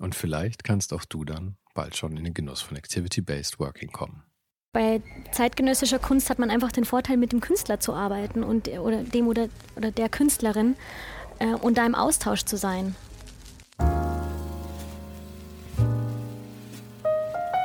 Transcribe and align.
Und 0.00 0.14
vielleicht 0.14 0.64
kannst 0.64 0.92
auch 0.92 1.04
du 1.04 1.24
dann 1.24 1.56
bald 1.74 1.96
schon 1.96 2.16
in 2.16 2.24
den 2.24 2.34
Genuss 2.34 2.60
von 2.60 2.76
Activity-Based 2.76 3.58
Working 3.58 3.90
kommen. 3.90 4.22
Bei 4.72 5.02
zeitgenössischer 5.32 5.98
Kunst 5.98 6.30
hat 6.30 6.38
man 6.38 6.50
einfach 6.50 6.70
den 6.70 6.84
Vorteil, 6.84 7.16
mit 7.16 7.32
dem 7.32 7.40
Künstler 7.40 7.80
zu 7.80 7.94
arbeiten 7.94 8.44
und 8.44 8.68
oder 8.68 9.02
dem 9.02 9.26
oder, 9.26 9.48
oder 9.76 9.90
der 9.90 10.08
Künstlerin 10.08 10.76
äh, 11.38 11.54
und 11.54 11.78
da 11.78 11.86
im 11.86 11.94
Austausch 11.94 12.44
zu 12.44 12.56
sein. 12.56 12.94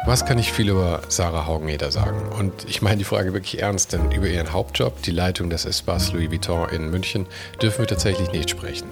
Was 0.05 0.25
kann 0.25 0.37
ich 0.37 0.51
viel 0.51 0.69
über 0.69 1.01
Sarah 1.07 1.45
Haugeneder 1.45 1.89
sagen? 1.91 2.29
Und 2.37 2.65
ich 2.67 2.81
meine 2.81 2.97
die 2.97 3.03
Frage 3.05 3.31
wirklich 3.31 3.61
ernst, 3.61 3.93
denn 3.93 4.11
über 4.11 4.27
ihren 4.27 4.51
Hauptjob, 4.51 5.01
die 5.01 5.11
Leitung 5.11 5.49
des 5.49 5.65
Espace 5.65 6.11
Louis 6.11 6.29
Vuitton 6.29 6.69
in 6.69 6.89
München, 6.89 7.25
dürfen 7.61 7.79
wir 7.79 7.87
tatsächlich 7.87 8.29
nicht 8.31 8.49
sprechen. 8.49 8.87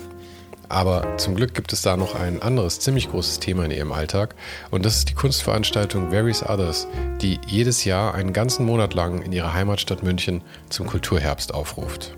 Aber 0.71 1.17
zum 1.17 1.35
Glück 1.35 1.53
gibt 1.53 1.73
es 1.73 1.81
da 1.81 1.97
noch 1.97 2.15
ein 2.15 2.41
anderes 2.41 2.79
ziemlich 2.79 3.09
großes 3.09 3.39
Thema 3.39 3.65
in 3.65 3.71
ihrem 3.71 3.91
Alltag 3.91 4.35
und 4.69 4.85
das 4.85 4.97
ist 4.97 5.09
die 5.09 5.13
Kunstveranstaltung 5.13 6.11
Various 6.11 6.43
Others, 6.43 6.87
die 7.21 7.39
jedes 7.45 7.83
Jahr 7.83 8.15
einen 8.15 8.31
ganzen 8.31 8.65
Monat 8.65 8.93
lang 8.93 9.21
in 9.21 9.33
ihrer 9.33 9.53
Heimatstadt 9.53 10.01
München 10.01 10.41
zum 10.69 10.87
Kulturherbst 10.87 11.53
aufruft. 11.53 12.15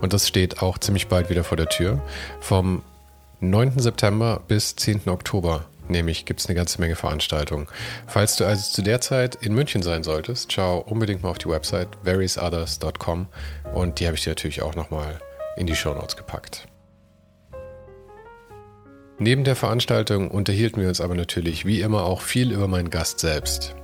Und 0.00 0.12
das 0.12 0.28
steht 0.28 0.62
auch 0.62 0.78
ziemlich 0.78 1.08
bald 1.08 1.30
wieder 1.30 1.42
vor 1.42 1.56
der 1.56 1.68
Tür. 1.68 2.00
Vom 2.40 2.82
9. 3.40 3.80
September 3.80 4.40
bis 4.46 4.76
10. 4.76 5.08
Oktober 5.08 5.64
nämlich 5.88 6.24
gibt 6.24 6.40
es 6.40 6.46
eine 6.46 6.54
ganze 6.54 6.80
Menge 6.80 6.96
Veranstaltungen. 6.96 7.66
Falls 8.06 8.36
du 8.36 8.44
also 8.46 8.72
zu 8.72 8.82
der 8.82 9.00
Zeit 9.00 9.34
in 9.34 9.52
München 9.52 9.82
sein 9.82 10.02
solltest, 10.02 10.52
schau 10.52 10.78
unbedingt 10.78 11.22
mal 11.22 11.30
auf 11.30 11.38
die 11.38 11.48
Website 11.48 11.88
variousothers.com 12.04 13.26
und 13.74 14.00
die 14.00 14.06
habe 14.06 14.16
ich 14.16 14.22
dir 14.22 14.30
natürlich 14.30 14.62
auch 14.62 14.76
nochmal 14.76 15.20
in 15.56 15.66
die 15.66 15.76
Show 15.76 15.92
Notes 15.92 16.16
gepackt. 16.16 16.68
Neben 19.18 19.44
der 19.44 19.54
Veranstaltung 19.54 20.28
unterhielten 20.28 20.80
wir 20.80 20.88
uns 20.88 21.00
aber 21.00 21.14
natürlich 21.14 21.64
wie 21.64 21.80
immer 21.80 22.04
auch 22.04 22.20
viel 22.20 22.50
über 22.50 22.66
meinen 22.66 22.90
Gast 22.90 23.20
selbst. 23.20 23.76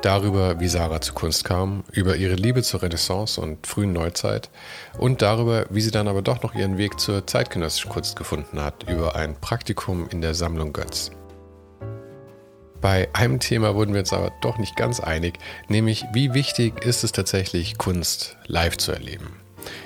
Darüber, 0.00 0.60
wie 0.60 0.68
Sarah 0.68 1.00
zu 1.00 1.12
Kunst 1.12 1.44
kam, 1.44 1.82
über 1.90 2.16
ihre 2.16 2.36
Liebe 2.36 2.62
zur 2.62 2.80
Renaissance 2.80 3.40
und 3.40 3.66
frühen 3.66 3.92
Neuzeit 3.92 4.48
und 4.96 5.22
darüber, 5.22 5.66
wie 5.70 5.80
sie 5.80 5.90
dann 5.90 6.06
aber 6.06 6.22
doch 6.22 6.42
noch 6.42 6.54
ihren 6.54 6.78
Weg 6.78 7.00
zur 7.00 7.26
zeitgenössischen 7.26 7.90
Kunst 7.90 8.16
gefunden 8.16 8.62
hat, 8.62 8.88
über 8.88 9.16
ein 9.16 9.38
Praktikum 9.40 10.08
in 10.08 10.20
der 10.20 10.34
Sammlung 10.34 10.72
Götz. 10.72 11.10
Bei 12.80 13.08
einem 13.12 13.40
Thema 13.40 13.74
wurden 13.74 13.92
wir 13.92 14.00
uns 14.00 14.12
aber 14.12 14.32
doch 14.40 14.56
nicht 14.56 14.76
ganz 14.76 15.00
einig, 15.00 15.38
nämlich 15.68 16.04
wie 16.14 16.32
wichtig 16.32 16.82
ist 16.84 17.02
es 17.04 17.12
tatsächlich, 17.12 17.76
Kunst 17.76 18.38
live 18.46 18.78
zu 18.78 18.92
erleben. 18.92 19.40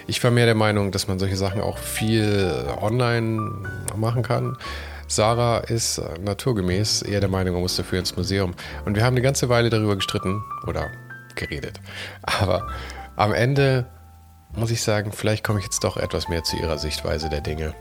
Ich 0.06 0.22
war 0.22 0.30
mehr 0.30 0.46
der 0.46 0.54
Meinung, 0.54 0.90
dass 0.90 1.08
man 1.08 1.18
solche 1.18 1.36
Sachen 1.36 1.60
auch 1.60 1.78
viel 1.78 2.66
online 2.80 3.50
machen 3.96 4.22
kann. 4.22 4.56
Sarah 5.06 5.58
ist 5.58 6.00
naturgemäß 6.22 7.02
eher 7.02 7.20
der 7.20 7.28
Meinung, 7.28 7.54
man 7.54 7.62
muss 7.62 7.76
dafür 7.76 7.98
ins 7.98 8.16
Museum. 8.16 8.54
Und 8.84 8.96
wir 8.96 9.04
haben 9.04 9.14
eine 9.14 9.22
ganze 9.22 9.48
Weile 9.48 9.70
darüber 9.70 9.96
gestritten 9.96 10.42
oder 10.66 10.88
geredet. 11.34 11.80
Aber 12.22 12.66
am 13.16 13.32
Ende 13.32 13.86
muss 14.56 14.70
ich 14.70 14.82
sagen, 14.82 15.12
vielleicht 15.12 15.44
komme 15.44 15.58
ich 15.58 15.64
jetzt 15.64 15.84
doch 15.84 15.96
etwas 15.96 16.28
mehr 16.28 16.42
zu 16.44 16.56
ihrer 16.56 16.78
Sichtweise 16.78 17.28
der 17.28 17.41
Dinge. 17.41 17.74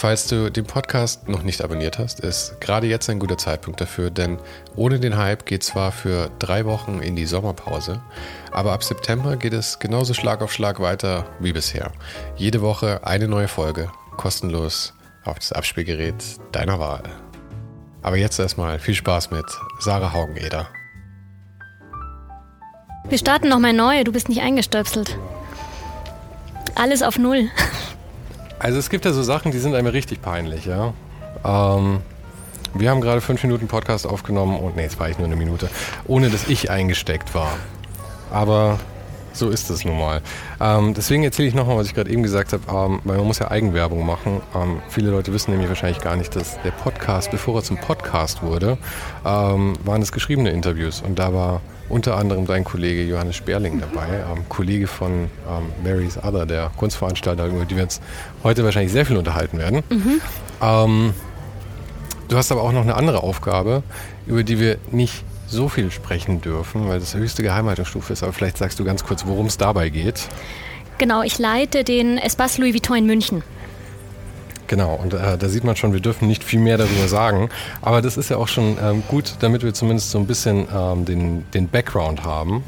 Falls 0.00 0.28
du 0.28 0.50
den 0.50 0.64
Podcast 0.64 1.28
noch 1.28 1.42
nicht 1.42 1.62
abonniert 1.62 1.98
hast, 1.98 2.20
ist 2.20 2.58
gerade 2.58 2.86
jetzt 2.86 3.10
ein 3.10 3.18
guter 3.18 3.36
Zeitpunkt 3.36 3.82
dafür, 3.82 4.08
denn 4.08 4.38
ohne 4.74 4.98
den 4.98 5.18
Hype 5.18 5.44
geht 5.44 5.62
zwar 5.62 5.92
für 5.92 6.30
drei 6.38 6.64
Wochen 6.64 7.00
in 7.00 7.16
die 7.16 7.26
Sommerpause, 7.26 8.00
aber 8.50 8.72
ab 8.72 8.82
September 8.82 9.36
geht 9.36 9.52
es 9.52 9.78
genauso 9.78 10.14
Schlag 10.14 10.40
auf 10.40 10.54
Schlag 10.54 10.80
weiter 10.80 11.26
wie 11.38 11.52
bisher. 11.52 11.92
Jede 12.34 12.62
Woche 12.62 13.06
eine 13.06 13.28
neue 13.28 13.46
Folge, 13.46 13.92
kostenlos 14.16 14.94
auf 15.26 15.38
das 15.38 15.52
Abspielgerät 15.52 16.24
deiner 16.50 16.80
Wahl. 16.80 17.02
Aber 18.00 18.16
jetzt 18.16 18.38
erstmal 18.38 18.78
viel 18.78 18.94
Spaß 18.94 19.30
mit 19.30 19.44
Sarah 19.80 20.14
Haugeneder. 20.14 20.66
Wir 23.06 23.18
starten 23.18 23.50
nochmal 23.50 23.74
neu, 23.74 24.02
du 24.04 24.12
bist 24.12 24.30
nicht 24.30 24.40
eingestöpselt. 24.40 25.18
Alles 26.74 27.02
auf 27.02 27.18
Null. 27.18 27.50
Also 28.60 28.78
es 28.78 28.90
gibt 28.90 29.06
ja 29.06 29.12
so 29.12 29.22
Sachen, 29.22 29.52
die 29.52 29.58
sind 29.58 29.74
einem 29.74 29.86
richtig 29.86 30.20
peinlich, 30.20 30.66
ja. 30.66 30.92
Ähm, 31.44 32.00
wir 32.74 32.90
haben 32.90 33.00
gerade 33.00 33.22
fünf 33.22 33.42
Minuten 33.42 33.68
Podcast 33.68 34.06
aufgenommen 34.06 34.58
und 34.58 34.76
nee, 34.76 34.82
jetzt 34.82 35.00
war 35.00 35.08
ich 35.08 35.16
nur 35.16 35.26
eine 35.26 35.34
Minute, 35.34 35.70
ohne 36.06 36.28
dass 36.28 36.46
ich 36.46 36.70
eingesteckt 36.70 37.34
war. 37.34 37.52
Aber 38.30 38.78
so 39.32 39.48
ist 39.48 39.70
es 39.70 39.86
nun 39.86 39.98
mal. 39.98 40.20
Ähm, 40.60 40.92
deswegen 40.92 41.24
erzähle 41.24 41.48
ich 41.48 41.54
nochmal, 41.54 41.78
was 41.78 41.86
ich 41.86 41.94
gerade 41.94 42.10
eben 42.10 42.22
gesagt 42.22 42.52
habe, 42.52 42.62
ähm, 42.68 43.00
weil 43.04 43.16
man 43.16 43.26
muss 43.26 43.38
ja 43.38 43.50
Eigenwerbung 43.50 44.04
machen. 44.04 44.42
Ähm, 44.54 44.82
viele 44.90 45.10
Leute 45.10 45.32
wissen 45.32 45.52
nämlich 45.52 45.70
wahrscheinlich 45.70 46.02
gar 46.02 46.16
nicht, 46.16 46.36
dass 46.36 46.60
der 46.62 46.72
Podcast, 46.72 47.30
bevor 47.30 47.56
er 47.56 47.62
zum 47.62 47.78
Podcast 47.78 48.42
wurde, 48.42 48.76
ähm, 49.24 49.72
waren 49.84 50.02
es 50.02 50.12
geschriebene 50.12 50.50
Interviews. 50.50 51.00
Und 51.00 51.18
da 51.18 51.32
war 51.32 51.62
unter 51.90 52.16
anderem 52.16 52.46
dein 52.46 52.64
Kollege 52.64 53.02
Johannes 53.02 53.36
Sperling 53.36 53.80
dabei, 53.80 54.06
ähm, 54.32 54.48
Kollege 54.48 54.86
von 54.86 55.30
ähm, 55.48 55.66
Mary's 55.84 56.16
Other, 56.16 56.46
der 56.46 56.70
Kunstveranstalter, 56.76 57.46
über 57.46 57.64
die 57.64 57.76
wir 57.76 57.82
uns 57.82 58.00
heute 58.42 58.64
wahrscheinlich 58.64 58.92
sehr 58.92 59.04
viel 59.04 59.16
unterhalten 59.16 59.58
werden. 59.58 59.82
Mhm. 59.90 60.20
Ähm, 60.62 61.14
du 62.28 62.36
hast 62.36 62.50
aber 62.52 62.62
auch 62.62 62.72
noch 62.72 62.82
eine 62.82 62.94
andere 62.94 63.22
Aufgabe, 63.22 63.82
über 64.26 64.44
die 64.44 64.58
wir 64.58 64.78
nicht 64.90 65.24
so 65.46 65.68
viel 65.68 65.90
sprechen 65.90 66.40
dürfen, 66.40 66.88
weil 66.88 67.00
das 67.00 67.14
höchste 67.14 67.42
Geheimhaltungsstufe 67.42 68.12
ist. 68.12 68.22
Aber 68.22 68.32
vielleicht 68.32 68.56
sagst 68.56 68.78
du 68.78 68.84
ganz 68.84 69.04
kurz, 69.04 69.26
worum 69.26 69.46
es 69.46 69.58
dabei 69.58 69.88
geht. 69.88 70.28
Genau, 70.98 71.22
ich 71.22 71.38
leite 71.38 71.82
den 71.82 72.18
Espace 72.18 72.58
Louis 72.58 72.74
Vuitton 72.74 72.98
in 72.98 73.06
München. 73.06 73.42
Genau, 74.70 74.94
und 74.94 75.14
äh, 75.14 75.36
da 75.36 75.48
sieht 75.48 75.64
man 75.64 75.74
schon, 75.74 75.92
wir 75.92 75.98
dürfen 75.98 76.28
nicht 76.28 76.44
viel 76.44 76.60
mehr 76.60 76.78
darüber 76.78 77.08
sagen. 77.08 77.48
Aber 77.82 78.02
das 78.02 78.16
ist 78.16 78.30
ja 78.30 78.36
auch 78.36 78.46
schon 78.46 78.78
ähm, 78.80 79.02
gut, 79.08 79.34
damit 79.40 79.64
wir 79.64 79.74
zumindest 79.74 80.12
so 80.12 80.18
ein 80.18 80.28
bisschen 80.28 80.68
ähm, 80.72 81.04
den, 81.04 81.44
den 81.50 81.66
Background 81.68 82.22
haben. 82.22 82.62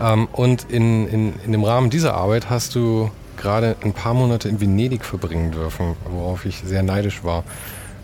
Ähm, 0.00 0.26
und 0.32 0.66
in, 0.72 1.06
in, 1.06 1.34
in 1.46 1.52
dem 1.52 1.62
Rahmen 1.62 1.88
dieser 1.88 2.14
Arbeit 2.14 2.50
hast 2.50 2.74
du 2.74 3.12
gerade 3.36 3.76
ein 3.84 3.92
paar 3.92 4.12
Monate 4.12 4.48
in 4.48 4.60
Venedig 4.60 5.04
verbringen 5.04 5.52
dürfen, 5.52 5.94
worauf 6.04 6.44
ich 6.46 6.62
sehr 6.66 6.82
neidisch 6.82 7.22
war. 7.22 7.44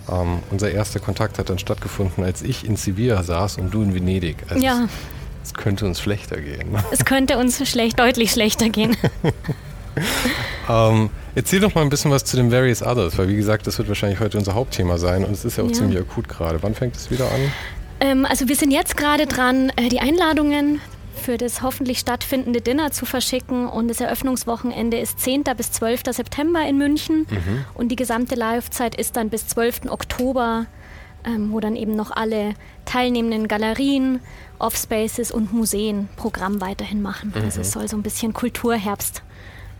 Ähm, 0.09 0.39
unser 0.53 0.71
erster 0.71 1.01
Kontakt 1.01 1.41
hat 1.41 1.51
dann 1.51 1.59
stattgefunden, 1.59 2.23
als 2.23 2.43
ich 2.43 2.65
in 2.65 2.77
Sevilla 2.77 3.25
saß 3.25 3.57
und 3.57 3.75
du 3.75 3.83
in 3.83 3.93
Venedig. 3.93 4.37
Also 4.49 4.63
ja. 4.63 4.85
Es, 5.43 5.49
es 5.49 5.55
könnte 5.55 5.85
uns 5.85 6.01
schlechter 6.01 6.41
gehen. 6.41 6.79
Es 6.93 7.05
könnte 7.05 7.39
uns 7.39 7.69
schlecht, 7.69 7.99
deutlich 7.99 8.31
schlechter 8.31 8.69
gehen. 8.69 8.97
ähm, 10.69 11.11
erzähl 11.35 11.61
doch 11.61 11.75
mal 11.75 11.83
ein 11.83 11.89
bisschen 11.89 12.11
was 12.11 12.25
zu 12.25 12.37
den 12.37 12.51
Various 12.51 12.83
Others, 12.83 13.19
weil 13.19 13.29
wie 13.29 13.37
gesagt, 13.37 13.67
das 13.67 13.79
wird 13.79 13.89
wahrscheinlich 13.89 14.21
heute 14.21 14.39
unser 14.39 14.55
Hauptthema 14.55 14.99
sein 14.99 15.25
und 15.25 15.33
es 15.33 15.45
ist 15.45 15.57
ja 15.57 15.65
auch 15.65 15.69
ja. 15.69 15.75
ziemlich 15.75 15.99
akut 15.99 16.29
gerade. 16.29 16.63
Wann 16.63 16.75
fängt 16.75 16.97
es 16.97 17.11
wieder 17.11 17.27
an? 17.27 17.53
Ähm, 18.01 18.27
also 18.27 18.49
wir 18.49 18.57
sind 18.57 18.71
jetzt 18.71 18.97
gerade 18.97 19.27
dran, 19.27 19.71
äh, 19.77 19.89
die 19.89 20.01
Einladungen 20.01 20.81
für 21.15 21.39
das 21.39 21.63
hoffentlich 21.63 21.99
stattfindende 21.99 22.61
Dinner 22.61 22.91
zu 22.91 23.07
verschicken 23.07 23.67
und 23.67 23.89
das 23.89 24.01
Eröffnungswochenende 24.01 24.99
ist 24.99 25.19
10. 25.19 25.45
bis 25.57 25.73
12. 25.73 26.03
September 26.11 26.61
in 26.67 26.79
München 26.79 27.27
mhm. 27.31 27.65
und 27.75 27.89
die 27.89 27.97
gesamte 27.97 28.35
Livezeit 28.35 28.95
ist 28.95 29.17
dann 29.17 29.31
bis 29.31 29.49
12. 29.49 29.87
Oktober, 29.89 30.67
ähm, 31.25 31.53
wo 31.53 31.61
dann 31.61 31.75
eben 31.75 31.97
noch 31.97 32.11
alle 32.11 32.55
teilnehmenden 32.85 33.49
Galerien, 33.49 34.21
Offspaces 34.59 35.33
und 35.33 35.53
Museen 35.53 36.09
Programm 36.17 36.61
weiterhin 36.61 37.03
machen. 37.03 37.33
Mhm. 37.35 37.43
Also 37.43 37.63
es 37.63 37.73
soll 37.73 37.89
so 37.89 37.97
ein 37.97 38.03
bisschen 38.03 38.33
Kulturherbst 38.33 39.23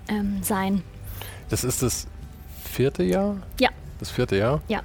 ähm, 0.09 0.43
sein. 0.43 0.83
Das 1.49 1.65
ist 1.65 1.83
das 1.83 2.07
vierte 2.65 3.03
Jahr? 3.03 3.37
Ja. 3.61 3.71
Das 3.99 4.11
vierte 4.11 4.37
Jahr? 4.37 4.61
Ja. 4.69 4.83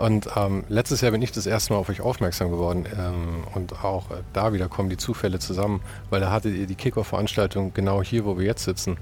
Und 0.00 0.28
ähm, 0.34 0.64
letztes 0.70 1.02
Jahr 1.02 1.12
bin 1.12 1.20
ich 1.20 1.30
das 1.30 1.44
erste 1.44 1.74
Mal 1.74 1.78
auf 1.78 1.90
euch 1.90 2.00
aufmerksam 2.00 2.50
geworden 2.50 2.86
ähm, 2.98 3.44
und 3.54 3.84
auch 3.84 4.10
äh, 4.10 4.14
da 4.32 4.54
wieder 4.54 4.66
kommen 4.66 4.88
die 4.88 4.96
Zufälle 4.96 5.38
zusammen, 5.38 5.82
weil 6.08 6.20
da 6.20 6.30
hattet 6.30 6.54
ihr 6.54 6.66
die 6.66 6.74
Kickoff-Veranstaltung 6.74 7.74
genau 7.74 8.02
hier, 8.02 8.24
wo 8.24 8.38
wir 8.38 8.46
jetzt 8.46 8.64
sitzen, 8.64 8.96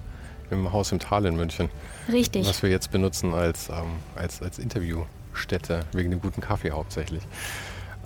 im 0.51 0.73
Haus 0.73 0.91
im 0.91 0.99
Tal 0.99 1.25
in 1.27 1.37
München. 1.37 1.69
Richtig. 2.11 2.49
Was 2.49 2.63
wir 2.65 2.71
jetzt 2.71 2.91
benutzen 2.91 3.33
als, 3.33 3.69
ähm, 3.69 4.01
als, 4.17 4.43
als 4.43 4.59
Interviewstätte, 4.59 5.85
wegen 5.93 6.11
dem 6.11 6.21
guten 6.21 6.41
Kaffee 6.41 6.73
hauptsächlich. 6.73 7.23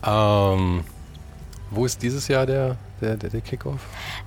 Ähm, 0.04 0.84
wo 1.70 1.86
ist 1.86 2.02
dieses 2.02 2.28
Jahr 2.28 2.44
der, 2.44 2.76
der, 3.02 3.16
der, 3.16 3.30
der 3.30 3.40
Kickoff? 3.40 3.80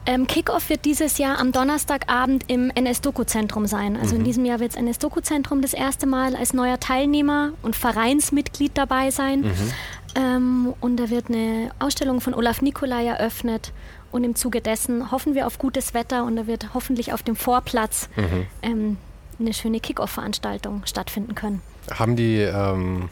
Ähm, 0.05 0.27
Kickoff 0.27 0.69
wird 0.69 0.85
dieses 0.85 1.17
Jahr 1.17 1.39
am 1.39 1.51
Donnerstagabend 1.51 2.43
im 2.47 2.69
NS-Doku-Zentrum 2.69 3.65
sein. 3.65 3.97
Also 3.97 4.13
mhm. 4.13 4.21
in 4.21 4.25
diesem 4.25 4.45
Jahr 4.45 4.59
wird 4.59 4.73
das 4.73 4.77
NS-Doku-Zentrum 4.77 5.61
das 5.61 5.73
erste 5.73 6.05
Mal 6.05 6.35
als 6.35 6.53
neuer 6.53 6.79
Teilnehmer 6.79 7.51
und 7.63 7.75
Vereinsmitglied 7.75 8.71
dabei 8.75 9.09
sein. 9.11 9.41
Mhm. 9.41 9.73
Ähm, 10.15 10.73
und 10.79 10.97
da 10.97 11.09
wird 11.09 11.29
eine 11.29 11.71
Ausstellung 11.79 12.21
von 12.21 12.33
Olaf 12.33 12.61
Nikolai 12.61 13.05
eröffnet. 13.05 13.71
Und 14.11 14.23
im 14.23 14.35
Zuge 14.35 14.61
dessen 14.61 15.11
hoffen 15.11 15.35
wir 15.35 15.47
auf 15.47 15.57
gutes 15.57 15.93
Wetter 15.93 16.23
und 16.23 16.35
da 16.37 16.47
wird 16.47 16.73
hoffentlich 16.73 17.11
auf 17.11 17.23
dem 17.23 17.35
Vorplatz 17.35 18.09
mhm. 18.15 18.47
ähm, 18.61 18.97
eine 19.39 19.53
schöne 19.53 19.79
Kickoff-Veranstaltung 19.79 20.83
stattfinden 20.85 21.35
können. 21.35 21.61
Haben 21.91 22.15
die 22.15 22.37
ähm, 22.39 23.09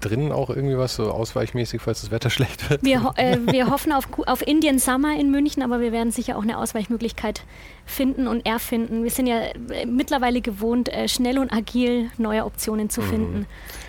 drinnen 0.00 0.30
auch 0.30 0.50
irgendwie 0.50 0.78
was 0.78 0.94
so 0.94 1.10
ausweichmäßig, 1.10 1.80
falls 1.80 2.00
das 2.02 2.10
Wetter 2.10 2.30
schlecht 2.30 2.70
wird? 2.70 2.84
Wir, 2.84 3.12
äh, 3.16 3.38
wir 3.46 3.70
hoffen 3.70 3.92
auf, 3.92 4.06
auf 4.26 4.46
Indian 4.46 4.78
Summer 4.78 5.18
in 5.18 5.30
München, 5.30 5.62
aber 5.62 5.80
wir 5.80 5.92
werden 5.92 6.12
sicher 6.12 6.36
auch 6.36 6.42
eine 6.42 6.58
Ausweichmöglichkeit 6.58 7.42
finden 7.84 8.28
und 8.28 8.46
erfinden. 8.46 9.02
Wir 9.02 9.10
sind 9.10 9.26
ja 9.26 9.40
äh, 9.40 9.86
mittlerweile 9.86 10.40
gewohnt, 10.40 10.88
äh, 10.88 11.08
schnell 11.08 11.38
und 11.38 11.52
agil 11.52 12.10
neue 12.18 12.44
Optionen 12.44 12.90
zu 12.90 13.02
mhm. 13.02 13.06
finden. 13.06 13.46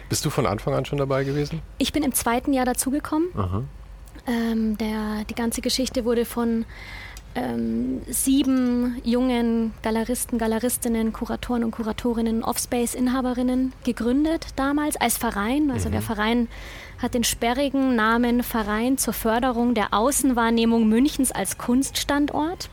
Bist 0.09 0.25
du 0.25 0.29
von 0.29 0.45
Anfang 0.45 0.73
an 0.73 0.85
schon 0.85 0.97
dabei 0.97 1.23
gewesen? 1.23 1.61
Ich 1.77 1.93
bin 1.93 2.03
im 2.03 2.13
zweiten 2.13 2.53
Jahr 2.53 2.65
dazugekommen. 2.65 3.29
Ähm, 4.27 4.77
die 4.77 5.35
ganze 5.35 5.61
Geschichte 5.61 6.05
wurde 6.05 6.25
von 6.25 6.65
ähm, 7.35 8.01
sieben 8.07 8.99
jungen 9.03 9.73
Galeristen, 9.83 10.39
Galeristinnen, 10.39 11.13
Kuratoren 11.13 11.63
und 11.63 11.71
Kuratorinnen, 11.71 12.43
Offspace-Inhaberinnen 12.43 13.73
gegründet 13.83 14.47
damals 14.55 14.95
als 14.95 15.17
Verein. 15.17 15.69
Also 15.69 15.89
mhm. 15.89 15.93
der 15.93 16.01
Verein 16.01 16.47
hat 17.01 17.13
den 17.13 17.23
sperrigen 17.23 17.95
Namen 17.95 18.41
Verein 18.41 18.97
zur 18.97 19.13
Förderung 19.13 19.73
der 19.73 19.93
Außenwahrnehmung 19.93 20.87
Münchens 20.87 21.31
als 21.31 21.57
Kunststandort. 21.57 22.69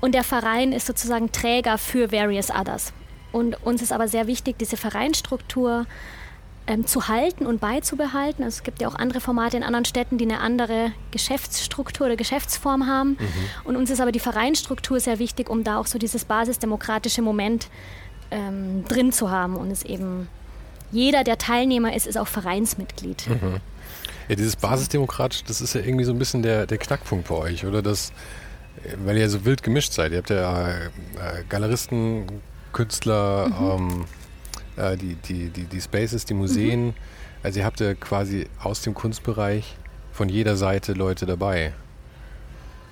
Und 0.00 0.14
der 0.14 0.24
Verein 0.24 0.72
ist 0.72 0.86
sozusagen 0.86 1.30
Träger 1.30 1.76
für 1.76 2.10
Various 2.10 2.50
Others. 2.50 2.94
Und 3.32 3.64
uns 3.64 3.82
ist 3.82 3.92
aber 3.92 4.08
sehr 4.08 4.26
wichtig, 4.26 4.58
diese 4.58 4.78
Vereinsstruktur 4.78 5.86
ähm, 6.66 6.86
zu 6.86 7.08
halten 7.08 7.46
und 7.46 7.60
beizubehalten. 7.60 8.44
Also 8.44 8.58
es 8.58 8.62
gibt 8.62 8.80
ja 8.80 8.88
auch 8.88 8.94
andere 8.94 9.20
Formate 9.20 9.56
in 9.56 9.62
anderen 9.62 9.84
Städten, 9.84 10.18
die 10.18 10.24
eine 10.24 10.40
andere 10.40 10.92
Geschäftsstruktur 11.10 12.06
oder 12.06 12.16
Geschäftsform 12.16 12.86
haben. 12.86 13.10
Mhm. 13.10 13.28
Und 13.64 13.76
uns 13.76 13.90
ist 13.90 14.00
aber 14.00 14.12
die 14.12 14.20
Vereinsstruktur 14.20 15.00
sehr 15.00 15.18
wichtig, 15.18 15.48
um 15.48 15.64
da 15.64 15.78
auch 15.78 15.86
so 15.86 15.98
dieses 15.98 16.24
basisdemokratische 16.24 17.22
Moment 17.22 17.68
ähm, 18.30 18.84
drin 18.88 19.12
zu 19.12 19.30
haben 19.30 19.56
und 19.56 19.70
es 19.70 19.82
eben 19.82 20.28
jeder, 20.92 21.24
der 21.24 21.38
Teilnehmer 21.38 21.94
ist, 21.94 22.06
ist 22.06 22.18
auch 22.18 22.26
Vereinsmitglied. 22.26 23.28
Mhm. 23.28 23.60
Ja, 24.28 24.36
dieses 24.36 24.56
basisdemokratisch, 24.56 25.44
das 25.44 25.60
ist 25.60 25.74
ja 25.74 25.80
irgendwie 25.80 26.04
so 26.04 26.12
ein 26.12 26.18
bisschen 26.18 26.42
der, 26.42 26.66
der 26.66 26.78
Knackpunkt 26.78 27.28
bei 27.28 27.34
euch, 27.34 27.66
oder? 27.66 27.82
Das, 27.82 28.12
weil 29.04 29.16
ihr 29.16 29.28
so 29.28 29.44
wild 29.44 29.62
gemischt 29.62 29.92
seid. 29.92 30.12
Ihr 30.12 30.18
habt 30.18 30.30
ja 30.30 30.68
äh, 30.68 30.90
Galeristen, 31.48 32.26
Künstler, 32.72 33.48
mhm. 33.48 33.70
ähm, 33.70 34.04
äh, 34.76 34.96
die, 34.96 35.14
die, 35.14 35.48
die, 35.50 35.64
die 35.64 35.80
Spaces, 35.80 36.24
die 36.24 36.34
Museen. 36.34 36.86
Mhm. 36.86 36.94
Also 37.42 37.60
ihr 37.60 37.64
habt 37.64 37.80
ja 37.80 37.94
quasi 37.94 38.46
aus 38.62 38.82
dem 38.82 38.94
Kunstbereich 38.94 39.76
von 40.12 40.28
jeder 40.28 40.56
Seite 40.56 40.92
Leute 40.92 41.26
dabei. 41.26 41.72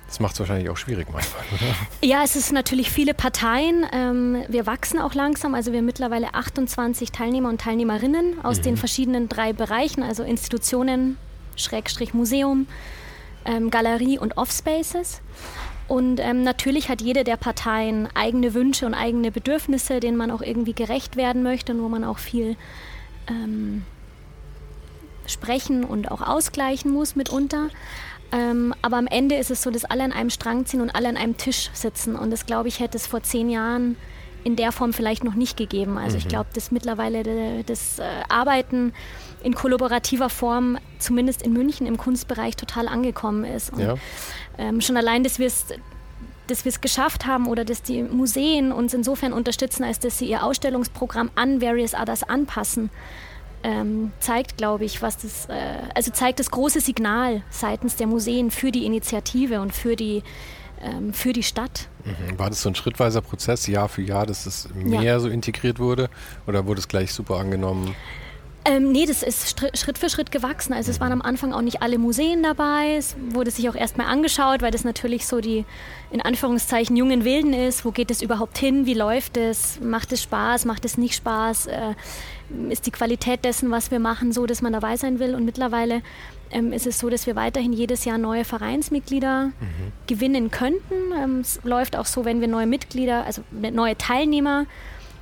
Das 0.07 0.19
macht 0.19 0.33
es 0.33 0.39
wahrscheinlich 0.39 0.69
auch 0.71 0.77
schwierig 0.77 1.07
manchmal, 1.13 1.43
oder? 1.51 1.75
Ja, 2.01 2.23
es 2.23 2.35
ist 2.35 2.51
natürlich 2.51 2.89
viele 2.89 3.13
Parteien. 3.13 3.85
Ähm, 3.93 4.43
wir 4.47 4.65
wachsen 4.65 4.99
auch 4.99 5.13
langsam. 5.13 5.53
Also 5.53 5.71
wir 5.71 5.79
haben 5.79 5.85
mittlerweile 5.85 6.33
28 6.33 7.11
Teilnehmer 7.11 7.49
und 7.49 7.61
Teilnehmerinnen 7.61 8.43
aus 8.43 8.57
mhm. 8.57 8.63
den 8.63 8.77
verschiedenen 8.77 9.29
drei 9.29 9.53
Bereichen, 9.53 10.01
also 10.01 10.23
Institutionen, 10.23 11.17
Schrägstrich 11.55 12.15
Museum, 12.15 12.65
ähm, 13.45 13.69
Galerie 13.69 14.17
und 14.17 14.35
Offspaces. 14.37 15.21
Und 15.89 16.19
ähm, 16.19 16.43
natürlich 16.43 16.87
hat 16.87 17.01
jede 17.01 17.23
der 17.23 17.35
Parteien 17.35 18.07
eigene 18.13 18.53
Wünsche 18.53 18.85
und 18.85 18.93
eigene 18.93 19.31
Bedürfnisse, 19.31 19.99
denen 19.99 20.17
man 20.17 20.29
auch 20.29 20.43
irgendwie 20.43 20.73
gerecht 20.73 21.15
werden 21.17 21.41
möchte 21.41 21.73
und 21.73 21.81
wo 21.81 21.89
man 21.89 22.03
auch 22.03 22.19
viel 22.19 22.55
ähm, 23.27 23.83
sprechen 25.25 25.83
und 25.83 26.11
auch 26.11 26.21
ausgleichen 26.21 26.91
muss 26.91 27.15
mitunter. 27.15 27.69
Ähm, 28.31 28.75
aber 28.83 28.97
am 28.97 29.07
Ende 29.07 29.35
ist 29.35 29.49
es 29.49 29.63
so, 29.63 29.71
dass 29.71 29.83
alle 29.83 30.03
an 30.03 30.11
einem 30.11 30.29
Strang 30.29 30.67
ziehen 30.67 30.81
und 30.81 30.91
alle 30.91 31.09
an 31.09 31.17
einem 31.17 31.37
Tisch 31.37 31.71
sitzen. 31.73 32.15
Und 32.15 32.29
das, 32.29 32.45
glaube 32.45 32.67
ich, 32.67 32.79
hätte 32.79 32.95
es 32.95 33.07
vor 33.07 33.23
zehn 33.23 33.49
Jahren 33.49 33.95
in 34.43 34.55
der 34.55 34.71
Form 34.71 34.93
vielleicht 34.93 35.23
noch 35.23 35.35
nicht 35.35 35.57
gegeben. 35.57 35.97
Also 35.97 36.15
mhm. 36.15 36.19
ich 36.19 36.27
glaube, 36.27 36.49
dass 36.53 36.71
mittlerweile 36.71 37.63
das 37.63 37.99
äh, 37.99 38.03
Arbeiten 38.29 38.93
in 39.43 39.53
kollaborativer 39.55 40.29
Form, 40.29 40.77
zumindest 40.97 41.41
in 41.41 41.53
München 41.53 41.87
im 41.87 41.97
Kunstbereich, 41.97 42.55
total 42.55 42.87
angekommen 42.87 43.45
ist. 43.45 43.71
Und, 43.73 43.79
ja. 43.79 43.95
ähm, 44.57 44.81
schon 44.81 44.97
allein, 44.97 45.23
dass 45.23 45.39
wir 45.39 45.47
es 45.47 45.67
dass 46.47 46.65
wir 46.65 46.71
es 46.71 46.81
geschafft 46.81 47.27
haben 47.27 47.47
oder 47.47 47.63
dass 47.63 47.83
die 47.83 48.01
Museen 48.01 48.71
uns 48.71 48.95
insofern 48.95 49.33
unterstützen, 49.33 49.83
als 49.83 49.99
dass 49.99 50.17
sie 50.17 50.25
ihr 50.25 50.43
Ausstellungsprogramm 50.43 51.29
an 51.35 51.61
Various 51.61 51.93
Others 51.93 52.23
anpassen, 52.23 52.89
ähm, 53.63 54.11
zeigt, 54.19 54.57
glaube 54.57 54.85
ich, 54.85 55.01
was 55.01 55.17
das, 55.17 55.45
äh, 55.47 55.53
also 55.93 56.11
zeigt 56.11 56.39
das 56.39 56.49
große 56.49 56.79
Signal 56.79 57.43
seitens 57.49 57.97
der 57.97 58.07
Museen 58.07 58.51
für 58.51 58.71
die 58.71 58.85
Initiative 58.85 59.61
und 59.61 59.73
für 59.73 59.95
die, 59.95 60.23
ähm, 60.81 61.13
für 61.13 61.33
die 61.33 61.43
Stadt. 61.43 61.87
Mhm. 62.05 62.39
War 62.39 62.49
das 62.49 62.61
so 62.61 62.69
ein 62.69 62.75
schrittweiser 62.75 63.21
Prozess, 63.21 63.67
Jahr 63.67 63.89
für 63.89 64.01
Jahr, 64.01 64.25
dass 64.25 64.45
es 64.45 64.69
mehr 64.73 65.01
ja. 65.01 65.19
so 65.19 65.29
integriert 65.29 65.79
wurde 65.79 66.09
oder 66.47 66.65
wurde 66.65 66.79
es 66.79 66.87
gleich 66.87 67.13
super 67.13 67.35
angenommen? 67.35 67.95
Ähm, 68.65 68.91
nee, 68.91 69.05
das 69.05 69.23
ist 69.23 69.59
Schritt 69.73 69.97
für 69.97 70.09
Schritt 70.09 70.31
gewachsen. 70.31 70.73
Also 70.73 70.91
es 70.91 70.99
waren 70.99 71.11
am 71.11 71.21
Anfang 71.21 71.53
auch 71.53 71.61
nicht 71.61 71.81
alle 71.81 71.97
Museen 71.97 72.43
dabei. 72.43 72.95
Es 72.97 73.15
wurde 73.29 73.51
sich 73.51 73.69
auch 73.69 73.75
erstmal 73.75 74.07
angeschaut, 74.07 74.61
weil 74.61 74.71
das 74.71 74.83
natürlich 74.83 75.25
so 75.25 75.39
die 75.39 75.65
in 76.11 76.21
Anführungszeichen 76.21 76.95
jungen 76.95 77.23
Wilden 77.23 77.53
ist. 77.53 77.85
Wo 77.85 77.91
geht 77.91 78.11
es 78.11 78.21
überhaupt 78.21 78.57
hin? 78.57 78.85
Wie 78.85 78.93
läuft 78.93 79.37
es? 79.37 79.79
Macht 79.79 80.11
es 80.11 80.21
Spaß? 80.23 80.65
Macht 80.65 80.83
es 80.83 80.97
nicht 80.97 81.15
Spaß? 81.15 81.67
Äh, 81.67 81.95
ist 82.69 82.85
die 82.85 82.91
Qualität 82.91 83.45
dessen, 83.45 83.71
was 83.71 83.91
wir 83.91 83.99
machen, 83.99 84.33
so, 84.33 84.45
dass 84.45 84.61
man 84.61 84.73
dabei 84.73 84.97
sein 84.97 85.19
will? 85.19 85.35
Und 85.35 85.45
mittlerweile 85.45 86.01
ähm, 86.51 86.73
ist 86.73 86.87
es 86.87 86.99
so, 86.99 87.09
dass 87.09 87.27
wir 87.27 87.35
weiterhin 87.35 87.73
jedes 87.73 88.05
Jahr 88.05 88.17
neue 88.17 88.45
Vereinsmitglieder 88.45 89.47
mhm. 89.47 89.91
gewinnen 90.07 90.51
könnten. 90.51 90.95
Ähm, 91.17 91.39
es 91.39 91.59
läuft 91.63 91.95
auch 91.95 92.05
so, 92.05 92.25
wenn 92.25 92.41
wir 92.41 92.47
neue 92.47 92.67
Mitglieder, 92.67 93.25
also 93.25 93.41
neue 93.51 93.97
Teilnehmer 93.97 94.65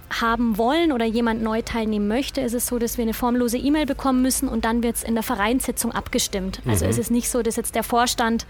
haben 0.10 0.58
wollen 0.58 0.92
oder 0.92 1.06
jemand 1.06 1.42
neu 1.42 1.62
teilnehmen 1.62 2.08
möchte, 2.08 2.42
ist 2.42 2.54
es 2.54 2.68
so, 2.68 2.80
dass 2.80 2.98
wir 2.98 3.04
eine 3.04 3.14
formlose 3.14 3.58
E-Mail 3.58 3.86
bekommen 3.86 4.22
müssen 4.22 4.48
und 4.48 4.64
dann 4.64 4.82
wird 4.82 4.96
es 4.96 5.04
in 5.04 5.16
der 5.16 5.24
Vereinssitzung 5.24 5.92
abgestimmt. 5.92 6.62
Also 6.66 6.86
mhm. 6.86 6.92
ist 6.92 7.00
es 7.00 7.10
nicht 7.10 7.30
so, 7.30 7.42
dass 7.42 7.58
jetzt 7.58 7.76
der 7.76 7.84
Vorstand 7.84 8.46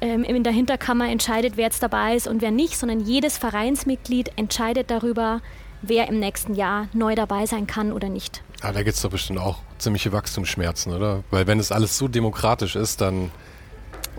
ähm, 0.00 0.22
in 0.22 0.44
der 0.44 0.52
Hinterkammer 0.52 1.08
entscheidet, 1.08 1.56
wer 1.56 1.64
jetzt 1.64 1.82
dabei 1.82 2.14
ist 2.14 2.28
und 2.28 2.42
wer 2.42 2.52
nicht, 2.52 2.78
sondern 2.78 3.00
jedes 3.00 3.38
Vereinsmitglied 3.38 4.30
entscheidet 4.36 4.90
darüber, 4.90 5.40
wer 5.82 6.08
im 6.08 6.20
nächsten 6.20 6.54
Jahr 6.54 6.88
neu 6.92 7.16
dabei 7.16 7.46
sein 7.46 7.66
kann 7.66 7.92
oder 7.92 8.08
nicht. 8.08 8.42
Ah, 8.60 8.72
da 8.72 8.84
gibt 8.84 8.94
es 8.94 9.02
doch 9.02 9.10
bestimmt 9.10 9.40
auch 9.40 9.58
ziemliche 9.82 10.12
Wachstumsschmerzen, 10.12 10.92
oder? 10.92 11.22
Weil 11.30 11.46
wenn 11.46 11.58
es 11.58 11.72
alles 11.72 11.98
so 11.98 12.08
demokratisch 12.08 12.76
ist, 12.76 13.00
dann 13.00 13.30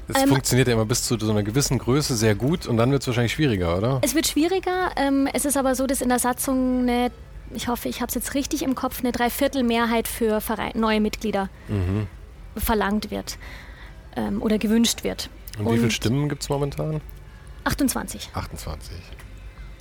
es 0.07 0.21
ähm, 0.21 0.29
funktioniert 0.29 0.67
ja 0.67 0.73
immer 0.73 0.85
bis 0.85 1.03
zu 1.03 1.17
so 1.17 1.31
einer 1.31 1.43
gewissen 1.43 1.77
Größe 1.77 2.15
sehr 2.15 2.35
gut 2.35 2.67
und 2.67 2.77
dann 2.77 2.91
wird 2.91 3.01
es 3.01 3.07
wahrscheinlich 3.07 3.33
schwieriger, 3.33 3.77
oder? 3.77 3.99
Es 4.01 4.15
wird 4.15 4.27
schwieriger. 4.27 4.91
Ähm, 4.95 5.27
es 5.33 5.45
ist 5.45 5.57
aber 5.57 5.75
so, 5.75 5.87
dass 5.87 6.01
in 6.01 6.09
der 6.09 6.19
Satzung 6.19 6.81
eine, 6.81 7.11
ich 7.53 7.67
hoffe, 7.67 7.87
ich 7.89 8.01
habe 8.01 8.09
es 8.09 8.15
jetzt 8.15 8.33
richtig 8.33 8.63
im 8.63 8.75
Kopf, 8.75 8.99
eine 8.99 9.11
Dreiviertelmehrheit 9.11 10.07
für 10.07 10.41
Verein, 10.41 10.73
neue 10.75 10.99
Mitglieder 10.99 11.49
mhm. 11.67 12.07
verlangt 12.57 13.11
wird 13.11 13.37
ähm, 14.15 14.41
oder 14.41 14.57
gewünscht 14.57 15.03
wird. 15.03 15.29
Und, 15.57 15.67
und 15.67 15.75
wie 15.75 15.79
viele 15.79 15.91
Stimmen 15.91 16.29
gibt 16.29 16.43
es 16.43 16.49
momentan? 16.49 17.01
28. 17.63 18.29
28. 18.33 18.91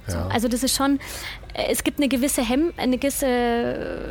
So, 0.06 0.18
also 0.18 0.48
das 0.48 0.62
ist 0.62 0.76
schon, 0.76 0.98
äh, 1.54 1.66
es 1.70 1.84
gibt 1.84 1.98
eine 1.98 2.08
gewisse 2.08 2.42
Hemm, 2.42 2.72
eine 2.76 2.98
gewisse 2.98 3.26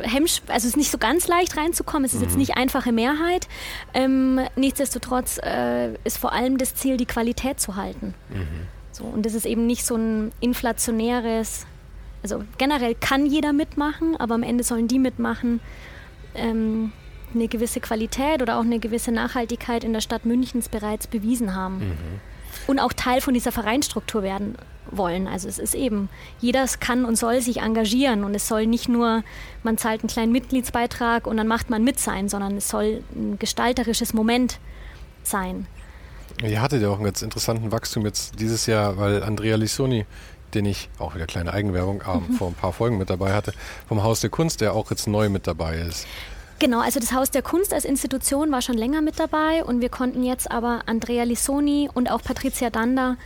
Hemm, 0.02 0.24
also 0.24 0.40
es 0.48 0.64
ist 0.64 0.76
nicht 0.76 0.90
so 0.90 0.98
ganz 0.98 1.28
leicht 1.28 1.56
reinzukommen, 1.56 2.04
es 2.04 2.14
ist 2.14 2.20
mhm. 2.20 2.26
jetzt 2.26 2.36
nicht 2.36 2.56
einfache 2.56 2.92
Mehrheit. 2.92 3.48
Ähm, 3.94 4.40
nichtsdestotrotz 4.56 5.38
äh, 5.42 5.94
ist 6.04 6.18
vor 6.18 6.32
allem 6.32 6.58
das 6.58 6.74
Ziel, 6.74 6.96
die 6.96 7.06
Qualität 7.06 7.60
zu 7.60 7.76
halten. 7.76 8.14
Mhm. 8.30 8.66
So, 8.92 9.04
und 9.04 9.24
das 9.26 9.34
ist 9.34 9.46
eben 9.46 9.66
nicht 9.66 9.84
so 9.84 9.96
ein 9.96 10.32
inflationäres, 10.40 11.66
also 12.22 12.44
generell 12.58 12.94
kann 12.94 13.26
jeder 13.26 13.52
mitmachen, 13.52 14.16
aber 14.16 14.34
am 14.34 14.42
Ende 14.42 14.64
sollen 14.64 14.88
die 14.88 14.98
mitmachen, 14.98 15.60
ähm, 16.34 16.92
eine 17.34 17.48
gewisse 17.48 17.80
Qualität 17.80 18.42
oder 18.42 18.58
auch 18.58 18.64
eine 18.64 18.78
gewisse 18.78 19.12
Nachhaltigkeit 19.12 19.84
in 19.84 19.92
der 19.92 20.00
Stadt 20.00 20.26
Münchens 20.26 20.68
bereits 20.68 21.06
bewiesen 21.06 21.54
haben. 21.54 21.78
Mhm. 21.78 22.31
Und 22.66 22.78
auch 22.78 22.92
Teil 22.92 23.20
von 23.20 23.34
dieser 23.34 23.52
Vereinsstruktur 23.52 24.22
werden 24.22 24.56
wollen. 24.90 25.26
Also 25.26 25.48
es 25.48 25.58
ist 25.58 25.74
eben, 25.74 26.08
jeder 26.40 26.66
kann 26.80 27.04
und 27.04 27.16
soll 27.16 27.40
sich 27.40 27.58
engagieren 27.58 28.24
und 28.24 28.34
es 28.34 28.48
soll 28.48 28.66
nicht 28.66 28.88
nur, 28.88 29.22
man 29.62 29.78
zahlt 29.78 30.02
einen 30.02 30.08
kleinen 30.08 30.32
Mitgliedsbeitrag 30.32 31.26
und 31.26 31.36
dann 31.36 31.48
macht 31.48 31.70
man 31.70 31.84
mit 31.84 31.98
sein, 31.98 32.28
sondern 32.28 32.56
es 32.56 32.68
soll 32.68 33.02
ein 33.14 33.38
gestalterisches 33.38 34.12
Moment 34.12 34.58
sein. 35.22 35.66
Ihr 36.42 36.60
hattet 36.60 36.82
ja 36.82 36.88
auch 36.88 36.96
einen 36.96 37.04
ganz 37.04 37.22
interessanten 37.22 37.72
Wachstum 37.72 38.04
jetzt 38.04 38.38
dieses 38.40 38.66
Jahr, 38.66 38.98
weil 38.98 39.22
Andrea 39.22 39.56
Lissoni, 39.56 40.06
den 40.54 40.66
ich, 40.66 40.90
auch 40.98 41.14
wieder 41.14 41.26
kleine 41.26 41.52
Eigenwerbung, 41.52 42.02
mhm. 42.04 42.34
vor 42.38 42.48
ein 42.48 42.54
paar 42.54 42.72
Folgen 42.72 42.98
mit 42.98 43.10
dabei 43.10 43.32
hatte, 43.32 43.52
vom 43.86 44.02
Haus 44.02 44.20
der 44.20 44.30
Kunst, 44.30 44.60
der 44.60 44.74
auch 44.74 44.90
jetzt 44.90 45.06
neu 45.06 45.28
mit 45.28 45.46
dabei 45.46 45.78
ist. 45.78 46.06
Genau, 46.62 46.78
also 46.78 47.00
das 47.00 47.12
Haus 47.12 47.32
der 47.32 47.42
Kunst 47.42 47.74
als 47.74 47.84
Institution 47.84 48.52
war 48.52 48.62
schon 48.62 48.76
länger 48.76 49.02
mit 49.02 49.18
dabei 49.18 49.64
und 49.64 49.80
wir 49.80 49.88
konnten 49.88 50.22
jetzt 50.22 50.48
aber 50.48 50.82
Andrea 50.86 51.24
Lissoni 51.24 51.90
und 51.92 52.08
auch 52.08 52.22
Patricia 52.22 52.70
Dander 52.70 53.16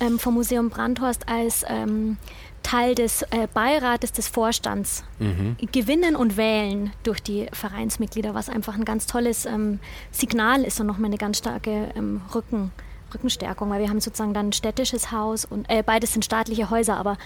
ähm, 0.00 0.18
vom 0.18 0.34
Museum 0.34 0.68
Brandhorst 0.68 1.28
als 1.28 1.64
ähm, 1.68 2.16
Teil 2.64 2.96
des 2.96 3.22
äh, 3.22 3.46
Beirates 3.54 4.10
des 4.10 4.26
Vorstands 4.26 5.04
mhm. 5.20 5.56
gewinnen 5.70 6.16
und 6.16 6.36
wählen 6.36 6.90
durch 7.04 7.22
die 7.22 7.46
Vereinsmitglieder, 7.52 8.34
was 8.34 8.48
einfach 8.48 8.74
ein 8.74 8.84
ganz 8.84 9.06
tolles 9.06 9.46
ähm, 9.46 9.78
Signal 10.10 10.64
ist 10.64 10.80
und 10.80 10.88
nochmal 10.88 11.10
eine 11.10 11.18
ganz 11.18 11.38
starke 11.38 11.92
ähm, 11.94 12.20
Rücken, 12.34 12.72
Rückenstärkung, 13.14 13.70
weil 13.70 13.80
wir 13.80 13.88
haben 13.88 14.00
sozusagen 14.00 14.34
dann 14.34 14.48
ein 14.48 14.52
städtisches 14.52 15.12
Haus 15.12 15.44
und 15.44 15.68
äh, 15.68 15.82
beides 15.82 16.12
sind 16.12 16.24
staatliche 16.24 16.70
Häuser, 16.70 16.96
aber 16.96 17.18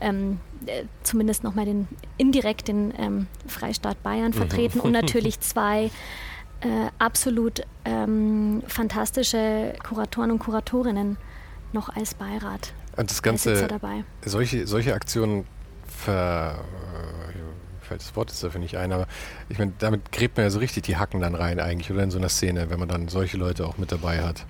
ähm, 0.00 0.40
äh, 0.66 0.84
zumindest 1.02 1.44
nochmal 1.44 1.64
den 1.64 1.88
indirekt 2.18 2.68
den 2.68 2.92
ähm, 2.98 3.26
Freistaat 3.46 4.02
Bayern 4.02 4.28
mhm. 4.28 4.34
vertreten 4.34 4.78
mhm. 4.78 4.84
und 4.84 4.92
natürlich 4.92 5.40
zwei 5.40 5.90
äh, 6.60 6.90
absolut 6.98 7.62
ähm, 7.84 8.62
fantastische 8.66 9.74
Kuratoren 9.82 10.30
und 10.30 10.38
Kuratorinnen 10.38 11.16
noch 11.72 11.88
als 11.88 12.14
Beirat. 12.14 12.72
Und 12.96 13.10
das 13.10 13.22
Ganze, 13.22 13.66
dabei. 13.66 14.04
Solche, 14.24 14.66
solche 14.66 14.94
Aktionen 14.94 15.46
ver, 15.86 16.58
äh, 17.32 17.86
fällt 17.86 18.00
das 18.00 18.14
Wort 18.16 18.30
jetzt 18.30 18.42
dafür 18.44 18.60
nicht 18.60 18.76
ein, 18.76 18.92
aber 18.92 19.06
ich 19.48 19.58
meine, 19.58 19.72
damit 19.78 20.12
gräbt 20.12 20.36
man 20.36 20.44
ja 20.44 20.50
so 20.50 20.58
richtig 20.58 20.84
die 20.84 20.96
Hacken 20.96 21.20
dann 21.20 21.34
rein 21.34 21.58
eigentlich 21.60 21.90
oder 21.90 22.02
in 22.02 22.10
so 22.10 22.18
einer 22.18 22.28
Szene, 22.28 22.70
wenn 22.70 22.78
man 22.78 22.88
dann 22.88 23.08
solche 23.08 23.36
Leute 23.36 23.66
auch 23.66 23.78
mit 23.78 23.90
dabei 23.90 24.22
hat. 24.22 24.46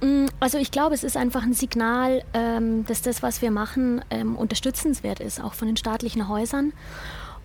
Mm, 0.00 0.26
also 0.40 0.58
ich 0.58 0.70
glaube, 0.70 0.94
es 0.94 1.04
ist 1.04 1.16
einfach 1.16 1.42
ein 1.42 1.54
Signal, 1.54 2.22
ähm, 2.34 2.84
dass 2.86 3.02
das, 3.02 3.22
was 3.22 3.42
wir 3.42 3.50
machen, 3.50 4.04
ähm, 4.10 4.36
unterstützenswert 4.36 5.20
ist, 5.20 5.42
auch 5.42 5.54
von 5.54 5.68
den 5.68 5.76
staatlichen 5.76 6.28
Häusern. 6.28 6.72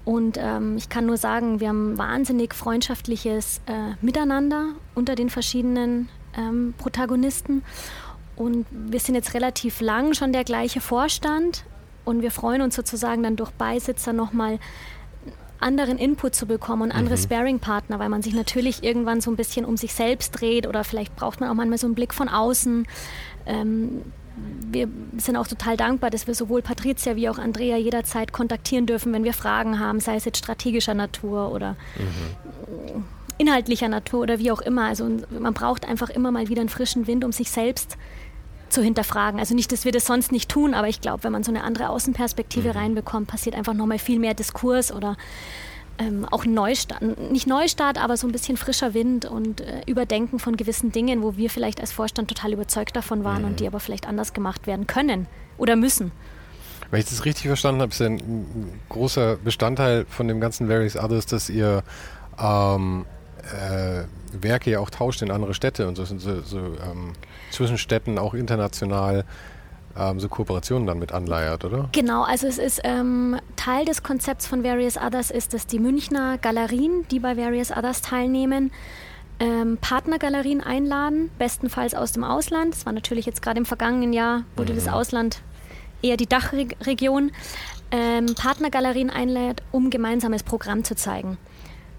Und 0.04 0.38
ähm, 0.40 0.78
ich 0.78 0.90
kann 0.90 1.06
nur 1.06 1.18
sagen, 1.18 1.60
wir 1.60 1.70
haben 1.70 1.98
wahnsinnig 1.98 2.56
freundschaftliches 2.56 3.62
äh, 3.68 3.96
Miteinander 4.02 4.70
unter 4.96 5.16
den 5.16 5.30
verschiedenen 5.30 6.10
Protagonisten. 6.78 7.62
Und 8.38 8.66
wir 8.72 9.02
sind 9.02 9.16
jetzt 9.16 9.34
relativ 9.34 9.82
lang 9.82 10.14
schon 10.14 10.32
der 10.32 10.46
gleiche 10.46 10.80
Vorstand 10.80 11.66
und 12.06 12.22
wir 12.22 12.32
freuen 12.32 12.62
uns 12.62 12.76
sozusagen 12.76 13.22
dann 13.22 13.36
durch 13.36 13.52
Beisitzer 13.52 14.14
nochmal 14.14 14.60
anderen 15.62 15.98
Input 15.98 16.36
zu 16.36 16.46
bekommen 16.46 16.84
und 16.84 16.92
andere 16.92 17.16
mhm. 17.16 17.22
Sparing-Partner, 17.22 18.00
weil 18.00 18.10
man 18.10 18.22
sich 18.22 18.34
natürlich 18.34 18.84
irgendwann 18.84 19.22
so 19.22 19.32
ein 19.32 19.36
bisschen 19.36 19.66
um 19.66 19.78
sich 19.78 19.94
selbst 19.94 20.32
dreht 20.32 20.68
oder 20.68 20.84
vielleicht 20.84 21.16
braucht 21.16 21.40
man 21.40 21.50
auch 21.50 21.54
manchmal 21.54 21.78
so 21.78 21.88
einen 21.88 21.96
Blick 21.96 22.14
von 22.14 22.30
außen. 22.30 22.88
Ähm, 23.46 24.02
wir 24.72 24.88
sind 25.18 25.36
auch 25.36 25.48
total 25.48 25.78
dankbar, 25.78 26.10
dass 26.10 26.26
wir 26.26 26.36
sowohl 26.36 26.62
Patricia 26.62 27.16
wie 27.16 27.30
auch 27.30 27.38
Andrea 27.38 27.78
jederzeit 27.78 28.32
kontaktieren 28.32 28.86
dürfen, 28.86 29.14
wenn 29.14 29.24
wir 29.24 29.34
Fragen 29.34 29.80
haben, 29.80 30.00
sei 30.00 30.16
es 30.16 30.26
jetzt 30.26 30.38
strategischer 30.38 30.94
Natur 30.94 31.52
oder 31.52 31.76
mhm. 31.98 33.04
inhaltlicher 33.38 33.90
Natur 33.90 34.22
oder 34.22 34.40
wie 34.40 34.52
auch 34.52 34.62
immer. 34.62 34.86
Also 34.86 35.10
man 35.30 35.54
braucht 35.54 35.88
einfach 35.88 36.10
immer 36.10 36.32
mal 36.32 36.48
wieder 36.48 36.62
einen 36.62 36.70
frischen 36.70 37.08
Wind, 37.08 37.24
um 37.24 37.32
sich 37.32 37.52
selbst 37.52 37.92
zu 37.92 37.98
zu 38.72 38.82
hinterfragen. 38.82 39.40
Also 39.40 39.56
nicht, 39.56 39.72
dass 39.72 39.86
wir 39.86 39.92
das 39.92 40.06
sonst 40.06 40.32
nicht 40.32 40.50
tun, 40.50 40.74
aber 40.74 40.88
ich 40.88 41.02
glaube, 41.02 41.24
wenn 41.24 41.32
man 41.32 41.44
so 41.44 41.52
eine 41.52 41.64
andere 41.64 41.90
Außenperspektive 41.90 42.70
mhm. 42.70 42.78
reinbekommt, 42.78 43.28
passiert 43.28 43.56
einfach 43.56 43.74
nochmal 43.74 44.00
viel 44.00 44.20
mehr 44.20 44.34
Diskurs 44.34 44.92
oder 44.92 45.18
ähm, 45.98 46.26
auch 46.30 46.46
Neustart, 46.46 47.02
nicht 47.32 47.48
Neustart, 47.48 47.98
aber 47.98 48.18
so 48.18 48.28
ein 48.28 48.32
bisschen 48.32 48.58
frischer 48.58 48.94
Wind 48.94 49.26
und 49.26 49.62
äh, 49.62 49.82
Überdenken 49.86 50.40
von 50.40 50.58
gewissen 50.58 50.92
Dingen, 50.92 51.22
wo 51.22 51.38
wir 51.38 51.50
vielleicht 51.50 51.80
als 51.80 51.92
Vorstand 51.92 52.30
total 52.30 52.54
überzeugt 52.54 52.96
davon 52.96 53.24
waren 53.24 53.42
mhm. 53.42 53.48
und 53.50 53.60
die 53.60 53.68
aber 53.68 53.80
vielleicht 53.80 54.08
anders 54.08 54.34
gemacht 54.34 54.68
werden 54.68 54.88
können 54.88 55.28
oder 55.58 55.76
müssen. 55.76 56.12
Wenn 56.90 57.00
ich 57.00 57.06
das 57.06 57.24
richtig 57.24 57.48
verstanden 57.48 57.82
habe, 57.82 57.92
ist 57.92 58.00
ja 58.00 58.08
ein 58.08 58.80
großer 58.90 59.38
Bestandteil 59.38 60.06
von 60.10 60.28
dem 60.28 60.42
ganzen 60.42 60.68
Various 60.68 60.98
Others, 60.98 61.26
dass 61.26 61.50
ihr 61.50 61.84
ähm, 62.38 63.06
äh, 63.44 64.04
Werke 64.34 64.72
ja 64.72 64.80
auch 64.80 64.90
tauscht 64.90 65.22
in 65.22 65.32
andere 65.32 65.54
Städte 65.54 65.88
und 65.88 65.96
so 65.96 66.04
so, 66.04 66.42
so 66.42 66.58
ähm, 66.58 67.14
zwischen 67.52 67.78
Städten 67.78 68.18
auch 68.18 68.34
international 68.34 69.26
ähm, 69.98 70.20
so 70.20 70.30
Kooperationen 70.30 70.88
dann 70.88 71.00
mit 71.00 71.12
anleiert, 71.12 71.66
oder? 71.66 71.90
Genau, 71.92 72.24
also 72.24 72.48
es 72.48 72.58
ist 72.58 72.82
ähm, 72.84 73.38
Teil 73.56 73.86
des 73.86 74.04
Konzepts 74.04 74.48
von 74.48 74.64
Various 74.64 74.98
Others 74.98 75.32
ist, 75.32 75.54
dass 75.54 75.68
die 75.68 75.80
Münchner 75.80 76.38
Galerien, 76.38 77.06
die 77.12 77.20
bei 77.20 77.38
Various 77.38 77.72
Others 77.72 78.02
teilnehmen, 78.02 78.72
ähm, 79.40 79.78
Partnergalerien 79.82 80.62
einladen, 80.62 81.32
bestenfalls 81.40 81.96
aus 81.96 82.12
dem 82.12 82.24
Ausland. 82.24 82.76
Das 82.76 82.86
war 82.86 82.94
natürlich 82.94 83.26
jetzt 83.26 83.42
gerade 83.42 83.60
im 83.60 83.66
vergangenen 83.66 84.14
Jahr, 84.14 84.44
wurde 84.56 84.74
mhm. 84.74 84.78
das 84.78 84.88
Ausland 84.88 85.42
eher 86.02 86.18
die 86.18 86.28
Dachregion, 86.28 87.32
ähm, 87.92 88.34
Partnergalerien 88.36 89.10
einlädt, 89.10 89.62
um 89.72 89.90
gemeinsames 89.90 90.44
Programm 90.44 90.84
zu 90.84 90.96
zeigen. 90.96 91.38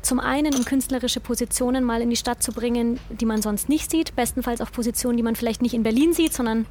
Zum 0.03 0.21
einen, 0.21 0.55
um 0.55 0.65
künstlerische 0.65 1.21
Positionen 1.21 1.85
mal 1.85 2.03
in 2.03 2.11
die 2.11 2.17
Stadt 2.17 2.43
zu 2.43 2.53
bringen, 2.53 2.99
die 3.09 3.25
man 3.25 3.41
sonst 3.41 3.69
nicht 3.69 3.91
sieht. 3.91 4.17
Bestenfalls 4.17 4.61
auch 4.61 4.73
Positionen, 4.73 5.17
die 5.17 5.23
man 5.23 5.37
vielleicht 5.37 5.63
nicht 5.63 5.75
in 5.75 5.83
Berlin 5.83 6.13
sieht, 6.13 6.33
sondern 6.33 6.67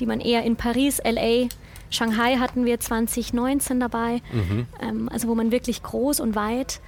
die 0.00 0.06
man 0.06 0.20
eher 0.20 0.42
in 0.44 0.56
Paris, 0.56 1.00
LA, 1.04 1.48
Shanghai 1.90 2.36
hatten 2.36 2.64
wir 2.64 2.80
2019 2.80 3.80
dabei. 3.80 4.22
Mhm. 4.32 4.66
Ähm, 4.80 5.08
also 5.12 5.28
wo 5.28 5.34
man 5.34 5.52
wirklich 5.52 5.82
groß 5.82 6.20
und 6.20 6.34
weit 6.34 6.80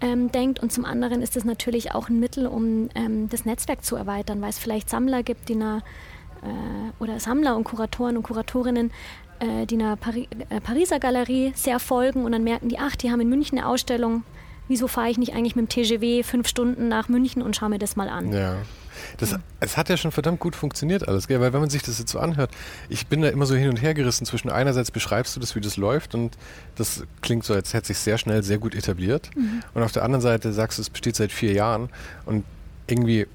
ähm, 0.00 0.30
denkt. 0.32 0.60
Und 0.60 0.72
zum 0.72 0.84
anderen 0.84 1.22
ist 1.22 1.36
es 1.36 1.44
natürlich 1.44 1.92
auch 1.92 2.08
ein 2.08 2.20
Mittel, 2.20 2.46
um 2.46 2.88
ähm, 2.94 3.28
das 3.28 3.44
Netzwerk 3.44 3.84
zu 3.84 3.96
erweitern, 3.96 4.40
weil 4.40 4.50
es 4.50 4.58
vielleicht 4.58 4.88
Sammler 4.88 5.22
gibt, 5.22 5.48
die 5.48 5.54
einer 5.54 5.82
äh, 6.42 7.02
oder 7.02 7.20
Sammler 7.20 7.56
und 7.56 7.64
Kuratoren 7.64 8.16
und 8.16 8.22
Kuratorinnen, 8.22 8.92
äh, 9.40 9.66
die 9.66 9.76
einer 9.76 9.98
äh, 10.48 10.60
Pariser 10.60 11.00
Galerie 11.00 11.52
sehr 11.54 11.80
folgen 11.80 12.24
und 12.24 12.32
dann 12.32 12.44
merken 12.44 12.68
die, 12.68 12.78
ach, 12.78 12.96
die 12.96 13.10
haben 13.10 13.20
in 13.20 13.28
München 13.28 13.58
eine 13.58 13.68
Ausstellung, 13.68 14.22
wieso 14.68 14.88
fahre 14.88 15.10
ich 15.10 15.18
nicht 15.18 15.34
eigentlich 15.34 15.56
mit 15.56 15.66
dem 15.66 15.68
TGW 15.68 16.22
fünf 16.22 16.48
Stunden 16.48 16.88
nach 16.88 17.08
München 17.08 17.42
und 17.42 17.56
schaue 17.56 17.70
mir 17.70 17.78
das 17.78 17.96
mal 17.96 18.08
an? 18.08 18.32
Ja. 18.32 18.56
Das, 19.18 19.36
es 19.60 19.76
hat 19.76 19.88
ja 19.88 19.96
schon 19.96 20.12
verdammt 20.12 20.40
gut 20.40 20.56
funktioniert 20.56 21.06
alles, 21.08 21.28
gell? 21.28 21.40
weil 21.40 21.52
wenn 21.52 21.60
man 21.60 21.70
sich 21.70 21.82
das 21.82 21.98
jetzt 21.98 22.12
so 22.12 22.18
anhört, 22.18 22.50
ich 22.88 23.06
bin 23.06 23.22
da 23.22 23.28
immer 23.28 23.46
so 23.46 23.54
hin 23.54 23.68
und 23.68 23.76
her 23.76 23.92
gerissen 23.92 24.24
zwischen 24.24 24.50
einerseits 24.50 24.90
beschreibst 24.90 25.34
du 25.36 25.40
das, 25.40 25.54
wie 25.56 25.60
das 25.60 25.76
läuft 25.76 26.14
und 26.14 26.36
das 26.76 27.04
klingt 27.20 27.44
so, 27.44 27.54
als 27.54 27.74
hätte 27.74 27.88
sich 27.88 27.98
sehr 27.98 28.18
schnell 28.18 28.42
sehr 28.42 28.58
gut 28.58 28.74
etabliert 28.74 29.30
mhm. 29.34 29.62
und 29.74 29.82
auf 29.82 29.92
der 29.92 30.04
anderen 30.04 30.22
Seite 30.22 30.52
sagst 30.52 30.78
du, 30.78 30.82
es 30.82 30.90
besteht 30.90 31.16
seit 31.16 31.32
vier 31.32 31.52
Jahren 31.52 31.88
und 32.24 32.44
irgendwie, 32.86 33.26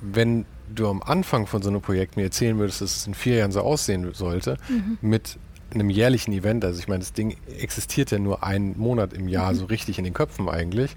wenn 0.00 0.44
du 0.74 0.88
am 0.88 1.02
Anfang 1.02 1.46
von 1.46 1.62
so 1.62 1.70
einem 1.70 1.80
Projekt 1.80 2.16
mir 2.16 2.24
erzählen 2.24 2.58
würdest, 2.58 2.80
dass 2.80 2.96
es 2.96 3.06
in 3.06 3.14
vier 3.14 3.36
Jahren 3.36 3.52
so 3.52 3.60
aussehen 3.60 4.12
sollte, 4.14 4.58
mhm. 4.68 4.98
mit 5.00 5.38
einem 5.72 5.90
jährlichen 5.90 6.32
Event, 6.32 6.64
also 6.64 6.78
ich 6.78 6.88
meine, 6.88 7.00
das 7.00 7.12
Ding 7.12 7.36
existiert 7.58 8.10
ja 8.10 8.18
nur 8.18 8.42
einen 8.42 8.78
Monat 8.78 9.12
im 9.12 9.28
Jahr 9.28 9.52
mhm. 9.52 9.56
so 9.56 9.64
richtig 9.66 9.98
in 9.98 10.04
den 10.04 10.14
Köpfen 10.14 10.48
eigentlich, 10.48 10.96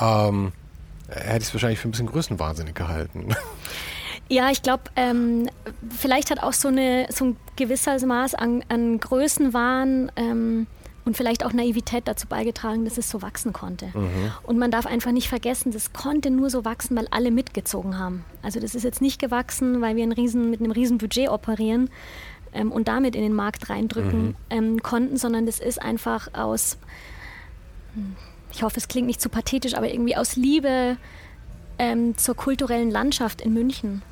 ähm, 0.00 0.52
hätte 1.08 1.38
ich 1.38 1.48
es 1.48 1.54
wahrscheinlich 1.54 1.80
für 1.80 1.88
ein 1.88 1.90
bisschen 1.90 2.06
größenwahnsinnig 2.06 2.74
gehalten. 2.74 3.34
Ja, 4.30 4.48
ich 4.48 4.62
glaube, 4.62 4.84
ähm, 4.94 5.50
vielleicht 5.90 6.30
hat 6.30 6.40
auch 6.40 6.52
so, 6.52 6.68
eine, 6.68 7.08
so 7.10 7.24
ein 7.24 7.36
gewisses 7.56 8.04
Maß 8.04 8.36
an, 8.36 8.64
an 8.68 9.00
Größenwahn 9.00 10.12
ähm, 10.14 10.68
und 11.04 11.16
vielleicht 11.16 11.44
auch 11.44 11.52
Naivität 11.52 12.06
dazu 12.06 12.28
beigetragen, 12.28 12.84
dass 12.84 12.96
es 12.96 13.10
so 13.10 13.22
wachsen 13.22 13.52
konnte. 13.52 13.86
Mhm. 13.86 14.30
Und 14.44 14.56
man 14.56 14.70
darf 14.70 14.86
einfach 14.86 15.10
nicht 15.10 15.28
vergessen, 15.28 15.72
das 15.72 15.92
konnte 15.92 16.30
nur 16.30 16.48
so 16.48 16.64
wachsen, 16.64 16.96
weil 16.96 17.08
alle 17.10 17.32
mitgezogen 17.32 17.98
haben. 17.98 18.24
Also 18.40 18.60
das 18.60 18.76
ist 18.76 18.84
jetzt 18.84 19.02
nicht 19.02 19.20
gewachsen, 19.20 19.80
weil 19.80 19.96
wir 19.96 20.04
ein 20.04 20.12
riesen, 20.12 20.48
mit 20.48 20.60
einem 20.60 20.70
riesen 20.70 20.98
Budget 20.98 21.28
operieren, 21.28 21.90
ähm, 22.52 22.72
und 22.72 22.88
damit 22.88 23.14
in 23.14 23.22
den 23.22 23.34
Markt 23.34 23.70
reindrücken 23.70 24.26
mhm. 24.26 24.36
ähm, 24.50 24.82
konnten, 24.82 25.16
sondern 25.16 25.46
das 25.46 25.60
ist 25.60 25.80
einfach 25.80 26.28
aus, 26.34 26.78
hm, 27.94 28.16
ich 28.52 28.62
hoffe, 28.62 28.78
es 28.78 28.88
klingt 28.88 29.06
nicht 29.06 29.20
zu 29.20 29.28
pathetisch, 29.28 29.74
aber 29.74 29.92
irgendwie 29.92 30.16
aus 30.16 30.36
Liebe 30.36 30.96
ähm, 31.78 32.16
zur 32.16 32.34
kulturellen 32.34 32.90
Landschaft 32.90 33.40
in 33.40 33.52
München 33.52 34.02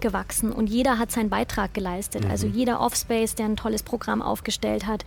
gewachsen 0.00 0.52
und 0.52 0.68
jeder 0.68 0.98
hat 0.98 1.10
seinen 1.10 1.28
Beitrag 1.28 1.74
geleistet. 1.74 2.24
Also 2.24 2.46
mhm. 2.46 2.52
Also 2.52 2.58
jeder 2.58 2.80
Offspace, 2.80 3.34
der 3.34 3.46
ein 3.46 3.56
tolles 3.56 3.82
Programm 3.82 4.22
aufgestellt 4.22 4.86
hat, 4.86 5.04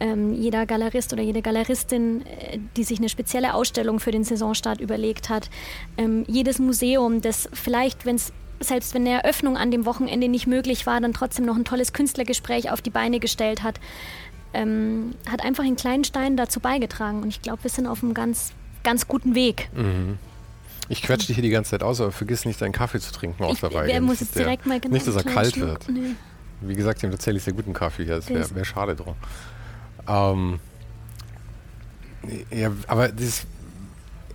ähm, 0.00 0.32
jeder 0.32 0.66
Galerist 0.66 1.12
oder 1.12 1.22
jede 1.22 1.42
Galeristin, 1.42 2.24
äh, 2.26 2.58
die 2.76 2.82
sich 2.82 2.98
eine 2.98 3.08
spezielle 3.08 3.54
Ausstellung 3.54 4.00
für 4.00 4.10
den 4.10 4.24
Saisonstart 4.24 4.80
überlegt 4.80 5.28
hat, 5.28 5.50
ähm, 5.96 6.24
jedes 6.26 6.58
Museum, 6.58 7.20
das 7.20 7.48
vielleicht, 7.52 8.06
wenn 8.06 8.16
es 8.16 8.32
selbst 8.62 8.94
wenn 8.94 9.06
eine 9.06 9.22
Eröffnung 9.22 9.56
an 9.56 9.70
dem 9.70 9.86
Wochenende 9.86 10.28
nicht 10.28 10.46
möglich 10.46 10.86
war, 10.86 11.00
dann 11.00 11.12
trotzdem 11.12 11.44
noch 11.44 11.56
ein 11.56 11.64
tolles 11.64 11.92
Künstlergespräch 11.92 12.70
auf 12.70 12.80
die 12.80 12.90
Beine 12.90 13.20
gestellt 13.20 13.62
hat, 13.62 13.80
ähm, 14.54 15.14
hat 15.30 15.42
einfach 15.44 15.64
einen 15.64 15.76
kleinen 15.76 16.04
Stein 16.04 16.36
dazu 16.36 16.60
beigetragen. 16.60 17.22
Und 17.22 17.28
ich 17.28 17.42
glaube, 17.42 17.64
wir 17.64 17.70
sind 17.70 17.86
auf 17.86 18.02
einem 18.02 18.14
ganz, 18.14 18.52
ganz 18.82 19.08
guten 19.08 19.34
Weg. 19.34 19.68
Mhm. 19.74 20.18
Ich 20.88 21.02
quetsche 21.02 21.28
dich 21.28 21.36
hier 21.36 21.42
die 21.42 21.50
ganze 21.50 21.70
Zeit 21.70 21.82
aus, 21.82 22.00
aber 22.00 22.12
vergiss 22.12 22.44
nicht, 22.44 22.60
deinen 22.60 22.72
Kaffee 22.72 23.00
zu 23.00 23.12
trinken 23.12 23.44
auch 23.44 23.56
dabei. 23.58 23.86
Wer 23.86 24.00
muss 24.00 24.20
jetzt 24.20 24.36
direkt 24.36 24.66
mal 24.66 24.80
genau 24.80 24.94
Nicht, 24.94 25.06
dass 25.06 25.16
er 25.16 25.22
kalt 25.24 25.54
Schluck. 25.54 25.68
wird. 25.68 25.88
Nee. 25.88 26.16
Wie 26.60 26.74
gesagt, 26.74 26.98
ich 26.98 27.04
habe 27.04 27.12
tatsächlich 27.12 27.42
sehr 27.42 27.54
guten 27.54 27.72
Kaffee 27.72 28.04
hier. 28.04 28.16
Das 28.16 28.28
wäre 28.28 28.54
wär 28.54 28.64
schade 28.64 28.94
drum. 28.94 29.14
Ähm, 30.08 30.60
ja, 32.50 32.70
aber 32.86 33.08
das, 33.08 33.46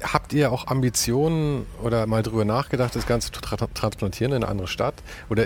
habt 0.02 0.34
ihr 0.34 0.52
auch 0.52 0.68
Ambitionen 0.68 1.66
oder 1.82 2.06
mal 2.08 2.24
drüber 2.24 2.46
nachgedacht, 2.46 2.96
das 2.96 3.08
Ganze 3.08 3.32
zu 3.32 3.42
tra 3.42 3.56
transplantieren 3.56 4.34
in 4.34 4.44
eine 4.44 4.52
andere 4.52 4.68
Stadt? 4.68 4.96
Oder 5.30 5.46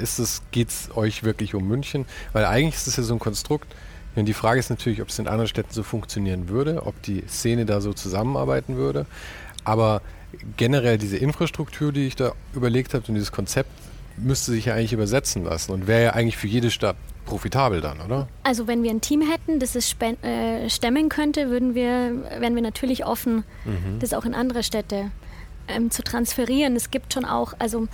geht 0.52 0.70
es 0.70 0.90
euch 0.96 1.24
wirklich 1.24 1.56
um 1.56 1.68
München? 1.68 2.06
Weil 2.34 2.46
eigentlich 2.46 2.76
ist 2.76 2.88
es 2.88 2.98
ja 2.98 3.04
so 3.04 3.14
ein 3.14 3.20
Konstrukt, 3.20 3.74
und 4.16 4.26
die 4.26 4.34
Frage 4.34 4.60
ist 4.60 4.70
natürlich, 4.70 5.02
ob 5.02 5.10
es 5.10 5.20
in 5.20 5.28
anderen 5.28 5.48
Städten 5.48 5.74
so 5.74 5.84
funktionieren 5.84 6.50
würde, 6.50 6.86
ob 6.86 7.02
die 7.02 7.24
Szene 7.28 7.66
da 7.66 7.80
so 7.80 7.94
zusammenarbeiten 7.94 8.76
würde. 8.76 9.06
Aber 9.64 10.02
generell 10.58 10.98
diese 10.98 11.18
Infrastruktur, 11.18 11.92
die 11.92 12.08
ich 12.08 12.16
da 12.16 12.34
überlegt 12.54 12.94
habe 12.94 13.06
und 13.08 13.16
dieses 13.16 13.32
Konzept, 13.32 13.70
müsste 14.18 14.52
sich 14.52 14.66
ja 14.66 14.74
eigentlich 14.74 14.94
übersetzen 14.94 15.46
lassen 15.46 15.72
und 15.72 15.88
wäre 15.88 16.04
ja 16.04 16.14
eigentlich 16.14 16.38
für 16.38 16.48
jede 16.48 16.72
Stadt 16.72 16.98
profitabel 17.26 17.82
dann, 17.82 18.02
oder? 18.02 18.28
Also 18.44 18.68
wenn 18.68 18.84
wir 18.84 18.92
ein 18.92 19.02
Team 19.02 19.22
hätten, 19.22 19.60
das 19.60 19.76
es 19.76 19.96
äh, 20.00 20.70
stemmen 20.70 21.10
könnte, 21.10 21.50
würden 21.50 21.76
wir, 21.76 22.24
wären 22.40 22.56
wir 22.56 22.62
natürlich 22.62 23.06
offen, 23.06 23.44
mhm. 23.66 24.00
das 24.00 24.14
auch 24.14 24.26
in 24.26 24.34
andere 24.34 24.64
Städte 24.64 25.12
ähm, 25.68 25.92
zu 25.92 26.04
transferieren. 26.04 26.76
Es 26.76 26.92
gibt 26.92 27.14
schon 27.14 27.26
auch, 27.26 27.54
also 27.60 27.88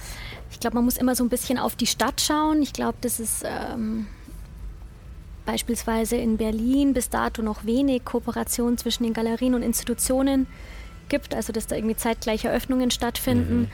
ich 0.51 0.59
glaube, 0.59 0.75
man 0.75 0.85
muss 0.85 0.97
immer 0.97 1.15
so 1.15 1.23
ein 1.23 1.29
bisschen 1.29 1.57
auf 1.59 1.75
die 1.75 1.87
Stadt 1.87 2.21
schauen. 2.21 2.61
Ich 2.61 2.73
glaube, 2.73 2.97
das 3.01 3.19
ist 3.19 3.43
ähm, 3.45 4.07
beispielsweise 5.45 6.17
in 6.17 6.37
Berlin 6.37 6.93
bis 6.93 7.09
dato 7.09 7.41
noch 7.41 7.65
wenig 7.65 8.05
Kooperation 8.05 8.77
zwischen 8.77 9.03
den 9.03 9.13
Galerien 9.13 9.55
und 9.55 9.63
Institutionen 9.63 10.47
gibt, 11.09 11.33
also 11.33 11.53
dass 11.53 11.67
da 11.67 11.75
irgendwie 11.75 11.95
zeitgleiche 11.95 12.51
Öffnungen 12.51 12.91
stattfinden. 12.91 13.59
Mhm. 13.59 13.67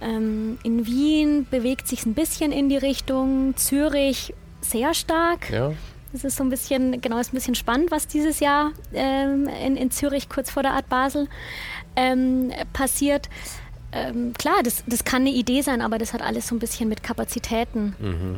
Ähm, 0.00 0.58
in 0.62 0.86
Wien 0.86 1.46
bewegt 1.50 1.86
sich 1.86 2.06
ein 2.06 2.14
bisschen 2.14 2.50
in 2.50 2.68
die 2.68 2.76
Richtung, 2.76 3.56
Zürich 3.56 4.34
sehr 4.62 4.94
stark. 4.94 5.50
Ja. 5.50 5.72
Das 6.12 6.24
ist 6.24 6.36
so 6.36 6.44
ein 6.44 6.50
bisschen, 6.50 7.00
genau, 7.00 7.18
ist 7.18 7.32
ein 7.32 7.36
bisschen 7.36 7.54
spannend, 7.54 7.90
was 7.90 8.06
dieses 8.06 8.40
Jahr 8.40 8.72
ähm, 8.92 9.48
in, 9.48 9.76
in 9.76 9.90
Zürich 9.90 10.28
kurz 10.28 10.50
vor 10.50 10.62
der 10.62 10.74
Art 10.74 10.88
Basel 10.88 11.26
ähm, 11.96 12.52
passiert. 12.72 13.30
Ähm, 13.92 14.34
klar, 14.34 14.62
das, 14.62 14.84
das 14.86 15.04
kann 15.04 15.22
eine 15.22 15.30
Idee 15.30 15.62
sein, 15.62 15.80
aber 15.80 15.98
das 15.98 16.12
hat 16.12 16.22
alles 16.22 16.48
so 16.48 16.54
ein 16.54 16.58
bisschen 16.58 16.88
mit 16.88 17.02
Kapazitäten 17.02 17.94
mhm. 17.98 18.36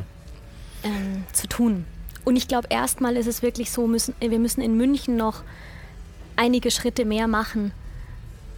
ähm, 0.83 1.23
zu 1.33 1.47
tun. 1.47 1.85
Und 2.23 2.37
ich 2.37 2.47
glaube, 2.47 2.67
erstmal 2.69 3.17
ist 3.17 3.27
es 3.27 3.41
wirklich 3.41 3.71
so, 3.71 3.87
müssen, 3.87 4.15
wir 4.19 4.39
müssen 4.39 4.61
in 4.61 4.77
München 4.77 5.17
noch 5.17 5.43
einige 6.37 6.71
Schritte 6.71 7.05
mehr 7.05 7.27
machen. 7.27 7.71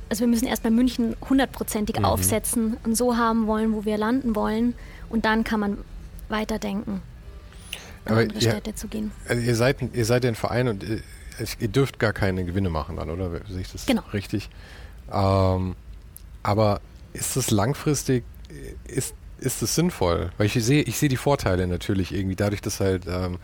Also 0.10 0.22
wir 0.22 0.28
müssen 0.28 0.48
erstmal 0.48 0.72
München 0.72 1.16
hundertprozentig 1.28 2.00
mhm. 2.00 2.06
aufsetzen 2.06 2.78
und 2.84 2.96
so 2.96 3.18
haben 3.18 3.48
wollen, 3.48 3.74
wo 3.74 3.84
wir 3.84 3.98
landen 3.98 4.36
wollen. 4.36 4.76
Und 5.10 5.26
dann 5.26 5.44
kann 5.44 5.60
man 5.60 5.78
weiterdenken 6.30 7.02
in 8.10 8.18
andere 8.18 8.40
ihr, 8.40 8.52
Städte 8.52 8.76
zu 8.76 8.88
gehen. 8.88 9.12
Also 9.28 9.42
ihr 9.42 9.56
seid, 9.56 9.78
ihr 9.94 10.06
seid 10.06 10.26
ein 10.26 10.36
Verein 10.36 10.68
und 10.68 10.84
ihr, 10.84 11.02
ihr, 11.60 11.68
dürft 11.68 12.00
gar 12.00 12.14
keine 12.14 12.46
Gewinne 12.46 12.70
machen 12.70 12.98
dann, 12.98 13.10
oder? 13.10 13.30
Sehe 13.48 13.62
ich 13.62 13.72
das 13.72 13.86
genau. 13.86 14.04
richtig? 14.14 14.50
Ähm, 15.12 15.76
aber 16.44 16.82
ist 17.14 17.36
das 17.36 17.52
langfristig, 17.52 18.24
ist, 18.88 19.16
ist 19.40 19.62
das 19.62 19.76
sinnvoll? 19.76 20.32
Weil 20.38 20.48
ich 20.48 20.54
sehe, 20.54 20.84
ich 20.84 20.98
sehe 20.98 21.10
die 21.10 21.18
Vorteile 21.18 21.68
natürlich 21.68 22.14
irgendwie, 22.14 22.36
dadurch, 22.36 22.62
dass 22.62 22.80
halt 22.80 23.04
ähm, 23.08 23.38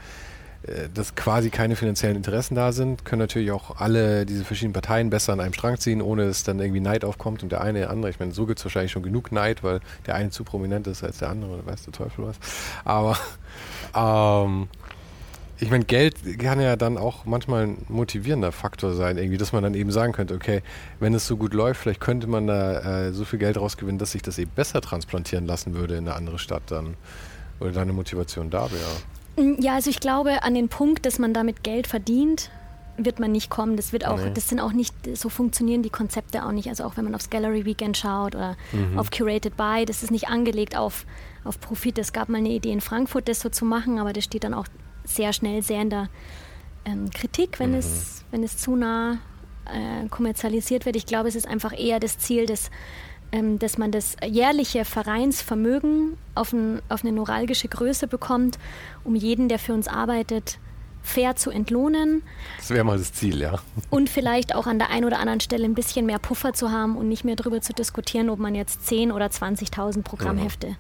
äh, 0.64 0.88
dass 0.94 1.16
quasi 1.16 1.50
keine 1.50 1.76
finanziellen 1.76 2.16
Interessen 2.16 2.56
da 2.56 2.72
sind, 2.72 3.04
können 3.04 3.20
natürlich 3.20 3.52
auch 3.52 3.78
alle 3.82 4.26
diese 4.26 4.46
verschiedenen 4.46 4.74
Parteien 4.74 5.10
besser 5.10 5.34
an 5.34 5.40
einem 5.40 5.54
Strang 5.54 5.78
ziehen, 5.78 6.02
ohne 6.02 6.26
dass 6.26 6.44
dann 6.44 6.60
irgendwie 6.60 6.80
Neid 6.80 7.04
aufkommt 7.04 7.44
und 7.44 7.52
der 7.52 7.62
eine 7.62 7.80
der 7.80 7.90
andere. 7.90 8.10
Ich 8.10 8.20
meine, 8.20 8.32
so 8.32 8.46
gibt 8.46 8.60
es 8.60 8.66
wahrscheinlich 8.66 8.92
schon 8.92 9.04
genug 9.04 9.32
Neid, 9.32 9.64
weil 9.64 9.82
der 10.06 10.16
eine 10.16 10.30
zu 10.30 10.44
prominent 10.44 10.88
ist 10.88 11.04
als 11.04 11.18
der 11.18 11.30
andere 11.30 11.52
oder 11.52 11.66
weiß 11.66 11.84
der 11.84 11.94
Teufel 11.94 12.26
was. 12.28 12.38
Aber 12.86 13.18
ähm, 13.96 14.68
ich 15.60 15.70
meine, 15.70 15.86
Geld 15.86 16.16
kann 16.40 16.60
ja 16.60 16.76
dann 16.76 16.98
auch 16.98 17.26
manchmal 17.26 17.68
ein 17.68 17.86
motivierender 17.88 18.52
Faktor 18.52 18.94
sein, 18.94 19.18
irgendwie, 19.18 19.38
dass 19.38 19.54
man 19.54 19.64
dann 19.64 19.76
eben 19.76 19.92
sagen 19.92 20.12
könnte, 20.12 20.34
okay, 20.34 20.62
wenn 21.00 21.14
es 21.14 21.26
so 21.26 21.38
gut 21.38 21.54
läuft, 21.54 21.82
vielleicht 21.82 22.02
könnte 22.02 22.28
man 22.28 22.48
da 22.48 23.06
äh, 23.08 23.14
so 23.14 23.24
viel 23.24 23.40
Geld 23.40 23.58
rausgewinnen, 23.58 23.98
dass 23.98 24.12
sich 24.12 24.22
das 24.22 24.38
eben 24.38 24.52
besser 24.52 24.82
transplantieren 24.82 25.46
lassen 25.46 25.74
würde 25.74 25.96
in 25.96 26.08
eine 26.08 26.16
andere 26.16 26.40
Stadt 26.40 26.64
dann. 26.68 26.96
Oder 27.60 27.72
deine 27.72 27.94
Motivation 27.94 28.50
da 28.50 28.68
wäre. 28.72 29.48
Mm, 29.48 29.62
ja, 29.62 29.76
also 29.76 29.90
ich 29.90 30.00
glaube, 30.00 30.44
an 30.44 30.54
den 30.54 30.70
Punkt, 30.70 31.06
dass 31.06 31.18
man 31.18 31.34
damit 31.34 31.64
Geld 31.64 31.88
verdient, 31.88 32.50
wird 32.98 33.20
man 33.20 33.32
nicht 33.32 33.50
kommen. 33.50 33.78
Das 33.78 33.94
wird 33.94 34.06
auch, 34.06 34.20
nee. 34.20 34.32
das 34.34 34.50
sind 34.50 34.60
auch 34.60 34.74
nicht, 34.74 34.94
so 35.16 35.30
funktionieren 35.30 35.82
die 35.82 35.90
Konzepte 35.90 36.46
auch 36.46 36.52
nicht. 36.52 36.68
Also 36.68 36.84
auch 36.84 36.98
wenn 36.98 37.06
man 37.06 37.16
aufs 37.16 37.30
Gallery 37.30 37.66
Weekend 37.66 37.96
schaut 37.96 38.36
oder 38.36 38.58
mhm. 38.72 39.00
auf 39.00 39.12
Curated 39.12 39.56
By, 39.56 39.86
das 39.86 40.04
ist 40.04 40.12
nicht 40.12 40.28
angelegt 40.28 40.76
auf, 40.76 41.06
auf 41.44 41.60
Profit. 41.60 41.98
Es 41.98 42.14
gab 42.14 42.30
mal 42.30 42.38
eine 42.38 42.50
Idee 42.50 42.72
in 42.72 42.82
Frankfurt, 42.82 43.28
das 43.28 43.40
so 43.40 43.50
zu 43.50 43.66
machen, 43.66 44.00
aber 44.00 44.14
das 44.14 44.24
steht 44.24 44.44
dann 44.44 44.54
auch 44.54 44.68
sehr 45.04 45.34
schnell 45.34 45.62
sehr 45.62 45.82
in 45.82 45.90
der 45.90 46.10
ähm, 46.86 47.10
Kritik, 47.10 47.60
wenn, 47.60 47.72
mhm. 47.72 47.78
es, 47.78 48.24
wenn 48.32 48.44
es 48.44 48.58
zu 48.58 48.76
nah 48.76 49.18
äh, 49.66 50.08
kommerzialisiert 50.10 50.86
wird. 50.86 50.96
Ich 50.96 51.06
glaube, 51.06 51.28
es 51.28 51.36
ist 51.36 51.48
einfach 51.48 51.78
eher 51.78 52.00
das 52.00 52.18
Ziel 52.18 52.46
des 52.46 52.70
ähm, 53.34 53.58
dass 53.58 53.80
man 53.80 53.92
das 53.92 54.16
jährliche 54.24 54.86
Vereinsvermögen 54.86 56.18
auf, 56.36 56.54
ein, 56.54 56.84
auf 56.88 57.04
eine 57.04 57.12
neuralgische 57.12 57.68
Größe 57.68 58.08
bekommt, 58.08 58.60
um 59.04 59.16
jeden, 59.16 59.50
der 59.50 59.58
für 59.58 59.74
uns 59.74 59.88
arbeitet, 59.88 60.60
fair 61.02 61.36
zu 61.36 61.50
entlohnen. 61.50 62.22
Das 62.58 62.70
wäre 62.70 62.84
mal 62.84 62.98
das 63.00 63.12
Ziel, 63.12 63.42
ja. 63.42 63.60
Und 63.90 64.10
vielleicht 64.10 64.54
auch 64.54 64.68
an 64.68 64.78
der 64.78 64.92
einen 64.92 65.06
oder 65.06 65.20
anderen 65.20 65.40
Stelle 65.40 65.66
ein 65.66 65.74
bisschen 65.74 66.06
mehr 66.06 66.20
Puffer 66.20 66.54
zu 66.54 66.72
haben 66.72 66.96
und 66.96 67.10
nicht 67.10 67.26
mehr 67.26 67.36
darüber 67.36 67.60
zu 67.60 67.74
diskutieren, 67.74 68.30
ob 68.30 68.38
man 68.38 68.54
jetzt 68.54 68.88
10.000 68.88 69.14
oder 69.14 69.26
20.000 69.26 70.04
Programmhefte 70.04 70.68
ja. 70.68 70.76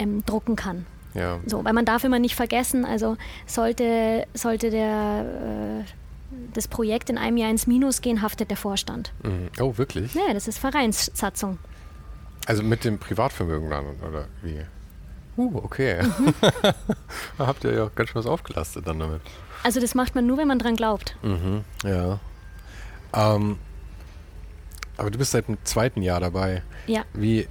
Ähm, 0.00 0.24
drucken 0.24 0.56
kann. 0.56 0.86
Ja. 1.14 1.40
So, 1.46 1.64
weil 1.64 1.72
man 1.72 1.84
darf 1.84 2.04
immer 2.04 2.18
nicht 2.18 2.34
vergessen, 2.34 2.84
also 2.84 3.16
sollte, 3.46 4.26
sollte 4.34 4.70
der, 4.70 5.84
äh, 5.84 5.84
das 6.54 6.68
Projekt 6.68 7.10
in 7.10 7.18
einem 7.18 7.36
Jahr 7.36 7.50
ins 7.50 7.66
Minus 7.66 8.00
gehen, 8.00 8.22
haftet 8.22 8.50
der 8.50 8.56
Vorstand. 8.56 9.12
Mhm. 9.22 9.50
Oh, 9.60 9.76
wirklich? 9.76 10.14
Ja, 10.14 10.32
das 10.32 10.48
ist 10.48 10.58
Vereinssatzung. 10.58 11.58
Also 12.46 12.62
mit 12.62 12.84
dem 12.84 12.98
Privatvermögen 12.98 13.70
dann, 13.70 13.84
oder 14.08 14.26
wie? 14.42 14.60
Uh, 15.36 15.56
okay. 15.62 16.02
Mhm. 16.02 16.34
da 17.38 17.46
habt 17.46 17.64
ihr 17.64 17.72
ja 17.74 17.90
ganz 17.94 18.10
schön 18.10 18.18
was 18.18 18.26
aufgelastet 18.26 18.86
dann 18.86 19.00
damit. 19.00 19.20
Also 19.62 19.80
das 19.80 19.94
macht 19.94 20.14
man 20.14 20.26
nur, 20.26 20.38
wenn 20.38 20.48
man 20.48 20.58
dran 20.58 20.76
glaubt. 20.76 21.16
Mhm, 21.22 21.64
ja. 21.84 22.18
Ähm, 23.12 23.58
aber 24.96 25.10
du 25.10 25.18
bist 25.18 25.32
seit 25.32 25.48
dem 25.48 25.58
zweiten 25.64 26.02
Jahr 26.02 26.20
dabei. 26.20 26.62
Ja. 26.86 27.04
Wie, 27.14 27.48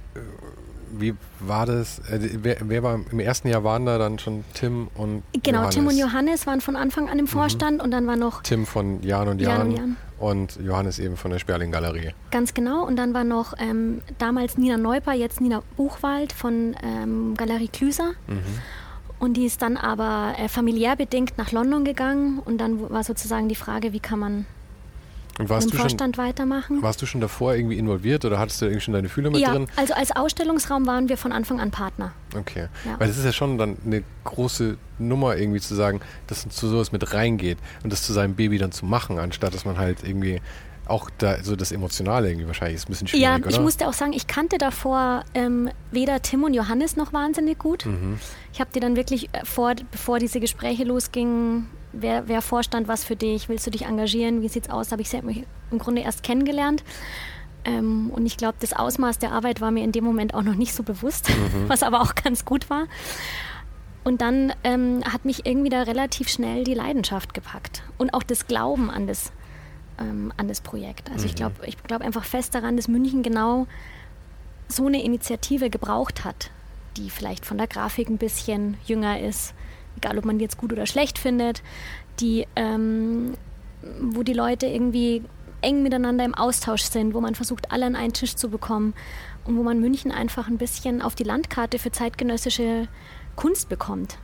wie 0.92 1.14
war 1.38 1.66
das? 1.66 1.98
Äh, 2.10 2.30
wer, 2.42 2.56
wer, 2.60 2.82
war 2.82 3.00
im 3.10 3.20
ersten 3.20 3.48
Jahr 3.48 3.64
waren 3.64 3.86
da 3.86 3.98
dann 3.98 4.18
schon 4.18 4.44
Tim 4.54 4.88
und 4.94 5.22
Genau, 5.42 5.58
Johannes. 5.58 5.74
Tim 5.74 5.86
und 5.86 5.98
Johannes 5.98 6.46
waren 6.46 6.60
von 6.60 6.76
Anfang 6.76 7.08
an 7.08 7.18
im 7.18 7.24
mhm. 7.24 7.28
Vorstand 7.28 7.78
mhm. 7.78 7.84
und 7.84 7.90
dann 7.90 8.06
war 8.06 8.16
noch 8.16 8.42
Tim 8.42 8.66
von 8.66 9.02
Jan 9.02 9.28
und 9.28 9.40
Jan, 9.40 9.50
Jan, 9.50 9.68
und, 9.68 9.76
Jan. 9.76 9.96
und, 10.18 10.58
Johannes 10.64 10.98
eben 10.98 11.16
von 11.16 11.30
der 11.30 11.38
Sperling 11.38 11.70
Galerie. 11.70 12.12
Ganz 12.30 12.54
genau 12.54 12.86
und 12.86 12.96
dann 12.96 13.14
war 13.14 13.24
noch 13.24 13.54
ähm, 13.58 14.02
damals 14.18 14.58
Nina 14.58 14.76
Neuper, 14.76 15.12
jetzt 15.12 15.40
Nina 15.40 15.62
Buchwald 15.76 16.32
von 16.32 16.76
ähm, 16.82 17.34
Galerie 17.36 17.68
Klüser. 17.68 18.12
Mhm. 18.26 18.42
Und 19.18 19.34
die 19.34 19.44
ist 19.44 19.60
dann 19.60 19.76
aber 19.76 20.34
äh, 20.38 20.48
familiär 20.48 20.96
bedingt 20.96 21.36
nach 21.36 21.52
London 21.52 21.84
gegangen 21.84 22.38
und 22.38 22.58
dann 22.58 22.90
war 22.90 23.04
sozusagen 23.04 23.48
die 23.48 23.54
Frage, 23.54 23.92
wie 23.92 24.00
kann 24.00 24.18
man 24.18 24.46
und 25.40 25.48
warst 25.48 25.66
im 25.66 25.72
du 25.72 25.78
Vorstand 25.78 26.16
schon, 26.16 26.24
weitermachen. 26.24 26.82
Warst 26.82 27.00
du 27.02 27.06
schon 27.06 27.20
davor 27.20 27.54
irgendwie 27.54 27.78
involviert 27.78 28.24
oder 28.24 28.38
hattest 28.38 28.60
du 28.60 28.66
irgendwie 28.66 28.82
schon 28.82 28.94
deine 28.94 29.08
Fühler 29.08 29.30
mit 29.30 29.40
ja, 29.40 29.52
drin? 29.52 29.66
also 29.76 29.94
als 29.94 30.14
Ausstellungsraum 30.14 30.86
waren 30.86 31.08
wir 31.08 31.16
von 31.16 31.32
Anfang 31.32 31.60
an 31.60 31.70
Partner. 31.70 32.12
Okay, 32.36 32.68
ja. 32.84 32.98
weil 32.98 33.08
das 33.08 33.18
ist 33.18 33.24
ja 33.24 33.32
schon 33.32 33.58
dann 33.58 33.76
eine 33.84 34.04
große 34.24 34.76
Nummer 34.98 35.36
irgendwie 35.36 35.60
zu 35.60 35.74
sagen, 35.74 36.00
dass 36.26 36.44
man 36.44 36.52
zu 36.52 36.68
sowas 36.68 36.92
mit 36.92 37.12
reingeht 37.12 37.58
und 37.82 37.92
das 37.92 38.02
zu 38.02 38.12
seinem 38.12 38.34
Baby 38.34 38.58
dann 38.58 38.72
zu 38.72 38.84
machen, 38.84 39.18
anstatt 39.18 39.54
dass 39.54 39.64
man 39.64 39.78
halt 39.78 40.04
irgendwie 40.04 40.40
auch 40.86 41.08
da 41.18 41.42
so 41.42 41.54
das 41.56 41.72
Emotionale 41.72 42.28
irgendwie 42.28 42.46
wahrscheinlich 42.46 42.76
ist 42.76 42.88
ein 42.88 42.92
bisschen 42.92 43.06
schwierig, 43.08 43.22
Ja, 43.24 43.36
oder? 43.36 43.48
ich 43.48 43.60
musste 43.60 43.86
auch 43.88 43.92
sagen, 43.92 44.12
ich 44.12 44.26
kannte 44.26 44.58
davor 44.58 45.24
ähm, 45.34 45.70
weder 45.92 46.20
Tim 46.22 46.42
und 46.44 46.54
Johannes 46.54 46.96
noch 46.96 47.12
wahnsinnig 47.12 47.58
gut. 47.58 47.86
Mhm. 47.86 48.18
Ich 48.52 48.60
habe 48.60 48.70
die 48.74 48.80
dann 48.80 48.96
wirklich 48.96 49.28
äh, 49.32 49.44
vor, 49.44 49.74
bevor 49.90 50.18
diese 50.18 50.40
Gespräche 50.40 50.84
losgingen, 50.84 51.68
wer, 51.92 52.28
wer 52.28 52.42
Vorstand 52.42 52.88
was 52.88 53.04
für 53.04 53.16
dich, 53.16 53.48
willst 53.48 53.66
du 53.66 53.70
dich 53.70 53.82
engagieren, 53.82 54.42
wie 54.42 54.48
sieht's 54.48 54.68
aus, 54.70 54.90
habe 54.92 55.02
ich 55.02 55.08
sie 55.10 55.18
im 55.70 55.78
Grunde 55.78 56.02
erst 56.02 56.22
kennengelernt. 56.22 56.82
Ähm, 57.64 58.10
und 58.10 58.26
ich 58.26 58.36
glaube, 58.36 58.56
das 58.60 58.72
Ausmaß 58.72 59.18
der 59.18 59.32
Arbeit 59.32 59.60
war 59.60 59.70
mir 59.70 59.84
in 59.84 59.92
dem 59.92 60.02
Moment 60.04 60.34
auch 60.34 60.42
noch 60.42 60.54
nicht 60.54 60.74
so 60.74 60.82
bewusst, 60.82 61.28
mhm. 61.28 61.64
was 61.68 61.82
aber 61.82 62.00
auch 62.00 62.14
ganz 62.14 62.44
gut 62.44 62.70
war. 62.70 62.86
Und 64.02 64.22
dann 64.22 64.52
ähm, 64.64 65.02
hat 65.04 65.26
mich 65.26 65.44
irgendwie 65.44 65.68
da 65.68 65.82
relativ 65.82 66.30
schnell 66.30 66.64
die 66.64 66.72
Leidenschaft 66.74 67.34
gepackt 67.34 67.82
und 67.98 68.14
auch 68.14 68.22
das 68.22 68.46
Glauben 68.46 68.90
an 68.90 69.06
das 69.06 69.30
ähm, 70.00 70.32
an 70.36 70.48
das 70.48 70.60
Projekt. 70.60 71.10
Also 71.10 71.24
mhm. 71.24 71.26
ich 71.26 71.34
glaube 71.34 71.54
ich 71.66 71.82
glaub 71.82 72.00
einfach 72.00 72.24
fest 72.24 72.54
daran, 72.54 72.76
dass 72.76 72.88
München 72.88 73.22
genau 73.22 73.66
so 74.68 74.86
eine 74.86 75.02
Initiative 75.02 75.70
gebraucht 75.70 76.24
hat, 76.24 76.50
die 76.96 77.10
vielleicht 77.10 77.44
von 77.44 77.58
der 77.58 77.66
Grafik 77.66 78.08
ein 78.08 78.18
bisschen 78.18 78.76
jünger 78.86 79.20
ist, 79.20 79.54
egal 79.96 80.18
ob 80.18 80.24
man 80.24 80.38
die 80.38 80.44
jetzt 80.44 80.58
gut 80.58 80.72
oder 80.72 80.86
schlecht 80.86 81.18
findet, 81.18 81.62
die, 82.20 82.46
ähm, 82.56 83.34
wo 84.00 84.22
die 84.22 84.32
Leute 84.32 84.66
irgendwie 84.66 85.22
eng 85.62 85.82
miteinander 85.82 86.24
im 86.24 86.34
Austausch 86.34 86.82
sind, 86.82 87.14
wo 87.14 87.20
man 87.20 87.34
versucht, 87.34 87.70
alle 87.70 87.86
an 87.86 87.96
einen 87.96 88.12
Tisch 88.12 88.36
zu 88.36 88.48
bekommen 88.48 88.94
und 89.44 89.56
wo 89.56 89.62
man 89.62 89.80
München 89.80 90.12
einfach 90.12 90.48
ein 90.48 90.58
bisschen 90.58 91.02
auf 91.02 91.14
die 91.14 91.24
Landkarte 91.24 91.78
für 91.78 91.92
zeitgenössische 91.92 92.88
Kunst 93.36 93.68
bekommt. 93.68 94.18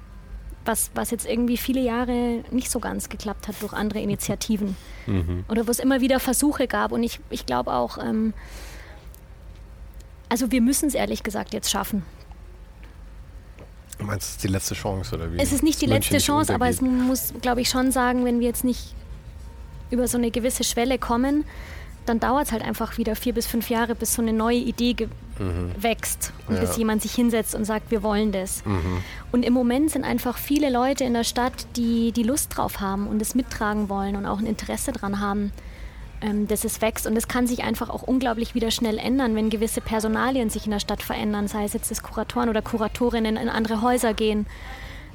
Was, 0.67 0.91
was 0.95 1.11
jetzt 1.11 1.27
irgendwie 1.27 1.57
viele 1.57 1.81
Jahre 1.81 2.45
nicht 2.51 2.71
so 2.71 2.79
ganz 2.79 3.09
geklappt 3.09 3.49
hat 3.49 3.55
durch 3.63 3.73
andere 3.73 4.01
Initiativen. 4.01 4.77
Mhm. 5.07 5.45
Oder 5.49 5.67
wo 5.67 5.71
es 5.71 5.79
immer 5.79 6.01
wieder 6.01 6.21
Versuche 6.21 6.67
gab. 6.67 6.93
Und 6.93 7.03
ich, 7.03 7.21
ich 7.31 7.47
glaube 7.47 7.73
auch, 7.73 7.99
ähm, 7.99 8.35
also 10.29 10.51
wir 10.51 10.61
müssen 10.61 10.89
es 10.89 10.95
ehrlich 10.95 11.23
gesagt 11.23 11.55
jetzt 11.55 11.71
schaffen. 11.71 12.03
Du 13.99 14.05
meinst, 14.05 14.27
es 14.27 14.31
ist 14.33 14.45
die 14.45 14.49
letzte 14.49 14.75
Chance 14.75 15.15
oder 15.15 15.33
wie? 15.33 15.39
Es 15.39 15.53
ist 15.53 15.63
nicht 15.63 15.81
die 15.81 15.87
letzte 15.87 16.19
Chance, 16.19 16.55
aber 16.55 16.69
es 16.69 16.81
muss, 16.81 17.33
glaube 17.41 17.63
ich, 17.63 17.71
schon 17.71 17.93
sagen, 17.93 18.25
wenn 18.25 18.41
wir 18.41 18.47
jetzt 18.47 18.65
nicht 18.65 18.95
über 19.91 20.07
so 20.09 20.19
eine 20.19 20.31
gewisse 20.31 20.65
Schwelle 20.65 20.99
kommen, 20.99 21.45
dann 22.09 22.21
dauert 22.21 22.47
es 22.47 22.53
halt 22.53 22.63
einfach 22.63 22.99
wieder 22.99 23.17
vier 23.17 23.35
bis 23.35 23.47
fünf 23.47 23.71
Jahre, 23.71 23.95
bis 23.95 24.15
so 24.15 24.23
eine 24.23 24.33
neue 24.33 24.59
Idee 24.59 25.09
mhm. 25.39 25.71
wächst 25.79 26.33
und 26.49 26.55
ja. 26.55 26.61
bis 26.61 26.77
jemand 26.77 27.03
sich 27.03 27.15
hinsetzt 27.15 27.55
und 27.55 27.65
sagt, 27.65 27.91
wir 27.91 28.03
wollen 28.03 28.33
das. 28.33 28.65
Mhm. 28.65 29.03
Und 29.33 29.45
im 29.45 29.53
Moment 29.53 29.91
sind 29.91 30.05
einfach 30.05 30.39
viele 30.39 30.71
Leute 30.71 31.05
in 31.05 31.15
der 31.15 31.25
Stadt, 31.25 31.67
die 31.77 32.13
die 32.13 32.23
Lust 32.23 32.57
drauf 32.57 32.81
haben 32.81 33.07
und 33.07 33.21
es 33.21 33.35
mittragen 33.35 33.89
wollen 33.89 34.17
und 34.17 34.27
auch 34.27 34.39
ein 34.39 34.47
Interesse 34.47 34.93
daran 34.93 35.21
haben, 35.21 35.53
ähm, 36.21 36.49
dass 36.49 36.65
es 36.65 36.81
wächst. 36.81 37.07
Und 37.07 37.17
es 37.17 37.29
kann 37.29 37.47
sich 37.47 37.65
einfach 37.65 37.91
auch 37.91 38.03
unglaublich 38.03 38.55
wieder 38.55 38.71
schnell 38.71 38.99
ändern, 38.99 39.35
wenn 39.35 39.51
gewisse 39.51 39.81
Personalien 39.81 40.51
sich 40.51 40.65
in 40.65 40.73
der 40.73 40.81
Stadt 40.81 41.03
verändern, 41.03 41.49
sei 41.49 41.65
es 41.65 41.73
jetzt, 41.73 41.91
dass 41.91 42.03
Kuratoren 42.03 42.49
oder 42.49 42.63
Kuratorinnen 42.63 43.37
in 43.37 43.49
andere 43.49 43.83
Häuser 43.83 44.15
gehen 44.15 44.47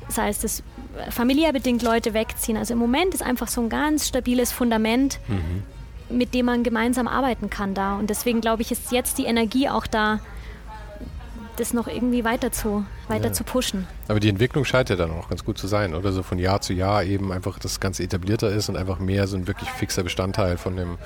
sei 0.08 0.28
es, 0.28 0.40
dass 0.40 0.64
familiär 1.10 1.54
bedingt 1.54 1.84
Leute 1.84 2.14
wegziehen. 2.14 2.58
Also 2.58 2.74
im 2.74 2.80
Moment 2.80 3.14
ist 3.14 3.24
einfach 3.24 3.48
so 3.48 3.62
ein 3.62 3.70
ganz 3.70 4.10
stabiles 4.10 4.52
Fundament, 4.52 5.20
mhm 5.30 5.64
mit 6.12 6.34
dem 6.34 6.46
man 6.46 6.64
gemeinsam 6.64 7.08
arbeiten 7.08 7.50
kann 7.50 7.74
da. 7.74 7.96
Und 7.98 8.10
deswegen 8.10 8.42
glaube 8.42 8.62
ich, 8.62 8.72
ist 8.72 8.92
jetzt 8.92 9.18
die 9.18 9.26
Energie 9.26 9.70
auch 9.70 9.88
da, 9.88 10.20
das 11.58 11.74
noch 11.74 11.88
irgendwie 11.88 12.24
weiter 12.24 12.52
zu, 12.52 12.86
weiter 13.08 13.28
ja. 13.28 13.34
zu 13.34 13.44
pushen. 13.44 13.88
Aber 14.08 14.20
die 14.20 14.30
Entwicklung 14.30 14.66
scheint 14.66 14.90
ja 14.90 14.96
dann 14.96 15.12
auch 15.12 15.30
ganz 15.30 15.46
gut 15.46 15.58
zu 15.58 15.68
sein, 15.68 15.94
oder 15.94 16.12
so 16.12 16.24
von 16.24 16.40
Jahr 16.40 16.62
zu 16.62 16.74
Jahr 16.74 17.04
eben 17.04 17.32
einfach 17.32 17.60
das 17.60 17.80
Ganze 17.80 18.04
etablierter 18.04 18.50
ist 18.50 18.70
und 18.70 18.78
einfach 18.78 19.00
mehr 19.00 19.28
so 19.28 19.38
ein 19.38 19.48
wirklich 19.48 19.70
fixer 19.70 20.04
Bestandteil 20.04 20.58
von 20.58 20.76
dem, 20.76 20.98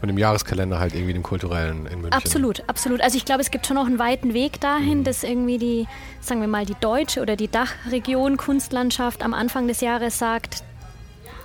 von 0.00 0.08
dem 0.08 0.18
Jahreskalender 0.18 0.80
halt 0.80 0.94
irgendwie 0.94 1.12
dem 1.12 1.22
kulturellen 1.22 1.86
in 1.86 2.00
München. 2.00 2.12
Absolut, 2.12 2.62
absolut. 2.66 3.00
Also 3.00 3.16
ich 3.16 3.24
glaube, 3.24 3.40
es 3.40 3.50
gibt 3.50 3.66
schon 3.66 3.76
noch 3.76 3.86
einen 3.86 3.98
weiten 3.98 4.34
Weg 4.34 4.60
dahin, 4.60 5.00
mhm. 5.00 5.04
dass 5.04 5.22
irgendwie 5.22 5.58
die, 5.58 5.86
sagen 6.20 6.40
wir 6.40 6.48
mal, 6.48 6.66
die 6.66 6.76
deutsche 6.80 7.20
oder 7.20 7.36
die 7.36 7.48
Dachregion 7.48 8.36
Kunstlandschaft 8.36 9.22
am 9.22 9.34
Anfang 9.34 9.68
des 9.68 9.80
Jahres 9.80 10.18
sagt, 10.18 10.64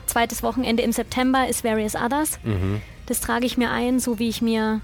zweites 0.08 0.44
Wochenende 0.44 0.84
im 0.84 0.92
September 0.92 1.48
ist 1.48 1.64
Various 1.64 1.96
Others. 1.96 2.40
Mhm. 2.44 2.82
Das 3.06 3.22
trage 3.22 3.46
ich 3.46 3.58
mir 3.58 3.72
ein, 3.72 4.00
so 4.00 4.20
wie 4.20 4.30
ich 4.30 4.42
mir 4.42 4.82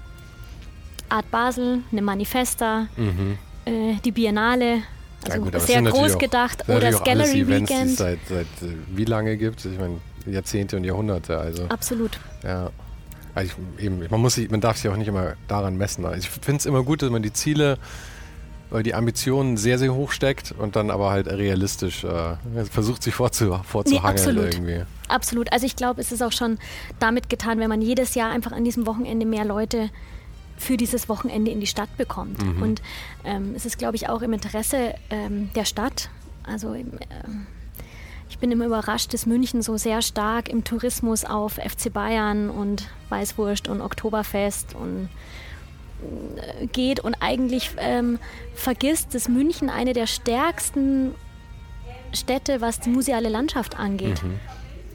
Art 1.08 1.30
Basel, 1.30 1.80
eine 1.90 2.02
Manifesta, 2.02 2.86
mhm. 2.96 3.38
äh, 3.64 3.96
die 4.04 4.12
Biennale, 4.12 4.82
also 5.24 5.38
ja 5.38 5.50
gut, 5.50 5.60
sehr 5.60 5.82
groß 5.82 6.18
gedacht, 6.18 6.68
oder 6.68 6.90
das 6.90 7.04
Gallery 7.04 7.42
Events, 7.42 7.70
Weekend. 7.70 7.88
Die 7.88 7.92
es 7.92 7.98
seit, 7.98 8.18
seit 8.28 8.68
äh, 8.68 8.74
wie 8.94 9.04
lange 9.04 9.36
gibt 9.36 9.64
Ich 9.64 9.78
meine, 9.78 10.00
Jahrzehnte 10.26 10.76
und 10.76 10.84
Jahrhunderte. 10.84 11.38
Also. 11.38 11.64
Absolut. 11.68 12.18
Ja. 12.42 12.70
Also 13.34 13.52
ich, 13.78 13.84
eben, 13.84 14.04
man, 14.10 14.20
muss, 14.20 14.36
man 14.36 14.60
darf 14.60 14.76
sich 14.76 14.90
auch 14.90 14.96
nicht 14.96 15.08
immer 15.08 15.34
daran 15.48 15.76
messen. 15.76 16.04
Also 16.04 16.18
ich 16.18 16.28
finde 16.28 16.58
es 16.58 16.66
immer 16.66 16.82
gut, 16.82 17.02
dass 17.02 17.10
man 17.10 17.22
die 17.22 17.32
Ziele 17.32 17.78
die 18.80 18.94
Ambitionen 18.94 19.56
sehr, 19.56 19.78
sehr 19.78 19.94
hoch 19.94 20.12
steckt 20.12 20.52
und 20.52 20.76
dann 20.76 20.90
aber 20.90 21.10
halt 21.10 21.26
realistisch 21.26 22.04
äh, 22.04 22.36
versucht, 22.70 23.02
sich 23.02 23.14
vorzu, 23.14 23.60
vorzuhangeln 23.64 24.34
nee, 24.34 24.40
absolut. 24.40 24.54
irgendwie. 24.54 24.82
Absolut. 25.08 25.52
Also 25.52 25.66
ich 25.66 25.76
glaube, 25.76 26.00
es 26.00 26.12
ist 26.12 26.22
auch 26.22 26.32
schon 26.32 26.58
damit 26.98 27.28
getan, 27.28 27.58
wenn 27.58 27.68
man 27.68 27.82
jedes 27.82 28.14
Jahr 28.14 28.30
einfach 28.30 28.52
an 28.52 28.64
diesem 28.64 28.86
Wochenende 28.86 29.26
mehr 29.26 29.44
Leute 29.44 29.90
für 30.56 30.76
dieses 30.76 31.08
Wochenende 31.08 31.50
in 31.50 31.60
die 31.60 31.66
Stadt 31.66 31.94
bekommt. 31.96 32.42
Mhm. 32.42 32.62
Und 32.62 32.82
ähm, 33.24 33.52
es 33.54 33.66
ist, 33.66 33.78
glaube 33.78 33.96
ich, 33.96 34.08
auch 34.08 34.22
im 34.22 34.32
Interesse 34.32 34.94
ähm, 35.10 35.50
der 35.54 35.64
Stadt. 35.64 36.08
Also 36.44 36.74
ähm, 36.74 37.46
ich 38.30 38.38
bin 38.38 38.50
immer 38.50 38.66
überrascht, 38.66 39.12
dass 39.12 39.26
München 39.26 39.60
so 39.60 39.76
sehr 39.76 40.00
stark 40.00 40.48
im 40.48 40.64
Tourismus 40.64 41.24
auf 41.24 41.54
FC 41.54 41.92
Bayern 41.92 42.48
und 42.48 42.88
Weißwurst 43.10 43.68
und 43.68 43.80
Oktoberfest 43.80 44.74
und 44.74 45.10
geht 46.72 47.00
und 47.00 47.16
eigentlich 47.20 47.70
ähm, 47.78 48.18
vergisst, 48.54 49.14
dass 49.14 49.28
München 49.28 49.70
eine 49.70 49.92
der 49.92 50.06
stärksten 50.06 51.14
Städte, 52.12 52.60
was 52.60 52.80
die 52.80 52.90
museale 52.90 53.28
Landschaft 53.28 53.78
angeht. 53.78 54.22
Mhm. 54.22 54.38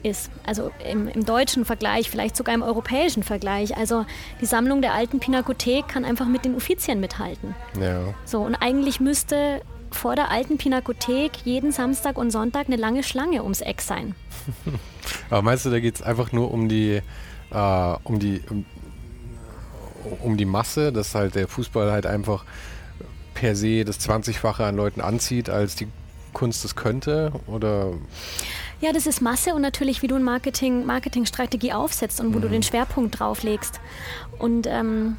Ist. 0.04 0.30
Also 0.46 0.70
im, 0.88 1.08
im, 1.08 1.24
deutschen 1.24 1.64
Vergleich, 1.64 2.08
vielleicht 2.08 2.36
sogar 2.36 2.54
im 2.54 2.62
europäischen 2.62 3.24
Vergleich. 3.24 3.76
Also 3.76 4.06
die 4.40 4.46
Sammlung 4.46 4.80
der 4.80 4.94
alten 4.94 5.18
Pinakothek 5.18 5.88
kann 5.88 6.04
einfach 6.04 6.26
mit 6.26 6.44
den 6.44 6.54
Uffizien 6.54 7.00
mithalten. 7.00 7.56
Ja. 7.80 8.14
So, 8.24 8.42
und 8.42 8.54
eigentlich 8.54 9.00
müsste 9.00 9.60
vor 9.90 10.14
der 10.14 10.30
alten 10.30 10.56
Pinakothek 10.56 11.32
jeden 11.44 11.72
Samstag 11.72 12.16
und 12.16 12.30
Sonntag 12.30 12.68
eine 12.68 12.76
lange 12.76 13.02
Schlange 13.02 13.42
ums 13.42 13.60
Eck 13.60 13.80
sein. 13.80 14.14
Aber 15.30 15.42
meinst 15.42 15.64
du, 15.66 15.70
da 15.70 15.80
geht 15.80 15.96
es 15.96 16.02
einfach 16.02 16.30
nur 16.30 16.52
um 16.52 16.68
die, 16.68 17.02
äh, 17.50 17.94
um 18.04 18.20
die, 18.20 18.40
um, 18.48 18.64
um 20.20 20.36
die 20.36 20.44
Masse, 20.44 20.92
dass 20.92 21.14
halt 21.14 21.34
der 21.34 21.48
Fußball 21.48 21.90
halt 21.90 22.06
einfach 22.06 22.44
per 23.34 23.54
se 23.54 23.84
das 23.84 24.00
20-fache 24.00 24.64
an 24.64 24.76
Leuten 24.76 25.00
anzieht, 25.00 25.50
als 25.50 25.76
die 25.76 25.88
Kunst 26.32 26.64
es 26.64 26.74
könnte? 26.74 27.32
Oder? 27.46 27.92
Ja, 28.80 28.92
das 28.92 29.06
ist 29.06 29.20
Masse 29.20 29.54
und 29.54 29.62
natürlich, 29.62 30.02
wie 30.02 30.06
du 30.06 30.14
eine 30.14 30.24
Marketing, 30.24 30.84
Marketingstrategie 30.86 31.72
aufsetzt 31.72 32.20
und 32.20 32.32
wo 32.34 32.38
mhm. 32.38 32.42
du 32.42 32.48
den 32.48 32.62
Schwerpunkt 32.62 33.18
drauf 33.18 33.42
legst. 33.42 33.80
Und 34.38 34.66
ähm, 34.68 35.16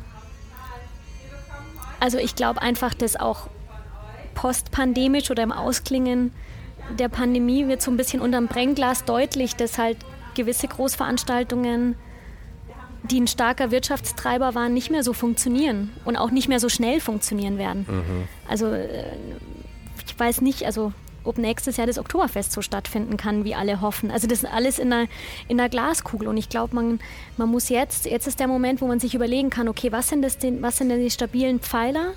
also 2.00 2.18
ich 2.18 2.36
glaube 2.36 2.62
einfach, 2.62 2.94
dass 2.94 3.16
auch 3.16 3.48
postpandemisch 4.34 5.30
oder 5.32 5.44
im 5.44 5.52
Ausklingen 5.52 6.32
der 6.98 7.10
Pandemie 7.10 7.68
wird 7.68 7.82
so 7.82 7.92
ein 7.92 7.98
bisschen 7.98 8.22
unterm 8.22 8.48
Brennglas 8.48 9.04
deutlich, 9.04 9.56
dass 9.56 9.78
halt 9.78 9.98
gewisse 10.36 10.68
Großveranstaltungen 10.68 11.96
die 13.04 13.22
ein 13.22 13.28
starker 13.28 13.72
Wirtschaftstreiber 13.72 14.56
waren, 14.56 14.74
nicht 14.74 14.92
mehr 14.92 15.04
so 15.04 15.14
funktionieren 15.14 15.92
und 16.06 16.18
auch 16.18 16.32
nicht 16.32 16.50
mehr 16.50 16.60
so 16.60 16.70
schnell 16.70 17.00
funktionieren 17.00 17.58
werden. 17.58 17.86
Mhm. 17.90 18.28
Also 18.48 18.68
äh, 18.68 19.06
ich 20.06 20.20
weiß 20.20 20.42
nicht, 20.42 20.66
also 20.66 20.92
ob 21.24 21.38
nächstes 21.38 21.78
Jahr 21.78 21.88
das 21.88 21.98
Oktoberfest 21.98 22.52
so 22.52 22.62
stattfinden 22.62 23.18
kann, 23.18 23.44
wie 23.44 23.56
alle 23.56 23.82
hoffen. 23.82 24.12
Also 24.12 24.28
das 24.28 24.44
ist 24.44 24.52
alles 24.52 24.80
in 24.80 24.90
der, 24.90 25.08
in 25.48 25.58
der 25.58 25.70
Glaskugel 25.70 26.28
und 26.28 26.38
ich 26.38 26.50
glaube, 26.50 26.76
man, 26.76 27.00
man 27.38 27.50
muss 27.50 27.70
jetzt, 27.70 28.06
jetzt 28.06 28.28
ist 28.28 28.40
der 28.40 28.48
Moment, 28.48 28.82
wo 28.82 28.88
man 28.88 29.00
sich 29.00 29.16
überlegen 29.16 29.50
kann, 29.50 29.68
okay, 29.68 29.92
was 29.92 30.10
sind, 30.10 30.22
das 30.22 30.38
den, 30.38 30.62
was 30.62 30.78
sind 30.78 30.90
denn 30.90 31.02
die 31.02 31.12
stabilen 31.12 31.60
Pfeiler, 31.60 32.14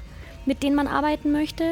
mit 0.46 0.62
denen 0.62 0.74
man 0.74 0.88
arbeiten 0.88 1.30
möchte? 1.30 1.64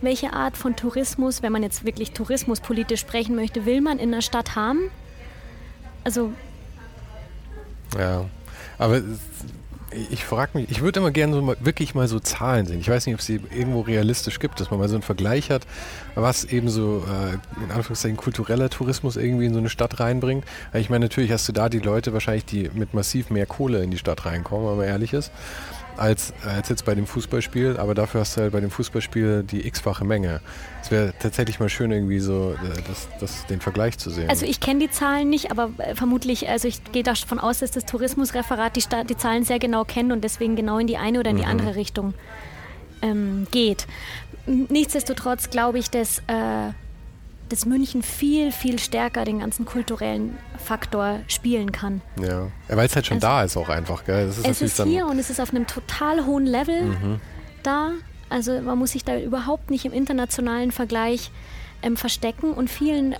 Welche 0.00 0.32
Art 0.32 0.56
von 0.56 0.74
Tourismus, 0.74 1.42
wenn 1.42 1.52
man 1.52 1.62
jetzt 1.62 1.84
wirklich 1.84 2.12
tourismuspolitisch 2.12 3.00
sprechen 3.00 3.36
möchte, 3.36 3.66
will 3.66 3.80
man 3.80 3.98
in 3.98 4.10
der 4.10 4.22
Stadt 4.22 4.56
haben? 4.56 4.90
Also 6.04 6.32
ja. 7.98 8.24
Aber 8.78 9.00
ich 10.10 10.24
frage 10.24 10.58
mich, 10.58 10.70
ich 10.70 10.80
würde 10.80 11.00
immer 11.00 11.10
gerne 11.10 11.34
so 11.34 11.42
mal, 11.42 11.56
wirklich 11.60 11.94
mal 11.94 12.08
so 12.08 12.18
Zahlen 12.18 12.66
sehen. 12.66 12.80
Ich 12.80 12.88
weiß 12.88 13.06
nicht, 13.06 13.14
ob 13.14 13.20
es 13.20 13.26
sie 13.26 13.40
irgendwo 13.54 13.80
realistisch 13.80 14.38
gibt, 14.38 14.60
dass 14.60 14.70
man 14.70 14.80
mal 14.80 14.88
so 14.88 14.96
einen 14.96 15.02
Vergleich 15.02 15.50
hat, 15.50 15.66
was 16.14 16.44
eben 16.44 16.68
so 16.68 17.04
äh, 17.06 17.62
in 17.64 17.70
Anführungszeichen 17.70 18.16
kultureller 18.16 18.68
Tourismus 18.68 19.16
irgendwie 19.16 19.46
in 19.46 19.52
so 19.52 19.58
eine 19.58 19.68
Stadt 19.68 20.00
reinbringt. 20.00 20.44
Ich 20.74 20.90
meine, 20.90 21.06
natürlich 21.06 21.30
hast 21.30 21.48
du 21.48 21.52
da 21.52 21.68
die 21.68 21.78
Leute 21.78 22.12
wahrscheinlich, 22.12 22.44
die 22.44 22.70
mit 22.74 22.94
massiv 22.94 23.30
mehr 23.30 23.46
Kohle 23.46 23.82
in 23.82 23.90
die 23.90 23.98
Stadt 23.98 24.26
reinkommen, 24.26 24.68
wenn 24.68 24.76
man 24.78 24.86
ehrlich 24.86 25.12
ist 25.12 25.30
als, 25.96 26.32
als 26.44 26.68
jetzt 26.68 26.84
bei 26.84 26.94
dem 26.94 27.06
Fußballspiel, 27.06 27.76
aber 27.76 27.94
dafür 27.94 28.20
hast 28.20 28.36
du 28.36 28.42
halt 28.42 28.52
bei 28.52 28.60
dem 28.60 28.70
Fußballspiel 28.70 29.42
die 29.42 29.66
x-fache 29.66 30.04
Menge. 30.04 30.40
Es 30.82 30.90
wäre 30.90 31.12
tatsächlich 31.18 31.58
mal 31.58 31.68
schön, 31.68 31.90
irgendwie 31.90 32.20
so 32.20 32.52
äh, 32.52 32.82
das, 32.88 33.08
das, 33.20 33.46
den 33.46 33.60
Vergleich 33.60 33.98
zu 33.98 34.10
sehen. 34.10 34.28
Also 34.30 34.46
ich 34.46 34.60
kenne 34.60 34.80
die 34.80 34.90
Zahlen 34.90 35.28
nicht, 35.28 35.50
aber 35.50 35.70
äh, 35.78 35.94
vermutlich, 35.94 36.48
also 36.48 36.68
ich 36.68 36.82
gehe 36.92 37.02
davon 37.02 37.38
aus, 37.38 37.58
dass 37.58 37.70
das 37.70 37.84
Tourismusreferat 37.86 38.76
die, 38.76 38.84
die 39.08 39.16
Zahlen 39.16 39.44
sehr 39.44 39.58
genau 39.58 39.84
kennt 39.84 40.12
und 40.12 40.22
deswegen 40.22 40.56
genau 40.56 40.78
in 40.78 40.86
die 40.86 40.96
eine 40.96 41.20
oder 41.20 41.30
in 41.30 41.36
die 41.36 41.44
mhm. 41.44 41.50
andere 41.50 41.76
Richtung 41.76 42.14
ähm, 43.02 43.46
geht. 43.50 43.86
Nichtsdestotrotz 44.46 45.50
glaube 45.50 45.78
ich, 45.78 45.90
dass 45.90 46.20
äh, 46.28 46.72
dass 47.48 47.66
München 47.66 48.02
viel, 48.02 48.50
viel 48.52 48.78
stärker 48.78 49.24
den 49.24 49.40
ganzen 49.40 49.64
kulturellen 49.64 50.36
Faktor 50.62 51.20
spielen 51.28 51.72
kann. 51.72 52.00
Ja, 52.20 52.48
weil 52.68 52.86
es 52.86 52.94
halt 52.96 53.06
schon 53.06 53.16
also, 53.16 53.26
da 53.26 53.44
ist 53.44 53.56
auch 53.56 53.68
einfach. 53.68 54.04
Gell? 54.04 54.28
Ist 54.28 54.44
es 54.44 54.62
ist 54.62 54.82
hier 54.82 55.06
und 55.06 55.18
es 55.18 55.30
ist 55.30 55.40
auf 55.40 55.50
einem 55.50 55.66
total 55.66 56.26
hohen 56.26 56.46
Level 56.46 56.82
mhm. 56.84 57.20
da. 57.62 57.92
Also 58.28 58.60
man 58.60 58.78
muss 58.78 58.92
sich 58.92 59.04
da 59.04 59.18
überhaupt 59.18 59.70
nicht 59.70 59.84
im 59.84 59.92
internationalen 59.92 60.72
Vergleich 60.72 61.30
ähm, 61.82 61.96
verstecken 61.96 62.52
und 62.52 62.70
vielen, 62.70 63.12
äh, 63.12 63.16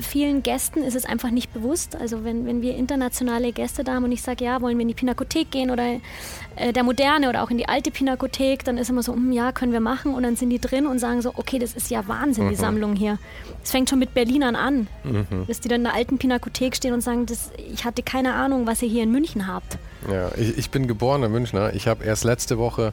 vielen 0.00 0.42
Gästen 0.42 0.82
ist 0.82 0.94
es 0.94 1.04
einfach 1.04 1.30
nicht 1.30 1.52
bewusst. 1.52 1.96
Also 1.96 2.24
wenn, 2.24 2.46
wenn 2.46 2.62
wir 2.62 2.76
internationale 2.76 3.52
Gäste 3.52 3.84
da 3.84 3.94
haben 3.94 4.04
und 4.04 4.12
ich 4.12 4.22
sage, 4.22 4.44
ja, 4.44 4.60
wollen 4.60 4.76
wir 4.76 4.82
in 4.82 4.88
die 4.88 4.94
Pinakothek 4.94 5.50
gehen 5.50 5.70
oder 5.70 6.00
äh, 6.56 6.72
der 6.72 6.82
Moderne 6.82 7.28
oder 7.28 7.42
auch 7.42 7.50
in 7.50 7.58
die 7.58 7.68
alte 7.68 7.90
Pinakothek, 7.90 8.64
dann 8.64 8.78
ist 8.78 8.90
immer 8.90 9.02
so, 9.02 9.14
hm, 9.14 9.32
ja, 9.32 9.52
können 9.52 9.72
wir 9.72 9.80
machen 9.80 10.14
und 10.14 10.22
dann 10.22 10.36
sind 10.36 10.50
die 10.50 10.60
drin 10.60 10.86
und 10.86 10.98
sagen 10.98 11.22
so, 11.22 11.32
okay, 11.36 11.58
das 11.58 11.74
ist 11.74 11.90
ja 11.90 12.06
Wahnsinn, 12.08 12.46
mhm. 12.46 12.50
die 12.50 12.56
Sammlung 12.56 12.96
hier. 12.96 13.18
Es 13.62 13.70
fängt 13.70 13.90
schon 13.90 13.98
mit 13.98 14.14
Berlinern 14.14 14.56
an, 14.56 14.88
mhm. 15.04 15.26
dass 15.46 15.60
die 15.60 15.68
dann 15.68 15.80
in 15.80 15.84
der 15.84 15.94
alten 15.94 16.18
Pinakothek 16.18 16.76
stehen 16.76 16.94
und 16.94 17.00
sagen, 17.00 17.26
das, 17.26 17.50
ich 17.72 17.84
hatte 17.84 18.02
keine 18.02 18.34
Ahnung, 18.34 18.66
was 18.66 18.82
ihr 18.82 18.88
hier 18.88 19.02
in 19.02 19.10
München 19.10 19.46
habt. 19.46 19.78
Ja, 20.10 20.30
ich, 20.36 20.56
ich 20.56 20.70
bin 20.70 20.86
geborener 20.86 21.28
Münchner. 21.28 21.74
Ich 21.74 21.88
habe 21.88 22.04
erst 22.04 22.24
letzte 22.24 22.58
Woche, 22.58 22.92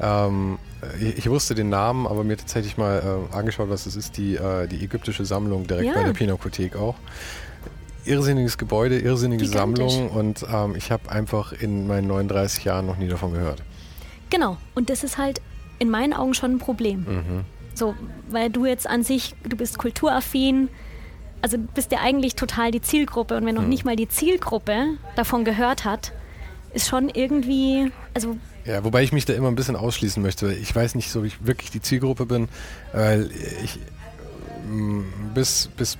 ähm, 0.00 0.58
ich, 1.00 1.18
ich, 1.18 1.30
wusste 1.30 1.54
den 1.54 1.68
Namen, 1.68 2.06
aber 2.06 2.24
mir 2.24 2.36
tatsächlich 2.36 2.76
mal 2.76 3.28
äh, 3.32 3.34
angeschaut, 3.34 3.68
was 3.68 3.86
es 3.86 3.96
ist, 3.96 4.16
die, 4.16 4.36
äh, 4.36 4.66
die 4.68 4.84
ägyptische 4.84 5.24
Sammlung 5.24 5.66
direkt 5.66 5.88
ja. 5.88 5.94
bei 5.94 6.04
der 6.04 6.12
Pinakothek 6.12 6.76
auch. 6.76 6.94
Irrsinniges 8.04 8.58
Gebäude, 8.58 8.98
irrsinnige 8.98 9.44
Gigantisch. 9.44 9.92
Sammlung 9.92 10.10
und 10.10 10.46
ähm, 10.50 10.74
ich 10.76 10.90
habe 10.90 11.10
einfach 11.10 11.52
in 11.52 11.86
meinen 11.86 12.06
39 12.06 12.64
Jahren 12.64 12.86
noch 12.86 12.96
nie 12.96 13.08
davon 13.08 13.32
gehört. 13.32 13.62
Genau, 14.30 14.56
und 14.74 14.88
das 14.88 15.04
ist 15.04 15.18
halt 15.18 15.40
in 15.78 15.90
meinen 15.90 16.12
Augen 16.12 16.34
schon 16.34 16.52
ein 16.52 16.58
Problem. 16.58 17.00
Mhm. 17.00 17.44
So, 17.74 17.94
weil 18.30 18.50
du 18.50 18.66
jetzt 18.66 18.88
an 18.88 19.02
sich, 19.02 19.34
du 19.44 19.56
bist 19.56 19.78
kulturaffin, 19.78 20.68
also 21.42 21.58
bist 21.58 21.92
ja 21.92 21.98
eigentlich 22.00 22.34
total 22.34 22.70
die 22.70 22.80
Zielgruppe 22.80 23.36
und 23.36 23.46
wenn 23.46 23.54
noch 23.54 23.62
mhm. 23.62 23.68
nicht 23.68 23.84
mal 23.84 23.96
die 23.96 24.08
Zielgruppe 24.08 24.96
davon 25.16 25.44
gehört 25.44 25.84
hat, 25.84 26.12
ist 26.72 26.88
schon 26.88 27.08
irgendwie, 27.08 27.90
also 28.14 28.36
ja, 28.68 28.84
wobei 28.84 29.02
ich 29.02 29.12
mich 29.12 29.24
da 29.24 29.32
immer 29.32 29.48
ein 29.48 29.54
bisschen 29.54 29.76
ausschließen 29.76 30.22
möchte. 30.22 30.52
Ich 30.52 30.74
weiß 30.74 30.94
nicht, 30.94 31.10
so 31.10 31.22
wie 31.22 31.28
ich 31.28 31.46
wirklich 31.46 31.70
die 31.70 31.80
Zielgruppe 31.80 32.26
bin, 32.26 32.48
weil 32.92 33.30
ich 33.64 33.78
mm, 34.70 35.00
bis, 35.34 35.70
bis 35.76 35.96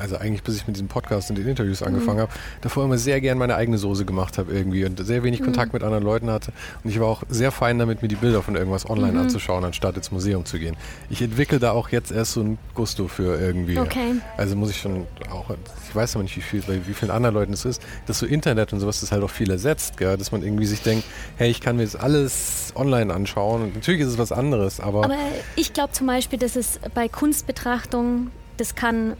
also 0.00 0.16
eigentlich 0.16 0.42
bis 0.42 0.56
ich 0.56 0.66
mit 0.66 0.76
diesem 0.76 0.88
Podcast 0.88 1.30
und 1.30 1.36
den 1.36 1.46
Interviews 1.46 1.80
mhm. 1.80 1.88
angefangen 1.88 2.18
mhm. 2.18 2.22
habe, 2.22 2.32
davor 2.60 2.84
immer 2.84 2.98
sehr 2.98 3.20
gern 3.20 3.38
meine 3.38 3.56
eigene 3.56 3.78
Soße 3.78 4.04
gemacht 4.04 4.38
habe 4.38 4.52
irgendwie 4.52 4.84
und 4.84 5.04
sehr 5.04 5.22
wenig 5.22 5.40
mhm. 5.40 5.46
Kontakt 5.46 5.72
mit 5.72 5.82
anderen 5.82 6.04
Leuten 6.04 6.30
hatte. 6.30 6.52
Und 6.82 6.90
ich 6.90 7.00
war 7.00 7.08
auch 7.08 7.22
sehr 7.28 7.50
fein 7.50 7.78
damit, 7.78 8.02
mir 8.02 8.08
die 8.08 8.16
Bilder 8.16 8.42
von 8.42 8.56
irgendwas 8.56 8.88
online 8.88 9.12
mhm. 9.12 9.20
anzuschauen, 9.20 9.64
anstatt 9.64 9.96
ins 9.96 10.10
Museum 10.10 10.44
zu 10.44 10.58
gehen. 10.58 10.76
Ich 11.10 11.22
entwickle 11.22 11.58
da 11.58 11.72
auch 11.72 11.88
jetzt 11.90 12.12
erst 12.12 12.32
so 12.32 12.42
ein 12.42 12.58
Gusto 12.74 13.08
für 13.08 13.38
irgendwie. 13.40 13.78
Okay. 13.78 14.14
Also 14.36 14.56
muss 14.56 14.70
ich 14.70 14.80
schon 14.80 15.06
auch, 15.30 15.50
ich 15.88 15.94
weiß 15.94 16.16
aber 16.16 16.22
nicht, 16.22 16.36
wie 16.36 16.42
viel, 16.42 16.62
bei 16.62 16.80
wie 16.86 16.94
vielen 16.94 17.10
anderen 17.10 17.34
Leuten 17.34 17.52
es 17.52 17.64
ist, 17.64 17.82
dass 18.06 18.18
so 18.18 18.26
Internet 18.26 18.72
und 18.72 18.80
sowas 18.80 19.00
das 19.00 19.12
halt 19.12 19.22
auch 19.22 19.30
viel 19.30 19.50
ersetzt, 19.50 19.96
gell? 19.96 20.16
dass 20.16 20.32
man 20.32 20.42
irgendwie 20.42 20.66
sich 20.66 20.82
denkt, 20.82 21.04
hey, 21.36 21.50
ich 21.50 21.60
kann 21.60 21.76
mir 21.76 21.82
jetzt 21.82 21.98
alles 21.98 22.72
online 22.74 23.12
anschauen. 23.12 23.62
Und 23.62 23.74
natürlich 23.74 24.00
ist 24.00 24.08
es 24.08 24.18
was 24.18 24.32
anderes, 24.32 24.80
aber. 24.80 25.04
Aber 25.04 25.18
ich 25.56 25.72
glaube 25.72 25.92
zum 25.92 26.06
Beispiel, 26.06 26.38
dass 26.38 26.56
es 26.56 26.80
bei 26.94 27.08
Kunstbetrachtung, 27.08 28.30
das 28.56 28.74
kann 28.74 29.14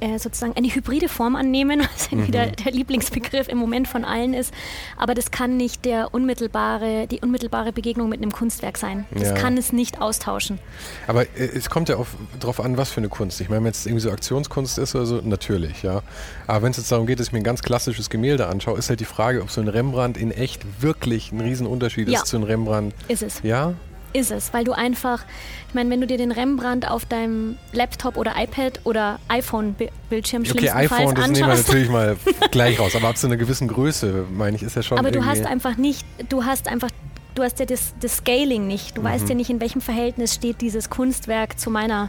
äh, 0.00 0.18
sozusagen 0.18 0.54
eine 0.56 0.68
hybride 0.68 1.08
Form 1.08 1.36
annehmen, 1.36 1.80
was 1.94 2.10
mhm. 2.10 2.26
wieder 2.26 2.46
der 2.46 2.72
Lieblingsbegriff 2.72 3.48
im 3.48 3.58
Moment 3.58 3.88
von 3.88 4.04
allen 4.04 4.34
ist. 4.34 4.52
Aber 4.96 5.14
das 5.14 5.30
kann 5.30 5.56
nicht 5.56 5.84
der 5.84 6.12
unmittelbare, 6.14 7.06
die 7.06 7.20
unmittelbare 7.20 7.72
Begegnung 7.72 8.08
mit 8.08 8.20
einem 8.20 8.32
Kunstwerk 8.32 8.78
sein. 8.78 9.06
Das 9.10 9.28
ja. 9.28 9.34
kann 9.34 9.56
es 9.56 9.72
nicht 9.72 10.00
austauschen. 10.00 10.58
Aber 11.06 11.22
äh, 11.22 11.48
es 11.54 11.70
kommt 11.70 11.88
ja 11.88 11.96
darauf 12.40 12.60
an, 12.60 12.76
was 12.76 12.90
für 12.90 12.98
eine 12.98 13.08
Kunst. 13.08 13.40
Ich 13.40 13.48
meine, 13.48 13.64
wenn 13.64 13.70
es 13.70 13.86
irgendwie 13.86 14.02
so 14.02 14.10
Aktionskunst 14.10 14.78
ist 14.78 14.94
oder 14.94 15.06
so, 15.06 15.20
natürlich, 15.22 15.82
ja. 15.82 16.02
Aber 16.46 16.62
wenn 16.62 16.70
es 16.70 16.76
jetzt 16.76 16.92
darum 16.92 17.06
geht, 17.06 17.20
dass 17.20 17.28
ich 17.28 17.32
mir 17.32 17.40
ein 17.40 17.44
ganz 17.44 17.62
klassisches 17.62 18.10
Gemälde 18.10 18.46
anschaue, 18.46 18.78
ist 18.78 18.88
halt 18.88 19.00
die 19.00 19.04
Frage, 19.04 19.42
ob 19.42 19.50
so 19.50 19.60
ein 19.60 19.68
Rembrandt 19.68 20.16
in 20.16 20.30
echt 20.30 20.82
wirklich 20.82 21.32
ein 21.32 21.40
Riesenunterschied 21.40 22.08
ja. 22.08 22.20
ist 22.20 22.28
zu 22.28 22.36
einem 22.36 22.44
Rembrandt. 22.44 22.94
Ist 23.08 23.22
es. 23.22 23.40
Ja? 23.42 23.74
Ist 24.16 24.30
es, 24.30 24.52
weil 24.52 24.64
du 24.64 24.72
einfach, 24.72 25.24
ich 25.68 25.74
meine, 25.74 25.90
wenn 25.90 26.00
du 26.00 26.06
dir 26.06 26.18
den 26.18 26.32
Rembrandt 26.32 26.88
auf 26.88 27.04
deinem 27.04 27.56
Laptop 27.72 28.16
oder 28.16 28.34
iPad 28.36 28.80
oder 28.84 29.18
iPhone-Bildschirm 29.28 30.42
okay, 30.50 30.70
iPhone, 30.70 31.14
das 31.14 31.28
nehmen 31.28 31.48
wir 31.48 31.54
natürlich 31.54 31.88
mal 31.90 32.16
gleich 32.50 32.80
raus, 32.80 32.96
aber 32.96 33.08
ab 33.08 33.16
zu 33.16 33.26
einer 33.26 33.36
gewissen 33.36 33.68
Größe, 33.68 34.24
meine 34.32 34.56
ich, 34.56 34.62
ist 34.62 34.74
ja 34.74 34.82
schon. 34.82 34.98
Aber 34.98 35.10
du 35.10 35.24
hast 35.24 35.44
einfach 35.44 35.76
nicht, 35.76 36.04
du 36.28 36.44
hast 36.44 36.68
einfach 36.68 36.90
du 37.34 37.42
hast 37.42 37.60
ja 37.60 37.66
das, 37.66 37.92
das 38.00 38.16
Scaling 38.16 38.66
nicht. 38.66 38.96
Du 38.96 39.02
mhm. 39.02 39.06
weißt 39.06 39.28
ja 39.28 39.34
nicht, 39.34 39.50
in 39.50 39.60
welchem 39.60 39.82
Verhältnis 39.82 40.34
steht 40.34 40.62
dieses 40.62 40.88
Kunstwerk 40.88 41.60
zu 41.60 41.70
meiner 41.70 42.08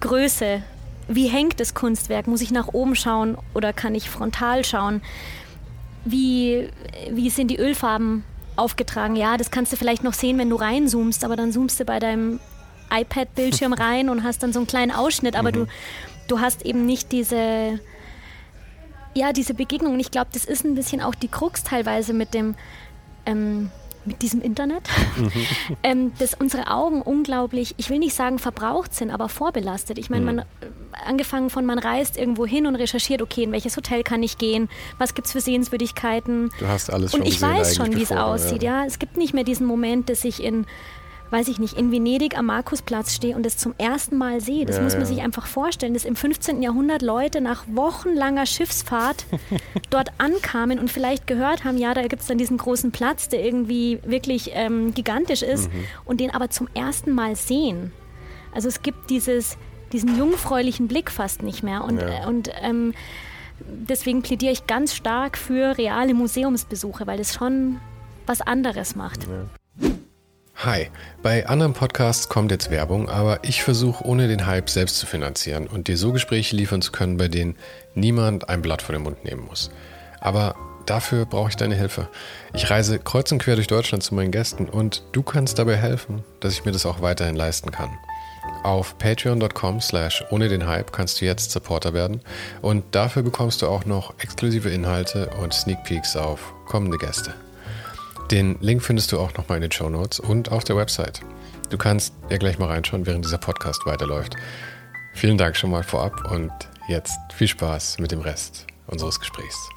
Größe. 0.00 0.62
Wie 1.06 1.28
hängt 1.28 1.60
das 1.60 1.74
Kunstwerk? 1.74 2.26
Muss 2.26 2.40
ich 2.40 2.50
nach 2.50 2.68
oben 2.68 2.94
schauen 2.94 3.36
oder 3.52 3.74
kann 3.74 3.94
ich 3.94 4.08
frontal 4.08 4.64
schauen? 4.64 5.02
Wie, 6.06 6.68
wie 7.10 7.28
sind 7.28 7.48
die 7.48 7.58
Ölfarben 7.58 8.24
aufgetragen. 8.62 9.16
Ja, 9.16 9.36
das 9.36 9.50
kannst 9.50 9.72
du 9.72 9.76
vielleicht 9.76 10.04
noch 10.04 10.14
sehen, 10.14 10.38
wenn 10.38 10.48
du 10.48 10.56
reinzoomst, 10.56 11.24
aber 11.24 11.36
dann 11.36 11.52
zoomst 11.52 11.80
du 11.80 11.84
bei 11.84 11.98
deinem 11.98 12.40
iPad-Bildschirm 12.90 13.72
rein 13.72 14.08
und 14.08 14.22
hast 14.22 14.42
dann 14.42 14.52
so 14.52 14.60
einen 14.60 14.66
kleinen 14.66 14.92
Ausschnitt, 14.92 15.36
aber 15.36 15.50
mhm. 15.50 15.54
du, 15.54 15.66
du 16.28 16.40
hast 16.40 16.64
eben 16.64 16.86
nicht 16.86 17.10
diese, 17.10 17.80
ja, 19.14 19.32
diese 19.32 19.54
Begegnung. 19.54 19.94
Und 19.94 20.00
ich 20.00 20.10
glaube, 20.10 20.28
das 20.32 20.44
ist 20.44 20.64
ein 20.64 20.74
bisschen 20.74 21.00
auch 21.00 21.14
die 21.14 21.28
Krux 21.28 21.64
teilweise 21.64 22.12
mit 22.12 22.34
dem, 22.34 22.54
ähm, 23.26 23.70
mit 24.04 24.22
diesem 24.22 24.40
Internet, 24.40 24.82
mhm. 25.16 25.32
ähm, 25.82 26.12
dass 26.18 26.34
unsere 26.34 26.68
Augen 26.70 27.02
unglaublich, 27.02 27.74
ich 27.76 27.90
will 27.90 27.98
nicht 27.98 28.14
sagen 28.14 28.38
verbraucht 28.38 28.94
sind, 28.94 29.10
aber 29.10 29.28
vorbelastet. 29.28 29.98
Ich 29.98 30.10
meine, 30.10 30.20
mhm. 30.22 30.26
man 30.26 30.38
äh, 30.38 30.44
angefangen 31.06 31.50
von 31.50 31.64
man 31.64 31.78
reist 31.78 32.16
irgendwo 32.16 32.46
hin 32.46 32.66
und 32.66 32.76
recherchiert, 32.76 33.22
okay, 33.22 33.44
in 33.44 33.52
welches 33.52 33.76
Hotel 33.76 34.02
kann 34.02 34.22
ich 34.22 34.38
gehen, 34.38 34.68
was 34.98 35.14
gibt 35.14 35.26
es 35.26 35.32
für 35.32 35.40
Sehenswürdigkeiten. 35.40 36.50
Du 36.58 36.68
hast 36.68 36.90
alles 36.90 37.12
schon 37.12 37.20
Und 37.20 37.26
ich 37.26 37.40
weiß 37.40 37.76
schon, 37.76 37.96
wie 37.96 38.02
es 38.02 38.12
aussieht. 38.12 38.62
Ja. 38.62 38.80
ja. 38.80 38.86
Es 38.86 38.98
gibt 38.98 39.16
nicht 39.16 39.34
mehr 39.34 39.44
diesen 39.44 39.66
Moment, 39.66 40.08
dass 40.08 40.24
ich 40.24 40.42
in 40.42 40.66
weiß 41.32 41.48
ich 41.48 41.58
nicht, 41.58 41.78
in 41.78 41.90
Venedig 41.90 42.36
am 42.36 42.46
Markusplatz 42.46 43.14
stehe 43.14 43.34
und 43.34 43.44
das 43.44 43.56
zum 43.56 43.74
ersten 43.78 44.18
Mal 44.18 44.42
sehe. 44.42 44.66
Das 44.66 44.76
ja, 44.76 44.82
muss 44.82 44.92
man 44.92 45.02
ja. 45.02 45.06
sich 45.06 45.22
einfach 45.22 45.46
vorstellen, 45.46 45.94
dass 45.94 46.04
im 46.04 46.14
15. 46.14 46.62
Jahrhundert 46.62 47.00
Leute 47.00 47.40
nach 47.40 47.64
wochenlanger 47.66 48.44
Schiffsfahrt 48.44 49.24
dort 49.90 50.10
ankamen 50.18 50.78
und 50.78 50.90
vielleicht 50.90 51.26
gehört 51.26 51.64
haben, 51.64 51.78
ja, 51.78 51.94
da 51.94 52.02
gibt 52.02 52.20
es 52.20 52.28
dann 52.28 52.36
diesen 52.36 52.58
großen 52.58 52.92
Platz, 52.92 53.30
der 53.30 53.44
irgendwie 53.44 53.98
wirklich 54.04 54.50
ähm, 54.52 54.92
gigantisch 54.92 55.42
ist 55.42 55.72
mhm. 55.72 55.84
und 56.04 56.20
den 56.20 56.30
aber 56.30 56.50
zum 56.50 56.68
ersten 56.74 57.12
Mal 57.12 57.34
sehen. 57.34 57.92
Also 58.54 58.68
es 58.68 58.82
gibt 58.82 59.08
dieses, 59.08 59.56
diesen 59.92 60.18
jungfräulichen 60.18 60.86
Blick 60.86 61.10
fast 61.10 61.42
nicht 61.42 61.62
mehr. 61.62 61.82
Und, 61.82 61.98
ja. 61.98 62.26
und 62.26 62.50
ähm, 62.60 62.92
deswegen 63.60 64.20
plädiere 64.20 64.52
ich 64.52 64.66
ganz 64.66 64.94
stark 64.94 65.38
für 65.38 65.78
reale 65.78 66.12
Museumsbesuche, 66.12 67.06
weil 67.06 67.16
das 67.16 67.32
schon 67.32 67.80
was 68.26 68.42
anderes 68.42 68.96
macht. 68.96 69.22
Ja. 69.24 69.88
Hi, 70.64 70.90
bei 71.24 71.48
anderen 71.48 71.72
Podcasts 71.72 72.28
kommt 72.28 72.52
jetzt 72.52 72.70
Werbung, 72.70 73.08
aber 73.08 73.42
ich 73.42 73.64
versuche 73.64 74.04
ohne 74.04 74.28
den 74.28 74.46
Hype 74.46 74.70
selbst 74.70 74.96
zu 74.96 75.06
finanzieren 75.06 75.66
und 75.66 75.88
dir 75.88 75.96
so 75.96 76.12
Gespräche 76.12 76.54
liefern 76.54 76.80
zu 76.82 76.92
können, 76.92 77.16
bei 77.16 77.26
denen 77.26 77.56
niemand 77.96 78.48
ein 78.48 78.62
Blatt 78.62 78.80
vor 78.80 78.92
den 78.92 79.02
Mund 79.02 79.24
nehmen 79.24 79.44
muss. 79.44 79.72
Aber 80.20 80.54
dafür 80.86 81.26
brauche 81.26 81.48
ich 81.48 81.56
deine 81.56 81.74
Hilfe. 81.74 82.06
Ich 82.54 82.70
reise 82.70 83.00
kreuz 83.00 83.32
und 83.32 83.42
quer 83.42 83.56
durch 83.56 83.66
Deutschland 83.66 84.04
zu 84.04 84.14
meinen 84.14 84.30
Gästen 84.30 84.68
und 84.68 85.02
du 85.10 85.24
kannst 85.24 85.58
dabei 85.58 85.74
helfen, 85.74 86.22
dass 86.38 86.52
ich 86.52 86.64
mir 86.64 86.70
das 86.70 86.86
auch 86.86 87.02
weiterhin 87.02 87.34
leisten 87.34 87.72
kann. 87.72 87.90
Auf 88.62 88.96
patreon.com 88.98 89.80
slash 89.80 90.22
ohne 90.30 90.48
den 90.48 90.68
Hype 90.68 90.92
kannst 90.92 91.20
du 91.20 91.24
jetzt 91.24 91.50
Supporter 91.50 91.92
werden 91.92 92.20
und 92.60 92.84
dafür 92.92 93.24
bekommst 93.24 93.62
du 93.62 93.66
auch 93.66 93.84
noch 93.84 94.14
exklusive 94.20 94.70
Inhalte 94.70 95.28
und 95.42 95.54
Sneak 95.54 95.82
Peeks 95.82 96.14
auf 96.14 96.54
kommende 96.66 96.98
Gäste. 96.98 97.34
Den 98.32 98.56
Link 98.62 98.82
findest 98.82 99.12
du 99.12 99.20
auch 99.20 99.34
nochmal 99.34 99.58
in 99.58 99.62
den 99.62 99.72
Show 99.72 99.90
Notes 99.90 100.18
und 100.18 100.50
auf 100.50 100.64
der 100.64 100.74
Website. 100.74 101.20
Du 101.68 101.76
kannst 101.76 102.14
ja 102.30 102.38
gleich 102.38 102.58
mal 102.58 102.64
reinschauen, 102.64 103.04
während 103.04 103.26
dieser 103.26 103.36
Podcast 103.36 103.84
weiterläuft. 103.84 104.36
Vielen 105.12 105.36
Dank 105.36 105.54
schon 105.54 105.70
mal 105.70 105.82
vorab 105.82 106.32
und 106.32 106.50
jetzt 106.88 107.12
viel 107.34 107.46
Spaß 107.46 107.98
mit 107.98 108.10
dem 108.10 108.20
Rest 108.20 108.66
unseres 108.86 109.20
Gesprächs. 109.20 109.68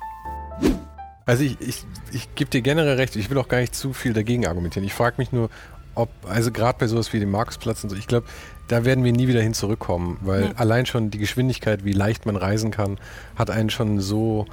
Also 1.26 1.44
ich, 1.44 1.60
ich, 1.60 1.84
ich 2.14 2.34
gebe 2.36 2.50
dir 2.50 2.62
generell 2.62 2.96
recht, 2.96 3.18
ich 3.18 3.30
will 3.30 3.38
auch 3.40 3.50
gar 3.50 3.60
nicht 3.60 3.76
zu 3.76 3.92
viel 3.92 4.14
dagegen 4.14 4.48
argumentieren. 4.48 4.86
Ich 4.86 4.94
frage 4.94 5.16
mich 5.18 5.34
nur, 5.34 5.50
ob, 5.94 6.08
also 6.26 6.50
gerade 6.50 6.80
bei 6.80 6.88
sowas 6.88 7.12
wie 7.12 7.20
dem 7.20 7.32
Markusplatz 7.32 7.84
und 7.84 7.90
so, 7.90 7.98
ich 7.98 8.08
glaube, 8.08 8.26
da 8.70 8.86
werden 8.86 9.04
wir 9.04 9.12
nie 9.12 9.28
wieder 9.28 9.42
hin 9.42 9.54
zurückkommen, 9.54 10.18
weil 10.22 10.44
ja. 10.44 10.52
allein 10.56 10.86
schon 10.86 11.12
die 11.12 11.18
Geschwindigkeit, 11.18 11.84
wie 11.84 11.92
leicht 11.92 12.26
man 12.26 12.38
reisen 12.38 12.72
kann, 12.72 13.00
hat 13.36 13.50
einen 13.50 13.70
schon 13.70 14.00
so, 14.00 14.46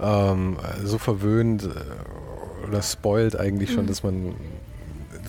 ähm, 0.00 0.56
so 0.82 0.98
verwöhnt 0.98 1.64
äh, 1.64 2.66
oder 2.66 2.82
spoilt 2.82 3.38
eigentlich 3.38 3.72
schon, 3.72 3.84
mhm. 3.84 3.88
dass 3.88 4.02
man 4.02 4.34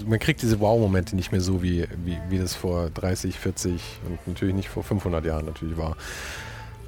man 0.05 0.19
kriegt 0.19 0.41
diese 0.41 0.59
Wow-Momente 0.59 1.15
nicht 1.15 1.31
mehr 1.31 1.41
so, 1.41 1.63
wie, 1.63 1.85
wie, 2.03 2.17
wie 2.29 2.37
das 2.37 2.53
vor 2.53 2.89
30, 2.89 3.39
40 3.39 3.81
und 4.05 4.27
natürlich 4.27 4.55
nicht 4.55 4.69
vor 4.69 4.83
500 4.83 5.25
Jahren 5.25 5.45
natürlich 5.45 5.77
war. 5.77 5.95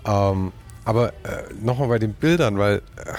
Ähm, 0.06 0.52
aber 0.84 1.10
äh, 1.24 1.44
nochmal 1.62 1.88
bei 1.88 2.00
den 2.00 2.14
Bildern, 2.14 2.58
weil 2.58 2.78
äh, 2.78 3.14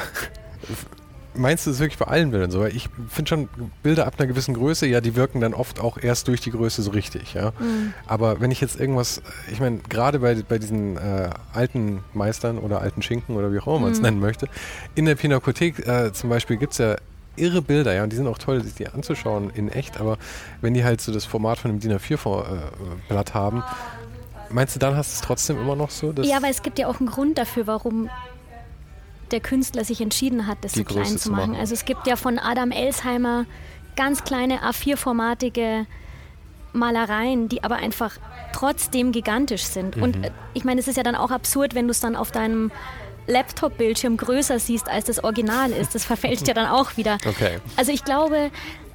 meinst 1.35 1.67
du 1.67 1.71
es 1.71 1.79
wirklich 1.79 1.99
bei 1.99 2.07
allen 2.07 2.31
Bildern 2.31 2.51
so? 2.51 2.61
Weil 2.61 2.75
ich 2.75 2.89
finde 3.09 3.29
schon 3.29 3.49
Bilder 3.83 4.07
ab 4.07 4.15
einer 4.19 4.27
gewissen 4.27 4.55
Größe, 4.55 4.87
ja, 4.87 5.01
die 5.01 5.17
wirken 5.17 5.41
dann 5.41 5.55
oft 5.55 5.81
auch 5.81 5.99
erst 5.99 6.29
durch 6.29 6.41
die 6.41 6.51
Größe 6.51 6.83
so 6.83 6.91
richtig, 6.91 7.35
ja. 7.35 7.53
Mhm. 7.59 7.93
Aber 8.07 8.41
wenn 8.41 8.51
ich 8.51 8.61
jetzt 8.61 8.79
irgendwas, 8.79 9.23
ich 9.51 9.61
meine, 9.61 9.79
gerade 9.89 10.19
bei, 10.21 10.35
bei 10.49 10.59
diesen 10.59 10.97
äh, 10.97 11.31
alten 11.53 12.03
Meistern 12.15 12.59
oder 12.59 12.81
alten 12.81 13.03
Schinken 13.03 13.37
oder 13.37 13.53
wie 13.53 13.59
auch 13.61 13.67
immer 13.67 13.81
man 13.81 13.93
es 13.93 13.99
mhm. 13.99 14.05
nennen 14.05 14.21
möchte, 14.21 14.49
in 14.95 15.05
der 15.05 15.15
Pinakothek 15.15 15.87
äh, 15.87 16.13
zum 16.13 16.31
Beispiel 16.31 16.57
gibt 16.57 16.73
es 16.73 16.79
ja 16.79 16.97
irre 17.37 17.63
Bilder, 17.63 17.95
ja, 17.95 18.03
und 18.03 18.11
die 18.11 18.17
sind 18.17 18.27
auch 18.27 18.39
toll, 18.39 18.63
sich 18.63 18.75
die 18.75 18.89
anzuschauen 18.89 19.51
in 19.51 19.69
echt, 19.69 20.01
aber 20.01 20.19
wenn 20.61 20.75
die 20.75 20.85
halt 20.85 21.01
so 21.01 21.13
das 21.13 21.25
Format 21.25 21.59
von 21.59 21.71
einem 21.71 21.81
DIN 21.81 21.93
A4-Blatt 21.93 23.35
haben, 23.35 23.63
meinst 24.51 24.75
du, 24.75 24.81
dann 24.81 24.97
hast 24.97 25.13
du 25.13 25.15
es 25.15 25.21
trotzdem 25.21 25.61
immer 25.61 25.77
noch 25.77 25.91
so? 25.91 26.13
ja, 26.23 26.43
weil 26.43 26.51
es 26.51 26.63
gibt 26.63 26.79
ja 26.79 26.89
auch 26.89 26.99
einen 26.99 27.09
Grund 27.09 27.39
dafür, 27.39 27.67
warum 27.67 28.11
der 29.33 29.41
Künstler 29.41 29.85
sich 29.85 30.01
entschieden 30.01 30.47
hat, 30.47 30.59
das 30.63 30.73
so 30.73 30.85
klein 30.85 31.05
Größe 31.05 31.17
zu 31.17 31.31
machen. 31.31 31.51
machen. 31.51 31.61
Also 31.61 31.75
es 31.75 31.85
gibt 31.85 32.07
ja 32.07 32.17
von 32.17 32.39
Adam 32.39 32.71
Elsheimer 32.71 33.47
ganz 33.97 34.25
kleine 34.25 34.61
A4-formatige 34.61 35.87
Malereien, 36.73 37.49
die 37.49 37.65
aber 37.65 37.77
einfach 37.77 38.17
trotzdem 38.53 39.13
gigantisch 39.13 39.65
sind. 39.65 39.97
Mhm. 39.97 40.03
Und 40.03 40.19
ich 40.55 40.65
meine, 40.65 40.81
es 40.81 40.89
ist 40.89 40.97
ja 40.97 41.03
dann 41.03 41.15
auch 41.15 41.31
absurd, 41.31 41.75
wenn 41.75 41.87
du 41.87 41.91
es 41.91 42.01
dann 42.01 42.17
auf 42.17 42.31
deinem 42.31 42.71
Laptop-Bildschirm 43.27 44.17
größer 44.17 44.59
siehst, 44.59 44.89
als 44.89 45.07
das 45.07 45.23
Original 45.23 45.71
ist. 45.71 45.95
Das 45.95 46.05
verfälscht 46.05 46.49
ja 46.49 46.55
dann 46.55 46.67
auch 46.67 46.97
wieder. 46.97 47.19
Okay. 47.27 47.59
Also 47.77 47.93
ich 47.93 48.05
glaube, 48.05 48.51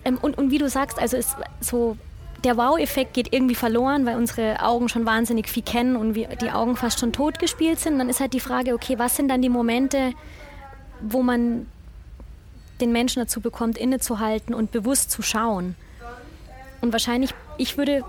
ähm, 0.05 0.17
und, 0.21 0.37
und 0.37 0.51
wie 0.51 0.57
du 0.57 0.69
sagst, 0.69 0.99
also 0.99 1.17
ist 1.17 1.35
so 1.61 1.97
der 2.43 2.57
Wow-Effekt 2.57 3.13
geht 3.13 3.33
irgendwie 3.33 3.55
verloren, 3.55 4.05
weil 4.05 4.17
unsere 4.17 4.59
Augen 4.61 4.89
schon 4.89 5.05
wahnsinnig 5.05 5.47
viel 5.47 5.63
kennen 5.63 5.95
und 5.95 6.15
wir, 6.15 6.27
die 6.29 6.51
Augen 6.51 6.75
fast 6.75 6.99
schon 6.99 7.13
tot 7.13 7.39
gespielt 7.39 7.79
sind. 7.79 7.99
Dann 7.99 8.09
ist 8.09 8.19
halt 8.19 8.33
die 8.33 8.39
Frage, 8.39 8.73
okay, 8.73 8.99
was 8.99 9.15
sind 9.15 9.29
dann 9.29 9.41
die 9.41 9.49
Momente, 9.49 10.13
wo 11.01 11.23
man 11.23 11.67
den 12.81 12.91
Menschen 12.91 13.21
dazu 13.21 13.39
bekommt, 13.39 13.77
innezuhalten 13.77 14.53
und 14.53 14.71
bewusst 14.71 15.11
zu 15.11 15.21
schauen? 15.21 15.75
Und 16.81 16.91
wahrscheinlich, 16.91 17.33
ich 17.57 17.77
würde 17.77 18.03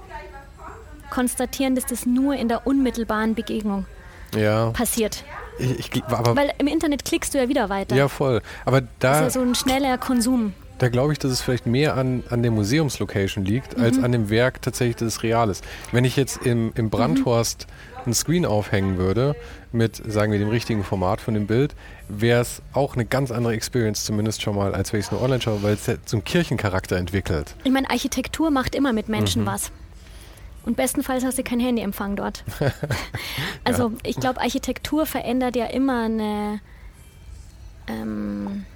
konstatieren, 1.11 1.77
dass 1.77 1.87
das 1.87 2.07
nur 2.07 2.35
in 2.35 2.49
der 2.49 2.67
unmittelbaren 2.67 3.35
Begegnung 3.35 3.87
ja. 4.37 4.71
passiert. 4.71 5.23
Ich, 5.59 5.95
ich, 5.95 6.05
aber, 6.05 6.35
Weil 6.35 6.53
im 6.59 6.67
Internet 6.67 7.05
klickst 7.05 7.33
du 7.35 7.39
ja 7.39 7.49
wieder 7.49 7.69
weiter. 7.69 7.95
Ja, 7.95 8.09
voll. 8.09 8.43
Aber 8.65 8.81
da. 8.81 8.89
Das 8.99 9.17
ist 9.19 9.23
ja 9.23 9.31
so 9.31 9.49
ein 9.49 9.55
schneller 9.55 9.99
Konsum. 9.99 10.55
Da 10.85 10.91
glaube 10.91 11.15
ich, 11.15 11.19
dass 11.19 11.33
es 11.33 11.41
vielleicht 11.41 11.65
mehr 11.65 11.97
an, 11.97 12.25
an 12.29 12.43
der 12.43 12.51
Museumslocation 12.51 13.43
liegt, 13.43 13.79
mhm. 13.79 13.85
als 13.85 13.99
an 13.99 14.13
dem 14.13 14.29
Werk 14.29 14.61
tatsächlich, 14.61 14.97
das 14.97 15.23
real 15.23 15.49
ist. 15.49 15.65
Wenn 15.93 16.05
ich 16.05 16.15
jetzt 16.15 16.45
im, 16.45 16.75
im 16.75 16.91
Brandhorst 16.91 17.67
mhm. 17.69 18.03
einen 18.05 18.13
Screen 18.13 18.45
aufhängen 18.45 18.99
würde, 18.99 19.35
mit, 19.73 19.97
sagen 20.07 20.31
wir, 20.31 20.39
dem 20.39 20.51
richtigen 20.51 20.85
Format 20.85 21.23
von 21.23 21.33
dem 21.33 21.47
Bild, 21.47 21.75
wäre 22.11 22.43
es 22.43 22.61
auch 22.75 22.97
eine 22.97 23.07
ganz 23.07 23.31
andere 23.31 23.55
Experience, 23.55 24.05
zumindest 24.05 24.43
schon 24.43 24.57
mal, 24.57 24.75
als 24.75 24.93
wenn 24.93 25.01
ich 25.01 25.07
es 25.07 25.11
nur 25.11 25.23
online 25.23 25.41
schaue, 25.41 25.63
weil 25.63 25.73
es 25.73 25.87
ja 25.87 25.95
so 26.05 26.19
einen 26.19 26.25
Kirchencharakter 26.25 26.99
entwickelt. 26.99 27.57
Ich 27.65 27.73
meine, 27.73 27.89
Architektur 27.89 28.51
macht 28.51 28.75
immer 28.75 28.93
mit 28.93 29.09
Menschen 29.09 29.45
mhm. 29.45 29.47
was. 29.47 29.73
Und 30.67 30.77
bestenfalls 30.77 31.25
hast 31.25 31.39
du 31.39 31.43
kein 31.45 31.61
Handyempfang 31.61 32.15
dort. 32.15 32.45
also 33.65 33.89
ja. 33.89 33.97
ich 34.05 34.17
glaube, 34.17 34.43
Architektur 34.43 35.07
verändert 35.07 35.57
ja 35.57 35.65
immer 35.65 36.05
eine 36.05 36.61
ähm, 37.89 38.67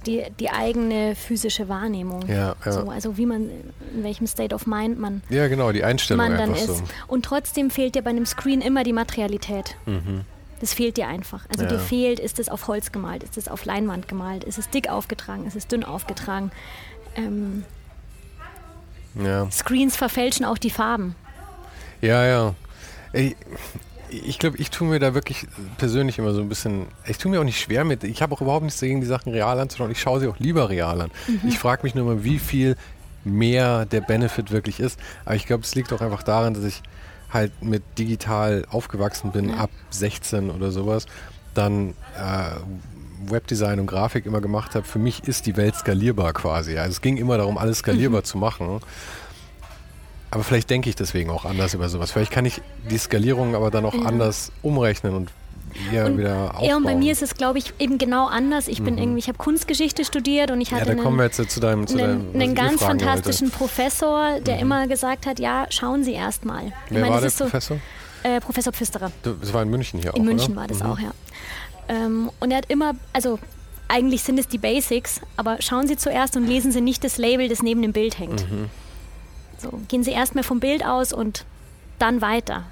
die, 0.00 0.24
die 0.38 0.50
eigene 0.50 1.14
physische 1.14 1.68
Wahrnehmung. 1.68 2.26
Ja, 2.28 2.54
ja. 2.64 2.72
So, 2.72 2.90
also 2.90 3.16
wie 3.16 3.26
man, 3.26 3.50
in 3.94 4.02
welchem 4.02 4.26
State 4.26 4.54
of 4.54 4.66
Mind 4.66 4.98
man, 4.98 5.22
ja, 5.28 5.48
genau, 5.48 5.72
die 5.72 5.84
Einstellung 5.84 6.26
man 6.26 6.38
dann 6.38 6.54
ist. 6.54 6.66
So. 6.66 6.82
Und 7.08 7.24
trotzdem 7.24 7.70
fehlt 7.70 7.94
dir 7.94 8.02
bei 8.02 8.10
einem 8.10 8.26
Screen 8.26 8.60
immer 8.60 8.84
die 8.84 8.92
Materialität. 8.92 9.76
Mhm. 9.86 10.22
Das 10.60 10.74
fehlt 10.74 10.96
dir 10.96 11.08
einfach. 11.08 11.44
Also 11.48 11.64
ja. 11.64 11.70
dir 11.70 11.78
fehlt, 11.78 12.20
ist 12.20 12.38
es 12.38 12.48
auf 12.48 12.68
Holz 12.68 12.92
gemalt, 12.92 13.24
ist 13.24 13.36
es 13.36 13.48
auf 13.48 13.64
Leinwand 13.64 14.06
gemalt, 14.06 14.44
ist 14.44 14.58
es 14.58 14.70
dick 14.70 14.88
aufgetragen, 14.88 15.46
ist 15.46 15.56
es 15.56 15.66
dünn 15.66 15.82
aufgetragen. 15.82 16.52
Ähm, 17.16 17.64
ja. 19.14 19.50
Screens 19.50 19.96
verfälschen 19.96 20.46
auch 20.46 20.58
die 20.58 20.70
Farben. 20.70 21.16
Ja, 22.00 22.24
ja. 22.24 22.54
Ey, 23.12 23.36
ich 24.12 24.38
glaube, 24.38 24.58
ich 24.58 24.70
tue 24.70 24.88
mir 24.88 24.98
da 24.98 25.14
wirklich 25.14 25.46
persönlich 25.78 26.18
immer 26.18 26.34
so 26.34 26.40
ein 26.40 26.48
bisschen, 26.48 26.86
ich 27.06 27.18
tue 27.18 27.30
mir 27.30 27.40
auch 27.40 27.44
nicht 27.44 27.60
schwer 27.60 27.84
mit, 27.84 28.04
ich 28.04 28.22
habe 28.22 28.34
auch 28.34 28.40
überhaupt 28.40 28.64
nichts 28.64 28.80
dagegen, 28.80 29.00
die 29.00 29.06
Sachen 29.06 29.32
real 29.32 29.58
anzuschauen. 29.58 29.90
Ich 29.90 30.00
schaue 30.00 30.20
sie 30.20 30.28
auch 30.28 30.38
lieber 30.38 30.68
real 30.68 31.00
an. 31.00 31.10
Mhm. 31.26 31.48
Ich 31.48 31.58
frage 31.58 31.82
mich 31.84 31.94
nur 31.94 32.04
mal, 32.04 32.24
wie 32.24 32.38
viel 32.38 32.76
mehr 33.24 33.86
der 33.86 34.00
Benefit 34.00 34.50
wirklich 34.50 34.80
ist. 34.80 34.98
Aber 35.24 35.34
ich 35.34 35.46
glaube, 35.46 35.62
es 35.64 35.74
liegt 35.74 35.92
auch 35.92 36.00
einfach 36.00 36.22
daran, 36.22 36.54
dass 36.54 36.64
ich 36.64 36.82
halt 37.30 37.62
mit 37.62 37.82
digital 37.98 38.66
aufgewachsen 38.70 39.32
bin, 39.32 39.50
ja. 39.50 39.56
ab 39.56 39.70
16 39.90 40.50
oder 40.50 40.70
sowas, 40.70 41.06
dann 41.54 41.90
äh, 42.18 43.30
Webdesign 43.30 43.80
und 43.80 43.86
Grafik 43.86 44.26
immer 44.26 44.40
gemacht 44.40 44.74
habe. 44.74 44.84
Für 44.84 44.98
mich 44.98 45.24
ist 45.24 45.46
die 45.46 45.56
Welt 45.56 45.74
skalierbar 45.74 46.32
quasi. 46.32 46.76
Also 46.76 46.90
es 46.90 47.00
ging 47.00 47.16
immer 47.16 47.38
darum, 47.38 47.56
alles 47.56 47.78
skalierbar 47.78 48.20
mhm. 48.20 48.24
zu 48.24 48.38
machen. 48.38 48.80
Aber 50.32 50.44
vielleicht 50.44 50.70
denke 50.70 50.88
ich 50.88 50.96
deswegen 50.96 51.28
auch 51.30 51.44
anders 51.44 51.74
über 51.74 51.90
sowas. 51.90 52.10
Vielleicht 52.10 52.32
kann 52.32 52.46
ich 52.46 52.62
die 52.90 52.96
Skalierung 52.96 53.54
aber 53.54 53.70
dann 53.70 53.84
auch 53.84 53.94
ja. 53.94 54.06
anders 54.06 54.50
umrechnen 54.62 55.14
und 55.14 55.30
eher 55.92 56.06
und, 56.06 56.16
wieder 56.16 56.54
aufbauen. 56.54 56.68
Ja, 56.68 56.76
und 56.78 56.84
bei 56.84 56.94
mir 56.94 57.12
ist 57.12 57.22
es, 57.22 57.34
glaube 57.34 57.58
ich, 57.58 57.74
eben 57.78 57.98
genau 57.98 58.28
anders. 58.28 58.66
Ich 58.66 58.82
bin 58.82 58.94
mhm. 58.94 59.00
irgendwie, 59.00 59.18
ich 59.18 59.28
habe 59.28 59.36
Kunstgeschichte 59.36 60.06
studiert 60.06 60.50
und 60.50 60.62
ich 60.62 60.72
hatte 60.72 60.88
ja, 60.88 60.94
da 60.94 61.02
kommen 61.02 61.18
wir 61.18 61.24
jetzt 61.24 61.36
zu 61.50 61.60
deinem, 61.60 61.86
zu 61.86 61.98
einen, 61.98 62.32
deinem, 62.32 62.40
einen 62.40 62.54
ganz 62.54 62.82
fantastischen 62.82 63.48
heute. 63.48 63.58
Professor, 63.58 64.40
der 64.40 64.56
mhm. 64.56 64.62
immer 64.62 64.86
gesagt 64.86 65.26
hat, 65.26 65.38
ja, 65.38 65.66
schauen 65.68 66.02
Sie 66.02 66.12
erst 66.12 66.46
mal. 66.46 66.72
Wer 66.88 67.02
meine, 67.02 67.12
war 67.12 67.20
der 67.20 67.28
Professor? 67.28 67.76
So, 68.22 68.28
äh, 68.28 68.40
Professor 68.40 68.72
Pfisterer. 68.72 69.12
Das 69.22 69.52
war 69.52 69.62
in 69.62 69.68
München 69.68 70.00
hier 70.00 70.10
in 70.10 70.14
auch, 70.14 70.16
In 70.16 70.24
München 70.24 70.52
oder? 70.52 70.62
war 70.62 70.66
das 70.66 70.78
mhm. 70.78 70.86
auch, 70.86 70.98
ja. 70.98 71.10
Ähm, 71.88 72.30
und 72.40 72.50
er 72.52 72.56
hat 72.56 72.70
immer, 72.70 72.94
also 73.12 73.38
eigentlich 73.88 74.22
sind 74.22 74.38
es 74.38 74.48
die 74.48 74.56
Basics, 74.56 75.20
aber 75.36 75.60
schauen 75.60 75.86
Sie 75.86 75.98
zuerst 75.98 76.38
und 76.38 76.46
lesen 76.46 76.72
Sie 76.72 76.80
nicht 76.80 77.04
das 77.04 77.18
Label, 77.18 77.48
das 77.48 77.62
neben 77.62 77.82
dem 77.82 77.92
Bild 77.92 78.18
hängt. 78.18 78.50
Mhm. 78.50 78.70
So, 79.62 79.80
gehen 79.88 80.02
Sie 80.02 80.10
erstmal 80.10 80.42
vom 80.42 80.58
Bild 80.58 80.84
aus 80.84 81.12
und 81.12 81.44
dann 81.98 82.20
weiter. 82.20 82.64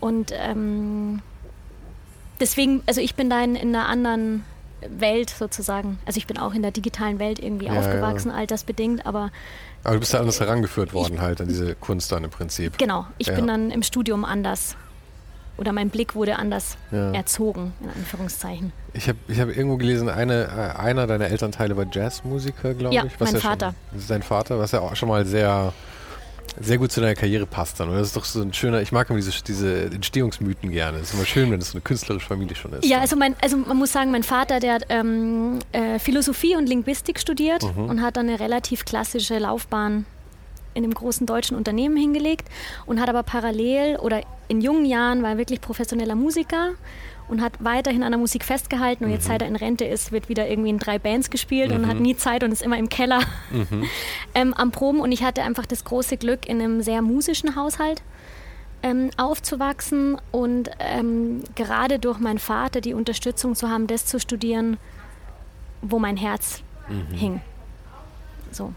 Und 0.00 0.32
ähm, 0.34 1.22
deswegen, 2.40 2.82
also 2.86 3.00
ich 3.00 3.14
bin 3.14 3.30
da 3.30 3.42
in, 3.42 3.54
in, 3.54 3.74
einer 3.74 3.88
anderen 3.88 4.44
Welt 4.88 5.30
sozusagen. 5.30 5.98
Also 6.04 6.18
ich 6.18 6.26
bin 6.26 6.38
auch 6.38 6.54
in 6.54 6.62
der 6.62 6.72
digitalen 6.72 7.18
Welt 7.18 7.38
irgendwie 7.38 7.66
ja, 7.66 7.78
aufgewachsen, 7.78 8.30
ja. 8.30 8.36
altersbedingt, 8.36 9.06
aber. 9.06 9.30
Aber 9.84 9.94
du 9.94 10.00
bist 10.00 10.12
da 10.12 10.18
anders 10.18 10.40
herangeführt 10.40 10.92
worden, 10.92 11.14
ich, 11.14 11.20
halt 11.20 11.40
an 11.40 11.48
diese 11.48 11.76
Kunst 11.76 12.10
dann 12.10 12.24
im 12.24 12.30
Prinzip. 12.30 12.76
Genau, 12.78 13.06
ich 13.18 13.28
ja. 13.28 13.34
bin 13.34 13.46
dann 13.46 13.70
im 13.70 13.84
Studium 13.84 14.24
anders 14.24 14.76
oder 15.58 15.72
mein 15.72 15.90
Blick 15.90 16.14
wurde 16.14 16.36
anders 16.36 16.76
ja. 16.90 17.12
erzogen, 17.12 17.72
in 17.80 17.90
Anführungszeichen. 17.90 18.72
Ich 18.92 19.08
habe 19.08 19.18
ich 19.28 19.40
hab 19.40 19.48
irgendwo 19.48 19.76
gelesen, 19.76 20.08
eine, 20.08 20.44
äh, 20.44 20.78
einer 20.78 21.06
deiner 21.06 21.26
Elternteile 21.26 21.76
war 21.76 21.86
Jazzmusiker, 21.90 22.74
glaube 22.74 22.94
ja, 22.94 23.04
ich. 23.04 23.18
Was 23.18 23.32
mein 23.32 23.40
Vater. 23.40 23.66
Schon, 23.66 23.92
das 23.92 24.00
ist 24.02 24.10
dein 24.10 24.22
Vater, 24.22 24.58
was 24.58 24.72
ja 24.72 24.80
auch 24.80 24.96
schon 24.96 25.08
mal 25.08 25.24
sehr, 25.24 25.72
sehr 26.60 26.78
gut 26.78 26.92
zu 26.92 27.00
deiner 27.00 27.14
Karriere 27.14 27.46
passt 27.46 27.80
dann. 27.80 27.88
Und 27.88 27.96
das 27.96 28.08
ist 28.08 28.16
doch 28.16 28.24
so 28.24 28.40
ein 28.42 28.52
schöner, 28.52 28.80
ich 28.80 28.92
mag 28.92 29.08
immer 29.08 29.18
diese, 29.18 29.32
diese 29.42 29.86
Entstehungsmythen 29.86 30.70
gerne. 30.70 30.98
Es 30.98 31.08
ist 31.08 31.14
immer 31.14 31.26
schön, 31.26 31.50
wenn 31.50 31.60
es 31.60 31.70
so 31.70 31.74
eine 31.74 31.82
künstlerische 31.82 32.26
Familie 32.26 32.56
schon 32.56 32.72
ist. 32.72 32.84
Ja, 32.84 33.00
also, 33.00 33.16
mein, 33.16 33.34
also 33.40 33.56
man 33.56 33.76
muss 33.76 33.92
sagen, 33.92 34.10
mein 34.10 34.22
Vater, 34.22 34.60
der 34.60 34.74
hat 34.74 34.84
ähm, 34.88 35.58
äh, 35.72 35.98
Philosophie 35.98 36.56
und 36.56 36.68
Linguistik 36.68 37.18
studiert 37.18 37.62
mhm. 37.62 37.86
und 37.90 38.02
hat 38.02 38.16
dann 38.16 38.28
eine 38.28 38.40
relativ 38.40 38.84
klassische 38.84 39.38
Laufbahn 39.38 40.06
in 40.76 40.84
einem 40.84 40.94
großen 40.94 41.26
deutschen 41.26 41.56
Unternehmen 41.56 41.96
hingelegt 41.96 42.48
und 42.86 43.00
hat 43.00 43.08
aber 43.08 43.22
parallel 43.22 43.96
oder 43.96 44.20
in 44.48 44.60
jungen 44.60 44.84
Jahren 44.84 45.22
war 45.22 45.30
er 45.30 45.38
wirklich 45.38 45.60
professioneller 45.60 46.14
Musiker 46.14 46.72
und 47.28 47.42
hat 47.42 47.52
weiterhin 47.58 48.02
an 48.02 48.12
der 48.12 48.18
Musik 48.18 48.44
festgehalten 48.44 49.04
und 49.04 49.10
mhm. 49.10 49.16
jetzt 49.16 49.26
seit 49.26 49.42
er 49.42 49.48
in 49.48 49.56
Rente 49.56 49.84
ist, 49.84 50.12
wird 50.12 50.28
wieder 50.28 50.48
irgendwie 50.48 50.70
in 50.70 50.78
drei 50.78 50.98
Bands 50.98 51.30
gespielt 51.30 51.70
mhm. 51.70 51.76
und 51.76 51.86
hat 51.88 51.98
nie 51.98 52.16
Zeit 52.16 52.44
und 52.44 52.52
ist 52.52 52.62
immer 52.62 52.78
im 52.78 52.88
Keller 52.88 53.20
mhm. 53.50 53.84
ähm, 54.34 54.54
am 54.54 54.70
Proben 54.70 55.00
und 55.00 55.10
ich 55.12 55.24
hatte 55.24 55.42
einfach 55.42 55.66
das 55.66 55.84
große 55.84 56.16
Glück, 56.16 56.46
in 56.46 56.60
einem 56.60 56.82
sehr 56.82 57.02
musischen 57.02 57.56
Haushalt 57.56 58.02
ähm, 58.82 59.10
aufzuwachsen 59.16 60.18
und 60.30 60.70
ähm, 60.78 61.42
gerade 61.54 61.98
durch 61.98 62.18
meinen 62.18 62.38
Vater 62.38 62.80
die 62.80 62.94
Unterstützung 62.94 63.54
zu 63.54 63.68
haben, 63.68 63.86
das 63.86 64.06
zu 64.06 64.20
studieren, 64.20 64.76
wo 65.82 65.98
mein 65.98 66.16
Herz 66.16 66.62
mhm. 66.88 67.14
hing. 67.14 67.40
So. 68.52 68.72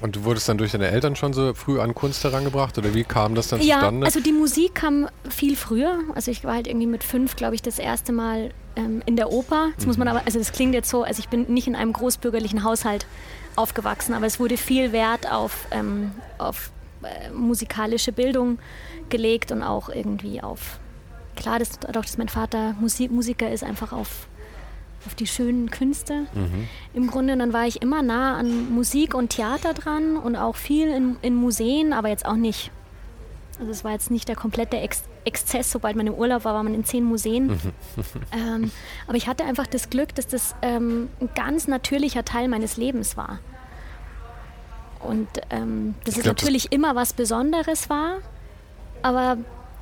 Und 0.00 0.16
du 0.16 0.24
wurdest 0.24 0.48
dann 0.48 0.56
durch 0.56 0.72
deine 0.72 0.88
Eltern 0.88 1.14
schon 1.14 1.32
so 1.32 1.52
früh 1.52 1.78
an 1.78 1.94
Kunst 1.94 2.24
herangebracht 2.24 2.78
oder 2.78 2.94
wie 2.94 3.04
kam 3.04 3.34
das 3.34 3.48
dann 3.48 3.60
ja, 3.60 3.76
zustande? 3.76 4.00
Ja, 4.00 4.06
also 4.06 4.20
die 4.20 4.32
Musik 4.32 4.76
kam 4.76 5.08
viel 5.28 5.56
früher. 5.56 5.98
Also 6.14 6.30
ich 6.30 6.42
war 6.44 6.54
halt 6.54 6.66
irgendwie 6.66 6.86
mit 6.86 7.04
fünf, 7.04 7.36
glaube 7.36 7.54
ich, 7.54 7.62
das 7.62 7.78
erste 7.78 8.12
Mal 8.12 8.50
ähm, 8.76 9.02
in 9.04 9.16
der 9.16 9.30
Oper. 9.30 9.68
Das 9.76 9.84
mhm. 9.84 9.88
muss 9.88 9.98
man 9.98 10.08
mhm. 10.08 10.16
aber, 10.16 10.26
also 10.26 10.38
das 10.38 10.52
klingt 10.52 10.74
jetzt 10.74 10.88
so, 10.88 11.02
also 11.02 11.20
ich 11.20 11.28
bin 11.28 11.52
nicht 11.52 11.66
in 11.66 11.76
einem 11.76 11.92
großbürgerlichen 11.92 12.64
Haushalt 12.64 13.06
aufgewachsen, 13.56 14.14
aber 14.14 14.26
es 14.26 14.40
wurde 14.40 14.56
viel 14.56 14.92
Wert 14.92 15.30
auf, 15.30 15.66
ähm, 15.70 16.12
auf 16.38 16.70
äh, 17.02 17.30
musikalische 17.32 18.12
Bildung 18.12 18.58
gelegt 19.10 19.52
und 19.52 19.62
auch 19.62 19.90
irgendwie 19.90 20.42
auf, 20.42 20.78
klar, 21.36 21.58
dass, 21.58 21.78
dadurch, 21.78 22.06
dass 22.06 22.16
mein 22.16 22.28
Vater 22.28 22.74
Musik, 22.80 23.10
Musiker 23.10 23.50
ist, 23.50 23.64
einfach 23.64 23.92
auf 23.92 24.28
auf 25.06 25.14
die 25.14 25.26
schönen 25.26 25.70
Künste. 25.70 26.26
Mhm. 26.34 26.68
Im 26.94 27.06
Grunde, 27.06 27.36
dann 27.36 27.52
war 27.52 27.66
ich 27.66 27.82
immer 27.82 28.02
nah 28.02 28.36
an 28.36 28.70
Musik 28.72 29.14
und 29.14 29.30
Theater 29.30 29.74
dran 29.74 30.16
und 30.16 30.36
auch 30.36 30.56
viel 30.56 30.88
in, 30.88 31.16
in 31.22 31.34
Museen, 31.34 31.92
aber 31.92 32.08
jetzt 32.08 32.26
auch 32.26 32.36
nicht. 32.36 32.70
Also 33.58 33.70
es 33.70 33.84
war 33.84 33.92
jetzt 33.92 34.10
nicht 34.10 34.28
der 34.28 34.36
komplette 34.36 34.78
Ex 34.78 35.04
Exzess, 35.22 35.70
sobald 35.70 35.96
man 35.96 36.06
im 36.06 36.14
Urlaub 36.14 36.46
war, 36.46 36.54
war 36.54 36.62
man 36.62 36.72
in 36.72 36.82
zehn 36.82 37.04
Museen. 37.04 37.48
Mhm. 37.48 37.58
ähm, 38.32 38.70
aber 39.06 39.18
ich 39.18 39.28
hatte 39.28 39.44
einfach 39.44 39.66
das 39.66 39.90
Glück, 39.90 40.14
dass 40.14 40.26
das 40.26 40.54
ähm, 40.62 41.10
ein 41.20 41.28
ganz 41.34 41.68
natürlicher 41.68 42.24
Teil 42.24 42.48
meines 42.48 42.78
Lebens 42.78 43.18
war. 43.18 43.38
Und 45.00 45.28
ähm, 45.50 45.94
dass 46.04 46.16
es 46.16 46.24
natürlich 46.24 46.64
das 46.64 46.72
immer 46.72 46.94
was 46.94 47.12
Besonderes 47.12 47.90
war, 47.90 48.18
aber 49.02 49.36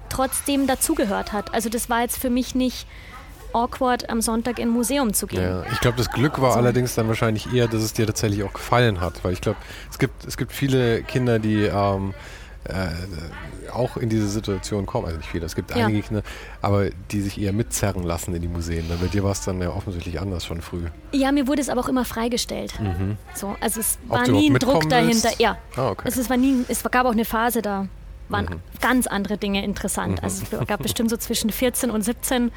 trotzdem 0.09 0.67
dazugehört 0.67 1.33
hat. 1.33 1.55
Also 1.55 1.69
das 1.69 1.89
war 1.89 2.03
jetzt 2.03 2.19
für 2.19 2.31
mich 2.31 2.55
nicht 2.57 2.87
awkward, 3.53 4.09
am 4.11 4.21
Sonntag 4.21 4.59
in 4.59 4.69
ein 4.69 4.73
Museum 4.73 5.13
zu 5.13 5.27
gehen. 5.27 5.43
Ja, 5.43 5.65
ich 5.73 5.81
glaube, 5.81 5.97
das 5.97 6.11
Glück 6.11 6.41
war 6.41 6.53
so. 6.53 6.59
allerdings 6.59 6.95
dann 6.95 7.09
wahrscheinlich 7.09 7.53
eher, 7.53 7.69
dass 7.69 7.83
es 7.83 7.93
dir 7.93 8.07
tatsächlich 8.07 8.43
auch 8.45 8.53
gefallen 8.53 9.01
hat. 9.01 9.25
Weil 9.25 9.33
ich 9.33 9.41
glaube, 9.41 9.59
es 9.91 9.99
gibt, 9.99 10.25
es 10.27 10.37
gibt 10.37 10.53
viele 10.53 11.03
Kinder, 11.03 11.39
die 11.39 11.65
ähm, 11.65 12.15
äh, 12.65 12.89
auch 13.73 13.97
in 13.97 14.09
diese 14.09 14.29
Situation 14.29 14.87
kommen. 14.87 15.07
Also 15.07 15.19
nicht 15.19 15.29
viele, 15.29 15.47
es 15.47 15.55
gibt 15.55 15.75
ja. 15.75 15.87
einige 15.87 16.03
Kinder, 16.03 16.23
aber 16.63 16.91
die 17.11 17.21
sich 17.21 17.41
eher 17.41 17.53
mitzerren 17.53 18.03
lassen 18.03 18.35
in 18.35 18.43
die 18.43 18.49
Museen. 18.49 18.85
Bei 19.01 19.07
dir 19.07 19.25
war 19.25 19.33
es 19.33 19.43
dann 19.43 19.61
ja 19.61 19.71
offensichtlich 19.71 20.21
anders 20.21 20.45
schon 20.45 20.61
früh. 20.61 20.85
Ja, 21.13 21.33
mir 21.33 21.47
wurde 21.47 21.61
es 21.61 21.69
aber 21.69 21.81
auch 21.81 21.89
immer 21.89 22.05
freigestellt. 22.05 22.79
Mhm. 22.81 23.17
So, 23.35 23.57
also 23.61 23.81
es 23.81 23.99
war 24.07 24.29
nie 24.29 24.51
ein 24.51 24.59
Druck 24.59 24.89
dahinter. 24.89 25.29
Willst? 25.29 25.41
Ja, 25.41 25.59
ah, 25.77 25.91
okay. 25.91 26.03
also 26.05 26.21
es, 26.21 26.31
war 26.31 26.37
nie, 26.37 26.65
es 26.69 26.83
gab 26.83 27.07
auch 27.07 27.13
eine 27.13 27.25
Phase, 27.25 27.63
da 27.63 27.89
waren 28.29 28.47
mhm. 28.47 28.81
ganz 28.81 29.07
andere 29.07 29.39
Dinge 29.39 29.65
interessant. 29.65 30.19
Mhm. 30.19 30.25
Also 30.25 30.45
es 30.51 30.67
gab 30.67 30.83
bestimmt 30.83 31.11
so 31.11 31.17
zwischen 31.17 31.51
14 31.51 31.91
und 31.91 32.03
17 32.03 32.51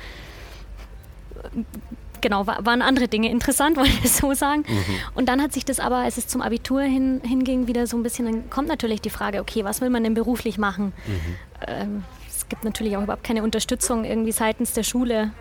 genau, 2.22 2.48
waren 2.48 2.82
andere 2.82 3.08
Dinge 3.08 3.30
interessant, 3.30 3.78
wollte 3.78 3.92
ich 4.04 4.12
so 4.12 4.34
sagen. 4.34 4.64
Mhm. 4.68 4.96
Und 5.16 5.28
dann 5.28 5.42
hat 5.42 5.54
sich 5.54 5.66
das 5.66 5.80
aber, 5.80 5.98
als 5.98 6.18
es 6.18 6.28
zum 6.28 6.42
Abitur 6.42 6.82
hin, 6.82 7.22
hinging, 7.24 7.68
wieder 7.68 7.88
so 7.88 7.98
ein 7.98 8.04
bisschen, 8.04 8.26
dann 8.26 8.50
kommt 8.50 8.68
natürlich 8.68 9.02
die 9.02 9.10
Frage, 9.10 9.42
okay, 9.42 9.66
was 9.66 9.82
will 9.82 9.90
man 9.90 10.04
denn 10.04 10.14
beruflich 10.14 10.58
machen? 10.58 10.94
Mhm. 11.06 11.36
Ähm, 11.68 12.04
es 12.30 12.48
gibt 12.48 12.64
natürlich 12.64 12.96
auch 12.98 13.04
überhaupt 13.04 13.24
keine 13.24 13.44
Unterstützung 13.44 14.06
irgendwie 14.06 14.32
seitens 14.32 14.74
der 14.74 14.84
Schule, 14.84 15.32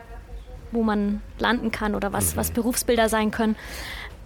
wo 0.72 0.82
man 0.82 1.20
landen 1.38 1.70
kann 1.70 1.94
oder 1.94 2.12
was, 2.12 2.34
mhm. 2.34 2.38
was 2.38 2.50
Berufsbilder 2.50 3.08
sein 3.08 3.30
können. 3.30 3.56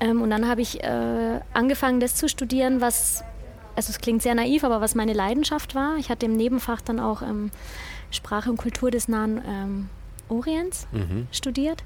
Ähm, 0.00 0.22
und 0.22 0.30
dann 0.30 0.48
habe 0.48 0.60
ich 0.60 0.82
äh, 0.82 1.40
angefangen, 1.52 2.00
das 2.00 2.14
zu 2.14 2.28
studieren, 2.28 2.80
was, 2.80 3.24
also 3.76 3.90
es 3.90 4.00
klingt 4.00 4.22
sehr 4.22 4.34
naiv, 4.34 4.64
aber 4.64 4.80
was 4.80 4.94
meine 4.94 5.12
Leidenschaft 5.12 5.74
war. 5.74 5.96
Ich 5.96 6.10
hatte 6.10 6.26
im 6.26 6.32
Nebenfach 6.32 6.80
dann 6.80 7.00
auch 7.00 7.22
ähm, 7.22 7.50
Sprache 8.10 8.50
und 8.50 8.56
Kultur 8.56 8.90
des 8.90 9.08
Nahen 9.08 9.40
ähm, 9.46 9.88
Orients 10.28 10.86
mhm. 10.92 11.26
studiert 11.30 11.84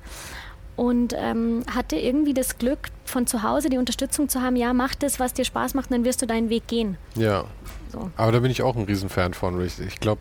und 0.76 1.12
ähm, 1.16 1.62
hatte 1.74 1.96
irgendwie 1.96 2.34
das 2.34 2.58
Glück, 2.58 2.90
von 3.04 3.26
zu 3.26 3.42
Hause 3.42 3.68
die 3.68 3.78
Unterstützung 3.78 4.28
zu 4.28 4.42
haben, 4.42 4.54
ja, 4.54 4.72
mach 4.72 4.94
das, 4.94 5.18
was 5.18 5.32
dir 5.32 5.44
Spaß 5.44 5.74
macht, 5.74 5.90
dann 5.90 6.04
wirst 6.04 6.22
du 6.22 6.26
deinen 6.26 6.50
Weg 6.50 6.68
gehen. 6.68 6.96
Ja. 7.16 7.44
So. 7.90 8.10
Aber 8.16 8.32
da 8.32 8.38
bin 8.40 8.50
ich 8.50 8.62
auch 8.62 8.76
ein 8.76 8.84
Riesenfan 8.84 9.34
von. 9.34 9.60
Ich, 9.64 9.80
ich 9.80 9.98
glaube, 9.98 10.20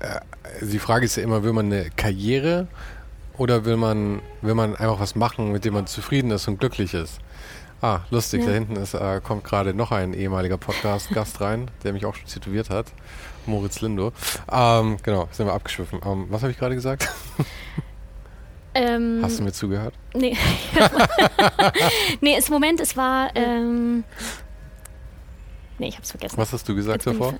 äh, 0.00 0.20
die 0.64 0.78
Frage 0.78 1.04
ist 1.04 1.16
ja 1.16 1.22
immer, 1.22 1.44
will 1.44 1.52
man 1.52 1.66
eine 1.66 1.90
Karriere 1.96 2.66
oder 3.36 3.64
will 3.64 3.76
man, 3.76 4.20
will 4.42 4.54
man 4.54 4.74
einfach 4.74 5.00
was 5.00 5.14
machen, 5.14 5.52
mit 5.52 5.64
dem 5.64 5.74
man 5.74 5.86
zufrieden 5.86 6.30
ist 6.30 6.48
und 6.48 6.58
glücklich 6.58 6.94
ist? 6.94 7.20
Ah, 7.80 8.00
lustig, 8.10 8.40
ja. 8.40 8.46
da 8.48 8.52
hinten 8.52 8.76
ist, 8.76 8.94
äh, 8.94 9.20
kommt 9.22 9.44
gerade 9.44 9.74
noch 9.74 9.92
ein 9.92 10.14
ehemaliger 10.14 10.56
Podcast-Gast 10.56 11.40
rein, 11.40 11.70
der 11.84 11.92
mich 11.92 12.06
auch 12.06 12.14
schon 12.14 12.26
zitiert 12.26 12.70
hat. 12.70 12.86
Moritz 13.46 13.80
Lindo. 13.80 14.12
Ähm, 14.50 14.98
genau, 15.02 15.28
sind 15.32 15.46
wir 15.46 15.52
abgeschwiffen. 15.52 16.00
Ähm, 16.04 16.26
was 16.28 16.42
habe 16.42 16.52
ich 16.52 16.58
gerade 16.58 16.74
gesagt? 16.74 17.08
Ähm, 18.76 19.20
Hast 19.22 19.38
du 19.38 19.44
mir 19.44 19.52
zugehört? 19.52 19.94
Nee. 20.14 20.36
nee, 22.20 22.34
es 22.36 22.50
Moment, 22.50 22.80
es 22.80 22.96
war. 22.96 23.30
Ähm, 23.36 24.02
nee, 25.78 25.86
ich 25.86 25.96
hab's 25.96 26.10
vergessen. 26.10 26.36
Was 26.38 26.52
hast 26.52 26.68
du 26.68 26.74
gesagt 26.74 27.06
Jetzt 27.06 27.14
davor? 27.14 27.34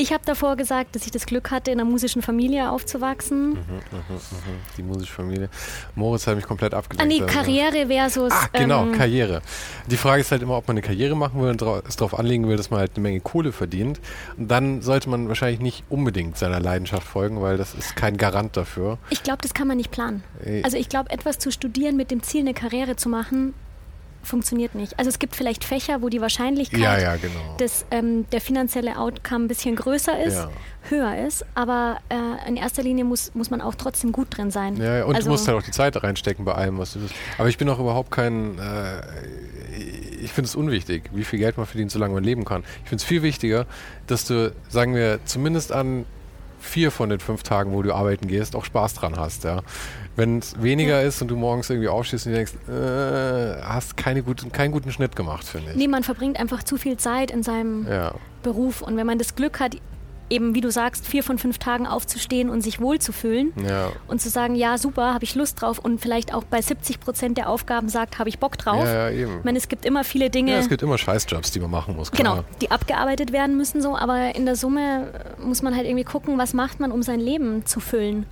Ich 0.00 0.14
habe 0.14 0.24
davor 0.24 0.56
gesagt, 0.56 0.96
dass 0.96 1.04
ich 1.04 1.10
das 1.10 1.26
Glück 1.26 1.50
hatte, 1.50 1.70
in 1.70 1.78
einer 1.78 1.88
musischen 1.88 2.22
Familie 2.22 2.70
aufzuwachsen. 2.70 3.50
Mhm, 3.50 3.56
mh, 3.56 3.98
mh, 4.08 4.20
die 4.78 4.82
musische 4.82 5.12
Familie. 5.12 5.50
Moritz 5.94 6.26
hat 6.26 6.36
mich 6.36 6.46
komplett 6.46 6.72
abgelenkt. 6.72 7.02
Ah, 7.02 7.26
nee, 7.26 7.30
Karriere 7.30 7.86
versus. 7.86 8.32
Ah, 8.32 8.48
genau, 8.50 8.84
ähm, 8.84 8.92
Karriere. 8.92 9.42
Die 9.88 9.98
Frage 9.98 10.22
ist 10.22 10.30
halt 10.32 10.40
immer, 10.40 10.56
ob 10.56 10.66
man 10.66 10.78
eine 10.78 10.82
Karriere 10.82 11.14
machen 11.14 11.42
will 11.42 11.50
und 11.50 11.60
es 11.86 11.96
darauf 11.96 12.18
anlegen 12.18 12.48
will, 12.48 12.56
dass 12.56 12.70
man 12.70 12.80
halt 12.80 12.92
eine 12.94 13.02
Menge 13.02 13.20
Kohle 13.20 13.52
verdient. 13.52 14.00
Und 14.38 14.50
dann 14.50 14.80
sollte 14.80 15.10
man 15.10 15.28
wahrscheinlich 15.28 15.60
nicht 15.60 15.84
unbedingt 15.90 16.38
seiner 16.38 16.60
Leidenschaft 16.60 17.06
folgen, 17.06 17.42
weil 17.42 17.58
das 17.58 17.74
ist 17.74 17.94
kein 17.94 18.16
Garant 18.16 18.56
dafür. 18.56 18.96
Ich 19.10 19.22
glaube, 19.22 19.42
das 19.42 19.52
kann 19.52 19.68
man 19.68 19.76
nicht 19.76 19.90
planen. 19.90 20.24
Also 20.62 20.78
ich 20.78 20.88
glaube, 20.88 21.10
etwas 21.10 21.38
zu 21.38 21.52
studieren 21.52 21.98
mit 21.98 22.10
dem 22.10 22.22
Ziel, 22.22 22.40
eine 22.40 22.54
Karriere 22.54 22.96
zu 22.96 23.10
machen, 23.10 23.52
funktioniert 24.22 24.74
nicht. 24.74 24.98
Also 24.98 25.08
es 25.08 25.18
gibt 25.18 25.36
vielleicht 25.36 25.64
Fächer, 25.64 26.02
wo 26.02 26.08
die 26.08 26.20
Wahrscheinlichkeit, 26.20 26.80
ja, 26.80 26.98
ja, 26.98 27.16
genau. 27.16 27.56
dass 27.58 27.86
ähm, 27.90 28.26
der 28.30 28.40
finanzielle 28.40 28.98
Outcome 28.98 29.46
ein 29.46 29.48
bisschen 29.48 29.76
größer 29.76 30.22
ist, 30.22 30.34
ja. 30.34 30.50
höher 30.88 31.26
ist. 31.26 31.44
Aber 31.54 31.98
äh, 32.08 32.48
in 32.48 32.56
erster 32.56 32.82
Linie 32.82 33.04
muss, 33.04 33.34
muss 33.34 33.50
man 33.50 33.60
auch 33.60 33.74
trotzdem 33.74 34.12
gut 34.12 34.36
drin 34.36 34.50
sein. 34.50 34.76
Ja, 34.76 35.04
und 35.04 35.14
also, 35.14 35.26
du 35.26 35.32
musst 35.32 35.48
halt 35.48 35.58
auch 35.58 35.62
die 35.62 35.70
Zeit 35.70 36.02
reinstecken 36.02 36.44
bei 36.44 36.54
allem, 36.54 36.78
was 36.78 36.92
du 36.92 37.00
tust. 37.00 37.14
Aber 37.38 37.48
ich 37.48 37.58
bin 37.58 37.68
auch 37.68 37.78
überhaupt 37.78 38.10
kein... 38.10 38.58
Äh, 38.58 39.00
ich 40.22 40.32
finde 40.32 40.48
es 40.48 40.54
unwichtig, 40.54 41.10
wie 41.12 41.24
viel 41.24 41.38
Geld 41.38 41.56
man 41.56 41.64
verdient, 41.66 41.90
solange 41.90 42.14
man 42.14 42.22
leben 42.22 42.44
kann. 42.44 42.62
Ich 42.82 42.90
finde 42.90 42.96
es 42.96 43.04
viel 43.04 43.22
wichtiger, 43.22 43.66
dass 44.06 44.26
du, 44.26 44.52
sagen 44.68 44.94
wir, 44.94 45.20
zumindest 45.24 45.72
an 45.72 46.04
vier 46.60 46.90
von 46.90 47.08
den 47.08 47.20
fünf 47.20 47.42
Tagen, 47.42 47.72
wo 47.72 47.82
du 47.82 47.92
arbeiten 47.92 48.28
gehst, 48.28 48.54
auch 48.54 48.64
Spaß 48.64 48.94
dran 48.94 49.16
hast. 49.16 49.44
Ja. 49.44 49.62
Wenn 50.16 50.38
es 50.38 50.62
weniger 50.62 51.00
ja. 51.00 51.08
ist 51.08 51.20
und 51.22 51.28
du 51.28 51.36
morgens 51.36 51.70
irgendwie 51.70 51.88
aufstehst 51.88 52.26
und 52.26 52.32
denkst, 52.34 52.52
äh, 52.68 53.62
hast 53.62 53.96
keine 53.96 54.22
guten, 54.22 54.52
keinen 54.52 54.72
guten 54.72 54.92
Schnitt 54.92 55.16
gemacht, 55.16 55.44
finde 55.44 55.70
ich. 55.70 55.76
Nee, 55.76 55.88
man 55.88 56.02
verbringt 56.02 56.38
einfach 56.38 56.62
zu 56.62 56.76
viel 56.76 56.96
Zeit 56.96 57.30
in 57.30 57.42
seinem 57.42 57.86
ja. 57.88 58.14
Beruf. 58.42 58.82
Und 58.82 58.96
wenn 58.96 59.06
man 59.06 59.18
das 59.18 59.34
Glück 59.34 59.60
hat, 59.60 59.76
eben, 60.30 60.54
wie 60.54 60.60
du 60.60 60.70
sagst, 60.70 61.06
vier 61.06 61.22
von 61.22 61.38
fünf 61.38 61.58
Tagen 61.58 61.86
aufzustehen 61.86 62.48
und 62.48 62.62
sich 62.62 62.80
wohlzufühlen 62.80 63.52
ja. 63.66 63.90
und 64.08 64.20
zu 64.20 64.30
sagen, 64.30 64.54
ja, 64.54 64.78
super, 64.78 65.12
habe 65.12 65.24
ich 65.24 65.34
Lust 65.34 65.60
drauf 65.60 65.78
und 65.78 66.00
vielleicht 66.00 66.32
auch 66.32 66.44
bei 66.44 66.62
70 66.62 67.00
Prozent 67.00 67.36
der 67.36 67.48
Aufgaben 67.48 67.88
sagt, 67.88 68.18
habe 68.18 68.28
ich 68.28 68.38
Bock 68.38 68.56
drauf. 68.56 68.84
Ja, 68.84 69.10
ja, 69.10 69.10
eben. 69.10 69.38
Ich 69.38 69.44
meine, 69.44 69.58
es 69.58 69.68
gibt 69.68 69.84
immer 69.84 70.04
viele 70.04 70.30
Dinge. 70.30 70.52
Ja, 70.52 70.58
es 70.58 70.68
gibt 70.68 70.82
immer 70.82 70.96
Scheißjobs, 70.96 71.50
die 71.50 71.60
man 71.60 71.70
machen 71.70 71.96
muss. 71.96 72.10
Klar. 72.10 72.36
Genau, 72.36 72.48
die 72.60 72.70
abgearbeitet 72.70 73.32
werden 73.32 73.56
müssen 73.56 73.82
so, 73.82 73.96
aber 73.96 74.34
in 74.34 74.46
der 74.46 74.56
Summe 74.56 75.12
muss 75.42 75.62
man 75.62 75.74
halt 75.74 75.86
irgendwie 75.86 76.04
gucken, 76.04 76.38
was 76.38 76.54
macht 76.54 76.80
man, 76.80 76.92
um 76.92 77.02
sein 77.02 77.20
Leben 77.20 77.66
zu 77.66 77.80
füllen. 77.80 78.26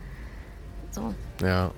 So. 0.90 1.14
Ja. 1.42 1.72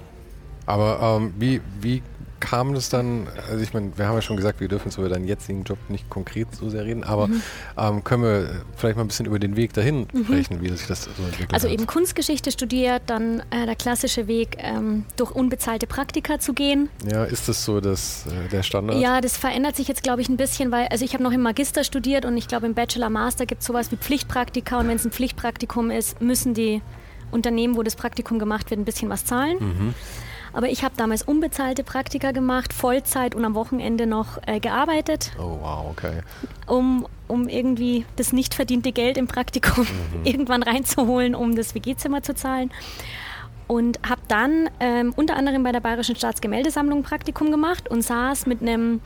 Aber 0.66 1.18
ähm, 1.20 1.34
wie, 1.38 1.60
wie 1.80 2.02
kam 2.40 2.74
das 2.74 2.88
dann, 2.88 3.28
also 3.50 3.62
ich 3.62 3.72
meine, 3.72 3.96
wir 3.96 4.06
haben 4.06 4.14
ja 4.14 4.22
schon 4.22 4.36
gesagt, 4.36 4.60
wir 4.60 4.68
dürfen 4.68 4.90
über 4.96 5.08
deinen 5.08 5.26
jetzigen 5.26 5.62
Job 5.64 5.78
nicht 5.88 6.08
konkret 6.10 6.48
so 6.54 6.68
sehr 6.68 6.84
reden, 6.84 7.04
aber 7.04 7.28
mhm. 7.28 7.42
ähm, 7.78 8.04
können 8.04 8.22
wir 8.22 8.62
vielleicht 8.76 8.96
mal 8.96 9.04
ein 9.04 9.08
bisschen 9.08 9.26
über 9.26 9.38
den 9.38 9.56
Weg 9.56 9.72
dahin 9.72 10.08
mhm. 10.12 10.24
sprechen, 10.24 10.62
wie 10.62 10.68
sich 10.70 10.86
das 10.86 11.04
so 11.04 11.10
entwickelt 11.22 11.54
Also 11.54 11.68
hat. 11.68 11.74
eben 11.74 11.86
Kunstgeschichte 11.86 12.50
studiert, 12.50 13.02
dann 13.06 13.40
äh, 13.50 13.66
der 13.66 13.76
klassische 13.76 14.26
Weg, 14.26 14.56
ähm, 14.58 15.04
durch 15.16 15.30
unbezahlte 15.30 15.86
Praktika 15.86 16.38
zu 16.38 16.54
gehen. 16.54 16.88
Ja, 17.10 17.24
ist 17.24 17.48
das 17.48 17.64
so 17.64 17.80
das, 17.80 18.26
äh, 18.26 18.48
der 18.48 18.62
Standard? 18.62 18.98
Ja, 19.00 19.20
das 19.20 19.36
verändert 19.36 19.76
sich 19.76 19.86
jetzt, 19.86 20.02
glaube 20.02 20.22
ich, 20.22 20.28
ein 20.28 20.36
bisschen, 20.36 20.72
weil, 20.72 20.88
also 20.88 21.04
ich 21.04 21.12
habe 21.14 21.22
noch 21.22 21.32
im 21.32 21.42
Magister 21.42 21.84
studiert 21.84 22.24
und 22.24 22.36
ich 22.36 22.48
glaube 22.48 22.66
im 22.66 22.74
Bachelor, 22.74 23.10
Master 23.10 23.46
gibt 23.46 23.60
es 23.60 23.66
sowas 23.66 23.92
wie 23.92 23.96
Pflichtpraktika 23.96 24.80
und 24.80 24.88
wenn 24.88 24.96
es 24.96 25.04
ein 25.04 25.12
Pflichtpraktikum 25.12 25.90
ist, 25.90 26.20
müssen 26.20 26.54
die 26.54 26.82
Unternehmen, 27.30 27.76
wo 27.76 27.82
das 27.82 27.96
Praktikum 27.96 28.38
gemacht 28.38 28.70
wird, 28.70 28.80
ein 28.80 28.84
bisschen 28.84 29.08
was 29.08 29.24
zahlen. 29.24 29.56
Mhm. 29.60 29.94
Aber 30.52 30.68
ich 30.68 30.82
habe 30.84 30.94
damals 30.96 31.22
unbezahlte 31.22 31.84
Praktika 31.84 32.32
gemacht, 32.32 32.72
Vollzeit 32.72 33.34
und 33.34 33.44
am 33.44 33.54
Wochenende 33.54 34.06
noch 34.06 34.38
äh, 34.46 34.60
gearbeitet. 34.60 35.32
Oh 35.38 35.58
wow, 35.60 35.86
okay. 35.90 36.20
Um, 36.66 37.06
um 37.28 37.48
irgendwie 37.48 38.04
das 38.16 38.32
nicht 38.32 38.54
verdiente 38.54 38.92
Geld 38.92 39.16
im 39.16 39.26
Praktikum 39.26 39.84
mhm. 39.84 39.88
irgendwann 40.24 40.62
reinzuholen, 40.62 41.34
um 41.34 41.54
das 41.54 41.74
WG-Zimmer 41.74 42.22
zu 42.22 42.34
zahlen. 42.34 42.70
Und 43.66 44.00
habe 44.08 44.22
dann 44.26 44.68
ähm, 44.80 45.12
unter 45.14 45.36
anderem 45.36 45.62
bei 45.62 45.70
der 45.70 45.78
Bayerischen 45.78 46.16
Staatsgemäldesammlung 46.16 47.00
ein 47.00 47.04
Praktikum 47.04 47.52
gemacht 47.52 47.88
und 47.88 48.02
saß 48.02 48.46
mit 48.46 48.62
einem 48.62 49.00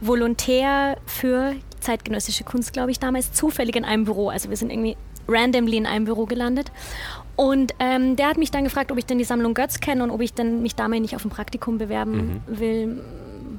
Volontär 0.00 0.96
für 1.06 1.54
zeitgenössische 1.78 2.42
Kunst, 2.42 2.72
glaube 2.72 2.90
ich, 2.90 2.98
damals 2.98 3.32
zufällig 3.32 3.76
in 3.76 3.84
einem 3.84 4.04
Büro. 4.04 4.28
Also 4.28 4.50
wir 4.50 4.56
sind 4.56 4.70
irgendwie 4.70 4.96
randomly 5.28 5.76
in 5.76 5.86
einem 5.86 6.06
Büro 6.06 6.26
gelandet. 6.26 6.72
Und 7.38 7.72
ähm, 7.78 8.16
der 8.16 8.26
hat 8.26 8.36
mich 8.36 8.50
dann 8.50 8.64
gefragt, 8.64 8.90
ob 8.90 8.98
ich 8.98 9.06
denn 9.06 9.16
die 9.16 9.24
Sammlung 9.24 9.54
Götz 9.54 9.78
kenne 9.78 10.02
und 10.02 10.10
ob 10.10 10.20
ich 10.20 10.34
denn 10.34 10.60
mich 10.60 10.74
damit 10.74 11.02
nicht 11.02 11.14
auf 11.14 11.24
ein 11.24 11.30
Praktikum 11.30 11.78
bewerben 11.78 12.42
mhm. 12.48 12.58
will, 12.58 13.04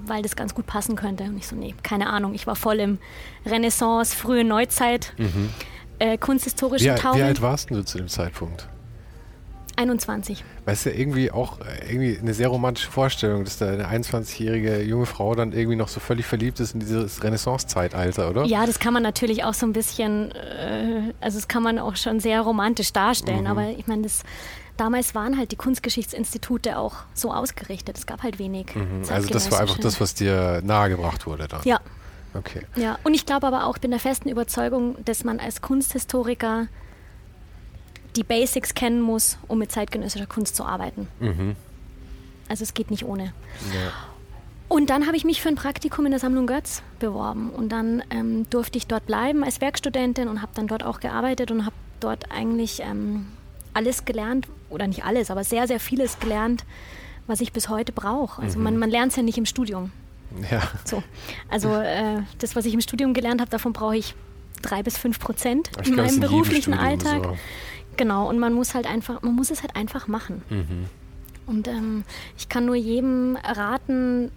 weil 0.05 0.21
das 0.21 0.35
ganz 0.35 0.53
gut 0.53 0.65
passen 0.65 0.97
könnte. 0.97 1.23
Und 1.23 1.37
ich 1.37 1.47
so, 1.47 1.55
nee, 1.55 1.73
keine 1.81 2.07
Ahnung. 2.09 2.33
Ich 2.33 2.45
war 2.45 2.57
voll 2.57 2.81
im 2.81 2.97
Renaissance, 3.45 4.13
frühe 4.13 4.43
Neuzeit, 4.43 5.13
mhm. 5.17 5.49
äh, 5.99 6.17
kunsthistorischen 6.17 6.93
wie, 6.93 7.17
Wie 7.19 7.23
alt 7.23 7.41
warst 7.41 7.69
du 7.69 7.81
zu 7.85 7.99
dem 7.99 8.09
Zeitpunkt? 8.09 8.67
21. 9.79 10.43
Weißt 10.65 10.87
du, 10.87 10.89
irgendwie 10.91 11.31
auch 11.31 11.59
äh, 11.61 11.91
irgendwie 11.91 12.19
eine 12.19 12.33
sehr 12.33 12.49
romantische 12.49 12.91
Vorstellung, 12.91 13.45
dass 13.45 13.57
da 13.57 13.69
eine 13.69 13.87
21-jährige 13.87 14.81
junge 14.81 15.05
Frau 15.05 15.33
dann 15.35 15.53
irgendwie 15.53 15.77
noch 15.77 15.87
so 15.87 15.99
völlig 15.99 16.25
verliebt 16.25 16.59
ist 16.59 16.73
in 16.73 16.81
dieses 16.81 17.23
Renaissance-Zeitalter, 17.23 18.29
oder? 18.29 18.43
Ja, 18.43 18.65
das 18.65 18.79
kann 18.79 18.93
man 18.93 19.03
natürlich 19.03 19.43
auch 19.45 19.53
so 19.53 19.65
ein 19.65 19.73
bisschen, 19.73 20.31
äh, 20.31 21.13
also 21.21 21.37
das 21.37 21.47
kann 21.47 21.63
man 21.63 21.79
auch 21.79 21.95
schon 21.95 22.19
sehr 22.19 22.41
romantisch 22.41 22.91
darstellen, 22.91 23.41
mhm. 23.41 23.47
aber 23.47 23.69
ich 23.69 23.87
meine, 23.87 24.03
das 24.03 24.23
damals 24.75 25.15
waren 25.15 25.37
halt 25.37 25.51
die 25.51 25.55
Kunstgeschichtsinstitute 25.55 26.77
auch 26.77 26.95
so 27.13 27.33
ausgerichtet. 27.33 27.97
Es 27.97 28.05
gab 28.05 28.23
halt 28.23 28.39
wenig. 28.39 28.75
Mhm. 28.75 29.03
Also 29.09 29.29
das 29.29 29.51
war 29.51 29.61
einfach 29.61 29.77
das, 29.77 29.99
was 29.99 30.13
dir 30.13 30.61
nahegebracht 30.63 31.25
wurde 31.25 31.47
dann. 31.47 31.61
Ja. 31.63 31.79
Okay. 32.33 32.61
Ja, 32.75 32.99
und 33.03 33.13
ich 33.15 33.25
glaube 33.25 33.47
aber 33.47 33.65
auch, 33.65 33.75
ich 33.75 33.81
bin 33.81 33.91
der 33.91 33.99
festen 33.99 34.29
Überzeugung, 34.29 34.95
dass 35.03 35.23
man 35.23 35.39
als 35.39 35.61
Kunsthistoriker 35.61 36.67
die 38.15 38.23
Basics 38.23 38.73
kennen 38.73 39.01
muss, 39.01 39.37
um 39.47 39.59
mit 39.59 39.71
zeitgenössischer 39.71 40.25
Kunst 40.25 40.55
zu 40.55 40.63
arbeiten. 40.65 41.07
Mhm. 41.19 41.55
Also 42.47 42.63
es 42.63 42.73
geht 42.73 42.91
nicht 42.91 43.05
ohne. 43.05 43.25
Ja. 43.73 43.91
Und 44.67 44.91
dann 44.91 45.07
habe 45.07 45.17
ich 45.17 45.23
mich 45.23 45.41
für 45.41 45.49
ein 45.49 45.55
Praktikum 45.55 46.05
in 46.05 46.11
der 46.11 46.19
Sammlung 46.19 46.45
Götz 46.45 46.83
beworben. 46.99 47.49
Und 47.49 47.69
dann 47.69 48.03
ähm, 48.11 48.47
durfte 48.49 48.77
ich 48.77 48.87
dort 48.87 49.05
bleiben 49.07 49.43
als 49.43 49.61
Werkstudentin 49.61 50.27
und 50.27 50.41
habe 50.41 50.51
dann 50.55 50.67
dort 50.67 50.83
auch 50.83 50.99
gearbeitet 50.99 51.51
und 51.51 51.65
habe 51.65 51.75
dort 51.99 52.31
eigentlich 52.31 52.81
ähm, 52.81 53.27
alles 53.73 54.05
gelernt, 54.05 54.47
oder 54.69 54.87
nicht 54.87 55.03
alles, 55.03 55.31
aber 55.31 55.43
sehr, 55.43 55.67
sehr 55.67 55.79
vieles 55.79 56.19
gelernt, 56.19 56.65
was 57.27 57.41
ich 57.41 57.51
bis 57.51 57.69
heute 57.69 57.91
brauche. 57.91 58.41
Also 58.41 58.57
mhm. 58.57 58.63
man, 58.63 58.77
man 58.77 58.89
lernt 58.89 59.11
es 59.11 59.15
ja 59.15 59.23
nicht 59.23 59.37
im 59.37 59.45
Studium. 59.45 59.91
Ja. 60.51 60.61
So. 60.85 61.03
Also 61.49 61.73
äh, 61.73 62.21
das, 62.37 62.55
was 62.55 62.65
ich 62.65 62.73
im 62.73 62.81
Studium 62.81 63.13
gelernt 63.13 63.41
habe, 63.41 63.49
davon 63.49 63.73
brauche 63.73 63.97
ich 63.97 64.13
drei 64.61 64.83
bis 64.83 64.97
fünf 64.97 65.19
Prozent 65.19 65.71
in 65.85 65.95
meinem 65.95 66.19
beruflichen 66.19 66.73
Alltag. 66.73 67.23
So. 67.23 67.37
Genau, 67.99 68.29
und 68.29 68.39
man 68.39 68.53
muss 68.53 68.75
halt 68.75 68.87
einfach, 68.87 69.21
man 69.23 69.35
muss 69.35 69.51
es 69.51 69.61
halt 69.61 69.75
einfach 69.75 70.07
machen. 70.07 70.41
Mhm. 70.49 70.85
Und 71.45 71.67
ähm, 71.67 72.05
ich 72.37 72.47
kann 72.47 72.65
nur 72.65 72.77
jedem 72.77 73.37
raten, 73.43 74.31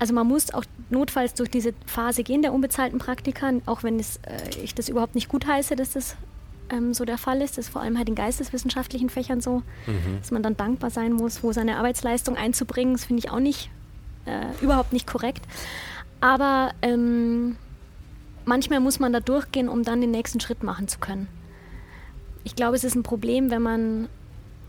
also 0.00 0.12
man 0.12 0.26
muss 0.26 0.52
auch 0.52 0.64
notfalls 0.90 1.34
durch 1.34 1.48
diese 1.50 1.72
Phase 1.86 2.24
gehen 2.24 2.42
der 2.42 2.52
unbezahlten 2.52 2.98
Praktika, 2.98 3.52
auch 3.66 3.84
wenn 3.84 4.00
es, 4.00 4.16
äh, 4.24 4.58
ich 4.64 4.74
das 4.74 4.88
überhaupt 4.88 5.14
nicht 5.14 5.28
gut 5.28 5.46
heiße, 5.46 5.76
dass 5.76 5.92
das 5.92 6.16
ähm, 6.68 6.94
so 6.94 7.04
der 7.04 7.16
Fall 7.16 7.42
ist. 7.42 7.58
Das 7.58 7.66
ist 7.66 7.72
vor 7.72 7.80
allem 7.80 7.96
halt 7.96 8.08
in 8.08 8.16
geisteswissenschaftlichen 8.16 9.08
Fächern 9.08 9.40
so, 9.40 9.62
mhm. 9.86 10.18
dass 10.18 10.32
man 10.32 10.42
dann 10.42 10.56
dankbar 10.56 10.90
sein 10.90 11.12
muss, 11.12 11.44
wo 11.44 11.52
seine 11.52 11.76
Arbeitsleistung 11.76 12.36
einzubringen. 12.36 12.94
Das 12.94 13.04
finde 13.04 13.22
ich 13.24 13.30
auch 13.30 13.38
nicht, 13.38 13.70
äh, 14.24 14.46
überhaupt 14.64 14.92
nicht 14.92 15.06
korrekt. 15.06 15.44
Aber 16.20 16.72
ähm, 16.82 17.54
manchmal 18.44 18.80
muss 18.80 18.98
man 18.98 19.12
da 19.12 19.20
durchgehen, 19.20 19.68
um 19.68 19.84
dann 19.84 20.00
den 20.00 20.10
nächsten 20.10 20.40
Schritt 20.40 20.64
machen 20.64 20.88
zu 20.88 20.98
können. 20.98 21.28
Ich 22.44 22.54
glaube, 22.54 22.76
es 22.76 22.84
ist 22.84 22.94
ein 22.94 23.02
Problem, 23.02 23.50
wenn 23.50 23.62
man 23.62 24.08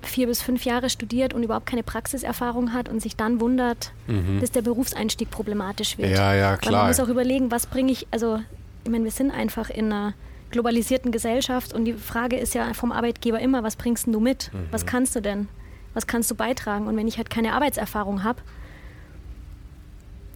vier 0.02 0.28
bis 0.28 0.42
fünf 0.42 0.66
Jahre 0.66 0.90
studiert 0.90 1.34
und 1.34 1.44
überhaupt 1.44 1.66
keine 1.66 1.84
Praxiserfahrung 1.84 2.74
hat 2.74 2.90
und 2.90 3.02
sich 3.02 3.16
dann 3.16 3.40
wundert, 3.40 3.92
mhm. 4.08 4.40
dass 4.40 4.52
der 4.52 4.62
Berufseinstieg 4.62 5.30
problematisch 5.30 5.98
wird. 5.98 6.12
Ja, 6.12 6.34
ja, 6.34 6.58
klar. 6.58 6.74
Weil 6.74 6.80
man 6.80 6.88
muss 6.90 7.00
auch 7.00 7.10
überlegen, 7.10 7.52
was 7.52 7.66
bringe 7.66 7.92
ich, 7.92 8.08
also 8.12 8.40
ich 8.84 8.92
meine, 8.92 9.04
wir 9.04 9.12
sind 9.12 9.32
einfach 9.32 9.70
in 9.70 9.92
einer 9.92 10.14
globalisierten 10.52 11.12
Gesellschaft 11.12 11.74
und 11.74 11.86
die 11.86 11.94
Frage 11.94 12.38
ist 12.38 12.54
ja 12.54 12.74
vom 12.74 12.92
Arbeitgeber 12.92 13.40
immer, 13.40 13.64
was 13.64 13.76
bringst 13.76 14.08
du 14.08 14.20
mit? 14.20 14.52
Mhm. 14.54 14.68
Was 14.72 14.86
kannst 14.86 15.16
du 15.16 15.22
denn? 15.22 15.48
Was 15.94 16.08
kannst 16.08 16.30
du 16.30 16.36
beitragen? 16.36 16.88
Und 16.88 16.98
wenn 16.98 17.08
ich 17.08 17.18
halt 17.18 17.30
keine 17.30 17.54
Arbeitserfahrung 17.54 18.24
habe, 18.24 18.42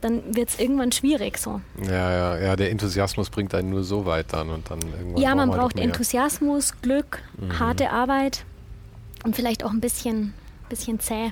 dann 0.02 0.36
wird 0.36 0.50
es 0.50 0.60
irgendwann 0.60 0.92
schwierig 0.92 1.38
so. 1.38 1.62
Ja, 1.84 2.12
ja, 2.12 2.38
ja, 2.38 2.56
der 2.56 2.72
Enthusiasmus 2.72 3.30
bringt 3.30 3.54
einen 3.54 3.70
nur 3.70 3.84
so 3.84 4.06
weit 4.06 4.34
dann 4.34 4.50
und 4.50 4.70
dann 4.70 4.80
irgendwann. 4.82 5.22
Ja, 5.22 5.36
man 5.36 5.50
braucht 5.50 5.80
Enthusiasmus, 5.80 6.74
Glück, 6.82 7.20
mhm. 7.38 7.60
harte 7.60 7.92
Arbeit 7.92 8.46
und 9.24 9.36
vielleicht 9.36 9.64
auch 9.64 9.72
ein 9.72 9.82
bisschen, 9.82 10.34
bisschen 10.70 11.00
zäh. 11.00 11.32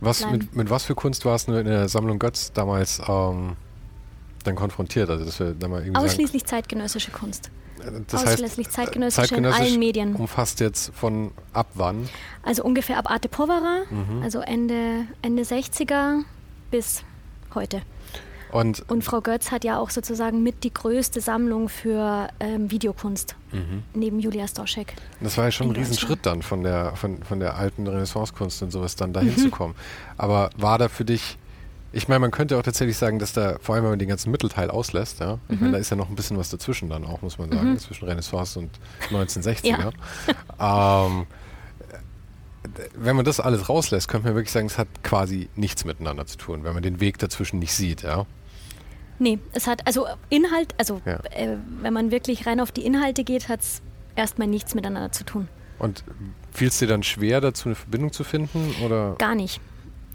Was, 0.00 0.28
mit, 0.30 0.54
mit, 0.54 0.70
was 0.70 0.84
für 0.84 0.94
Kunst 0.94 1.24
warst 1.24 1.48
du 1.48 1.54
in 1.54 1.66
der 1.66 1.88
Sammlung 1.88 2.18
Götz 2.18 2.52
damals 2.52 3.00
ähm, 3.08 3.56
dann 4.44 4.54
konfrontiert? 4.54 5.08
Also 5.08 5.24
dass 5.24 5.40
wir 5.40 5.54
da 5.54 5.68
mal 5.68 5.80
irgendwie 5.80 5.98
Ausschließlich 5.98 6.42
sagen, 6.42 6.50
zeitgenössische 6.50 7.10
Kunst. 7.10 7.50
Das 8.06 8.22
Ausschließlich 8.22 8.66
heißt, 8.66 8.76
zeitgenössische 8.76 9.28
zeitgenössisch 9.28 9.60
in 9.60 9.66
allen 9.66 9.78
Medien. 9.78 10.14
Umfasst 10.14 10.60
jetzt 10.60 10.92
von 10.94 11.32
ab 11.52 11.68
wann? 11.74 12.08
Also 12.42 12.62
ungefähr 12.62 12.98
ab 12.98 13.10
Arte 13.10 13.28
Povera, 13.28 13.82
mhm. 13.90 14.22
also 14.22 14.40
Ende, 14.40 15.06
Ende 15.22 15.42
60er 15.42 16.22
bis 16.70 17.02
heute. 17.54 17.82
Und, 18.52 18.88
und, 18.90 19.02
Frau 19.02 19.22
Götz 19.22 19.50
hat 19.50 19.64
ja 19.64 19.78
auch 19.78 19.88
sozusagen 19.88 20.42
mit 20.42 20.62
die 20.62 20.72
größte 20.72 21.22
Sammlung 21.22 21.70
für 21.70 22.28
ähm, 22.38 22.70
Videokunst 22.70 23.34
mhm. 23.50 23.82
neben 23.94 24.20
Julia 24.20 24.46
Stoschek. 24.46 24.94
Das 25.20 25.38
war 25.38 25.46
ja 25.46 25.50
schon 25.50 25.68
ein 25.68 25.76
Riesenschritt 25.76 26.20
dann 26.24 26.42
von 26.42 26.62
der, 26.62 26.94
von, 26.94 27.22
von 27.22 27.40
der 27.40 27.56
alten 27.56 27.86
Renaissance-Kunst 27.86 28.62
und 28.62 28.70
sowas 28.70 28.94
dann 28.94 29.14
dahin 29.14 29.30
mhm. 29.30 29.38
zu 29.38 29.50
kommen. 29.50 29.74
Aber 30.18 30.50
war 30.58 30.76
da 30.76 30.90
für 30.90 31.06
dich, 31.06 31.38
ich 31.92 32.08
meine, 32.08 32.18
man 32.18 32.30
könnte 32.30 32.58
auch 32.58 32.62
tatsächlich 32.62 32.98
sagen, 32.98 33.18
dass 33.18 33.32
da, 33.32 33.56
vor 33.58 33.74
allem 33.74 33.84
wenn 33.84 33.92
man 33.92 33.98
den 33.98 34.08
ganzen 34.08 34.30
Mittelteil 34.30 34.70
auslässt, 34.70 35.20
ja, 35.20 35.38
ich 35.48 35.54
mhm. 35.54 35.60
meine, 35.60 35.72
da 35.72 35.78
ist 35.78 35.88
ja 35.88 35.96
noch 35.96 36.10
ein 36.10 36.14
bisschen 36.14 36.36
was 36.36 36.50
dazwischen 36.50 36.90
dann 36.90 37.06
auch, 37.06 37.22
muss 37.22 37.38
man 37.38 37.50
sagen, 37.50 37.70
mhm. 37.70 37.78
zwischen 37.78 38.06
Renaissance 38.06 38.58
und 38.58 38.70
1960er. 39.10 39.92
Ja. 40.58 41.06
ähm, 41.08 41.26
wenn 42.94 43.16
man 43.16 43.24
das 43.24 43.40
alles 43.40 43.68
rauslässt, 43.68 44.08
könnte 44.08 44.28
man 44.28 44.36
wirklich 44.36 44.52
sagen, 44.52 44.66
es 44.66 44.78
hat 44.78 44.88
quasi 45.02 45.48
nichts 45.56 45.86
miteinander 45.86 46.26
zu 46.26 46.36
tun, 46.36 46.64
wenn 46.64 46.74
man 46.74 46.82
den 46.82 47.00
Weg 47.00 47.18
dazwischen 47.18 47.58
nicht 47.58 47.74
sieht, 47.74 48.02
ja. 48.02 48.26
Nee, 49.18 49.38
es 49.52 49.66
hat, 49.66 49.86
also 49.86 50.06
Inhalt, 50.30 50.74
also 50.78 51.00
ja. 51.04 51.20
äh, 51.30 51.56
wenn 51.80 51.92
man 51.92 52.10
wirklich 52.10 52.46
rein 52.46 52.60
auf 52.60 52.72
die 52.72 52.84
Inhalte 52.84 53.24
geht, 53.24 53.48
hat 53.48 53.60
es 53.60 53.82
erstmal 54.16 54.48
nichts 54.48 54.74
miteinander 54.74 55.12
zu 55.12 55.24
tun. 55.24 55.48
Und 55.78 56.04
fiel 56.52 56.68
es 56.68 56.78
dir 56.78 56.86
dann 56.86 57.02
schwer, 57.02 57.40
dazu 57.40 57.68
eine 57.68 57.74
Verbindung 57.74 58.12
zu 58.12 58.24
finden? 58.24 58.74
Oder? 58.84 59.16
Gar 59.18 59.34
nicht. 59.34 59.60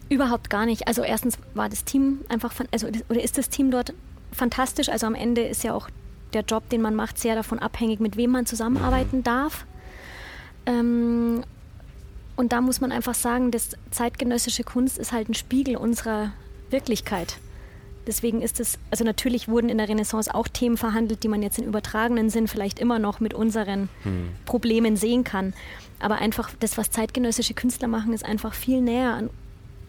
Überhaupt 0.10 0.50
gar 0.50 0.66
nicht. 0.66 0.88
Also 0.88 1.04
erstens 1.04 1.38
war 1.54 1.70
das 1.70 1.84
Team 1.84 2.20
einfach, 2.30 2.54
von, 2.54 2.68
also 2.72 2.88
oder 3.10 3.22
ist 3.22 3.38
das 3.38 3.50
Team 3.50 3.72
dort 3.72 3.93
fantastisch. 4.32 4.89
Also 4.89 5.08
am 5.08 5.16
Ende 5.16 5.41
ist 5.41 5.64
ja 5.64 5.74
auch 5.74 5.89
der 6.34 6.41
Job, 6.41 6.70
den 6.70 6.82
man 6.82 6.95
macht, 6.95 7.18
sehr 7.18 7.36
davon 7.36 7.60
abhängig, 7.60 8.00
mit 8.00 8.18
wem 8.18 8.32
man 8.32 8.45
zusammenarbeiten 8.45 9.18
mhm. 9.18 9.24
darf. 9.24 9.66
Ähm, 10.66 11.43
und 12.36 12.52
da 12.52 12.62
muss 12.62 12.80
man 12.80 12.91
einfach 12.91 13.16
sagen, 13.16 13.52
dass 13.52 13.72
zeitgenössische 13.91 14.64
Kunst 14.64 14.98
ist 14.98 15.12
halt 15.12 15.28
ein 15.28 15.34
Spiegel 15.34 15.76
unserer 15.76 16.32
Wirklichkeit. 16.70 17.39
Deswegen 18.08 18.41
ist 18.41 18.60
es, 18.60 18.80
also 18.89 19.03
natürlich 19.03 19.49
wurden 19.49 19.70
in 19.70 19.78
der 19.78 19.89
Renaissance 19.89 20.34
auch 20.34 20.47
Themen 20.47 20.78
verhandelt, 20.78 21.24
die 21.24 21.28
man 21.28 21.43
jetzt 21.43 21.60
im 21.60 21.66
übertragenen 21.66 22.30
Sinn 22.30 22.47
vielleicht 22.47 22.80
immer 22.80 22.99
noch 22.99 23.20
mit 23.20 23.34
unseren 23.34 23.89
hm. 24.03 24.30
Problemen 24.45 24.95
sehen 24.95 25.26
kann. 25.26 25.53
Aber 25.99 26.16
einfach 26.16 26.51
das, 26.60 26.78
was 26.78 26.89
zeitgenössische 26.89 27.53
Künstler 27.53 27.88
machen, 27.88 28.14
ist 28.14 28.24
einfach 28.24 28.53
viel 28.53 28.82
näher 28.82 29.14
an 29.14 29.30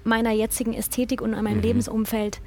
meiner 0.05 0.33
jetzigen 0.33 0.75
Ästhetik 0.75 1.21
und 1.21 1.35
an 1.35 1.45
meinem 1.45 1.59
mhm. 1.59 1.62
Lebensumfeld 1.62 2.41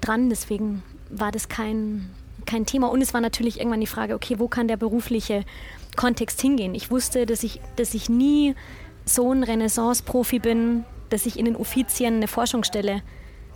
dran. 0.00 0.30
Deswegen 0.30 0.82
war 1.10 1.32
das 1.32 1.48
kein, 1.48 2.10
kein 2.46 2.66
Thema. 2.66 2.88
Und 2.88 3.02
es 3.02 3.12
war 3.12 3.20
natürlich 3.20 3.58
irgendwann 3.58 3.80
die 3.80 3.86
Frage, 3.86 4.14
okay, 4.14 4.38
wo 4.38 4.48
kann 4.48 4.68
der 4.68 4.76
berufliche 4.76 5.44
Kontext 5.96 6.40
hingehen? 6.40 6.74
Ich 6.74 6.90
wusste, 6.90 7.26
dass 7.26 7.42
ich, 7.42 7.60
dass 7.76 7.94
ich 7.94 8.08
nie 8.08 8.54
so 9.04 9.32
ein 9.32 9.42
Renaissance-Profi 9.42 10.38
bin, 10.38 10.84
dass 11.10 11.26
ich 11.26 11.38
in 11.38 11.44
den 11.44 11.56
Uffizien 11.56 12.16
eine 12.16 12.28
Forschungsstelle 12.28 13.02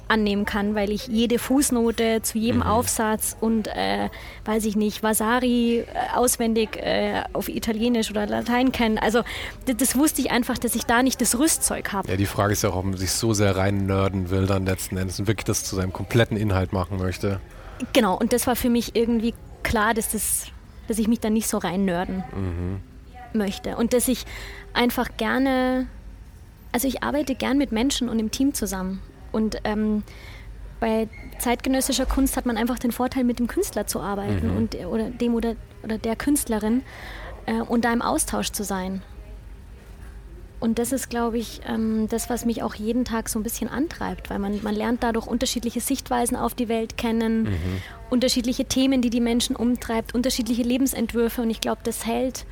annehmen 0.08 0.44
kann, 0.44 0.74
weil 0.74 0.90
ich 0.90 1.06
jede 1.08 1.38
Fußnote 1.38 2.20
zu 2.22 2.38
jedem 2.38 2.60
mhm. 2.60 2.66
Aufsatz 2.66 3.36
und, 3.40 3.68
äh, 3.68 4.08
weiß 4.44 4.64
ich 4.66 4.76
nicht, 4.76 5.02
Vasari 5.02 5.78
äh, 5.78 5.84
auswendig 6.14 6.76
äh, 6.76 7.22
auf 7.32 7.48
Italienisch 7.48 8.10
oder 8.10 8.26
Latein 8.26 8.72
kenne. 8.72 9.00
Also 9.02 9.22
das, 9.66 9.76
das, 9.76 9.96
wusste 9.96 10.20
ich 10.20 10.30
einfach, 10.30 10.58
dass 10.58 10.74
ich 10.74 10.84
da 10.84 11.02
nicht 11.02 11.20
das 11.20 11.38
Rüstzeug 11.38 11.92
habe. 11.92 12.08
Ja, 12.08 12.16
die 12.16 12.26
Frage 12.26 12.52
ist 12.52 12.62
ja 12.62 12.70
auch, 12.70 12.76
ob 12.76 12.84
man 12.84 12.96
sich 12.96 13.12
so 13.12 13.32
sehr 13.32 13.56
rein 13.56 13.86
nerden 13.86 14.30
will 14.30 14.46
dann 14.46 14.66
letzten 14.66 14.96
Endes 14.96 15.18
und 15.18 15.26
wirklich 15.26 15.44
das 15.44 15.64
zu 15.64 15.76
seinem 15.76 15.92
kompletten 15.92 16.36
Inhalt 16.36 16.72
machen 16.72 16.98
möchte. 16.98 17.40
Genau, 17.92 18.16
und 18.16 18.32
das 18.32 18.46
war 18.46 18.56
für 18.56 18.70
mich 18.70 18.94
irgendwie 18.94 19.34
klar, 19.62 19.94
dass, 19.94 20.12
das, 20.12 20.46
dass 20.88 20.98
ich 20.98 21.08
mich 21.08 21.20
da 21.20 21.30
nicht 21.30 21.48
so 21.48 21.58
rein 21.58 21.84
nerden 21.84 22.24
mhm. 22.34 23.38
möchte 23.38 23.76
und 23.76 23.92
dass 23.92 24.08
ich 24.08 24.24
einfach 24.74 25.16
gerne, 25.16 25.86
also 26.72 26.86
ich 26.86 27.02
arbeite 27.02 27.34
gern 27.34 27.58
mit 27.58 27.72
Menschen 27.72 28.08
und 28.08 28.18
im 28.18 28.30
Team 28.30 28.54
zusammen 28.54 29.00
und 29.34 29.58
ähm, 29.64 30.02
bei 30.80 31.08
zeitgenössischer 31.38 32.06
Kunst 32.06 32.36
hat 32.36 32.46
man 32.46 32.56
einfach 32.56 32.78
den 32.78 32.92
Vorteil, 32.92 33.24
mit 33.24 33.38
dem 33.38 33.46
Künstler 33.46 33.86
zu 33.86 34.00
arbeiten 34.00 34.50
mhm. 34.50 34.56
und, 34.56 34.74
oder 34.86 35.10
dem 35.10 35.34
oder, 35.34 35.56
oder 35.82 35.98
der 35.98 36.16
Künstlerin 36.16 36.82
äh, 37.46 37.60
und 37.60 37.84
da 37.84 37.92
im 37.92 38.02
Austausch 38.02 38.50
zu 38.50 38.64
sein. 38.64 39.02
Und 40.60 40.78
das 40.78 40.92
ist, 40.92 41.10
glaube 41.10 41.36
ich, 41.36 41.60
ähm, 41.68 42.08
das, 42.08 42.30
was 42.30 42.46
mich 42.46 42.62
auch 42.62 42.74
jeden 42.74 43.04
Tag 43.04 43.28
so 43.28 43.38
ein 43.38 43.42
bisschen 43.42 43.68
antreibt, 43.68 44.30
weil 44.30 44.38
man, 44.38 44.62
man 44.62 44.74
lernt 44.74 45.02
dadurch 45.02 45.26
unterschiedliche 45.26 45.80
Sichtweisen 45.80 46.36
auf 46.36 46.54
die 46.54 46.68
Welt 46.68 46.96
kennen, 46.96 47.42
mhm. 47.42 47.82
unterschiedliche 48.08 48.64
Themen, 48.64 49.02
die 49.02 49.10
die 49.10 49.20
Menschen 49.20 49.56
umtreibt, 49.56 50.14
unterschiedliche 50.14 50.62
Lebensentwürfe. 50.62 51.42
Und 51.42 51.50
ich 51.50 51.60
glaube, 51.60 51.80
das 51.84 52.06
hält 52.06 52.46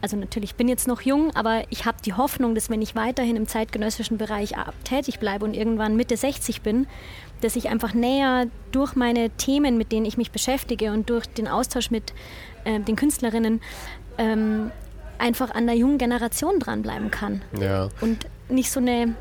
also 0.00 0.16
natürlich 0.16 0.54
bin 0.54 0.68
jetzt 0.68 0.86
noch 0.86 1.00
jung, 1.00 1.34
aber 1.34 1.62
ich 1.70 1.84
habe 1.84 1.98
die 2.04 2.12
Hoffnung, 2.12 2.54
dass 2.54 2.70
wenn 2.70 2.82
ich 2.82 2.94
weiterhin 2.94 3.36
im 3.36 3.46
zeitgenössischen 3.48 4.18
Bereich 4.18 4.52
tätig 4.84 5.18
bleibe 5.18 5.44
und 5.44 5.54
irgendwann 5.54 5.96
Mitte 5.96 6.16
60 6.16 6.62
bin, 6.62 6.86
dass 7.40 7.56
ich 7.56 7.68
einfach 7.68 7.94
näher 7.94 8.46
durch 8.72 8.94
meine 8.94 9.30
Themen, 9.30 9.76
mit 9.76 9.92
denen 9.92 10.06
ich 10.06 10.16
mich 10.16 10.30
beschäftige 10.30 10.92
und 10.92 11.10
durch 11.10 11.26
den 11.26 11.48
Austausch 11.48 11.90
mit 11.90 12.12
äh, 12.64 12.80
den 12.80 12.96
Künstlerinnen 12.96 13.60
ähm, 14.18 14.70
einfach 15.18 15.50
an 15.50 15.66
der 15.66 15.76
jungen 15.76 15.98
Generation 15.98 16.58
dranbleiben 16.58 17.10
kann. 17.10 17.42
Ja. 17.58 17.88
Und 18.00 18.26
nicht 18.48 18.70
so 18.70 18.80
eine 18.80 19.14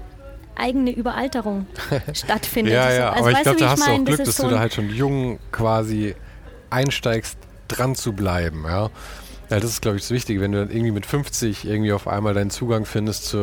eigene 0.55 0.91
Überalterung 0.91 1.67
stattfindet. 2.13 2.73
ja, 2.73 2.91
ja, 2.91 3.09
also, 3.09 3.23
aber 3.23 3.31
ich 3.31 3.41
glaube, 3.41 3.59
da 3.59 3.69
hast 3.69 3.87
du 3.87 3.91
auch 3.91 4.05
Glück, 4.05 4.17
das 4.17 4.27
dass 4.27 4.37
so 4.37 4.43
du 4.43 4.49
da 4.51 4.59
halt 4.59 4.73
schon 4.73 4.89
jung 4.89 5.39
quasi 5.51 6.15
einsteigst, 6.69 7.37
dran 7.67 7.95
zu 7.95 8.13
bleiben. 8.13 8.63
Ja? 8.65 8.89
Ja, 9.49 9.59
das 9.59 9.71
ist, 9.71 9.81
glaube 9.81 9.97
ich, 9.97 10.03
das 10.03 10.11
Wichtige. 10.11 10.41
Wenn 10.41 10.51
du 10.51 10.59
dann 10.59 10.69
irgendwie 10.69 10.91
mit 10.91 11.05
50 11.05 11.65
irgendwie 11.65 11.93
auf 11.93 12.07
einmal 12.07 12.33
deinen 12.33 12.49
Zugang 12.49 12.85
findest 12.85 13.25
zu, 13.25 13.37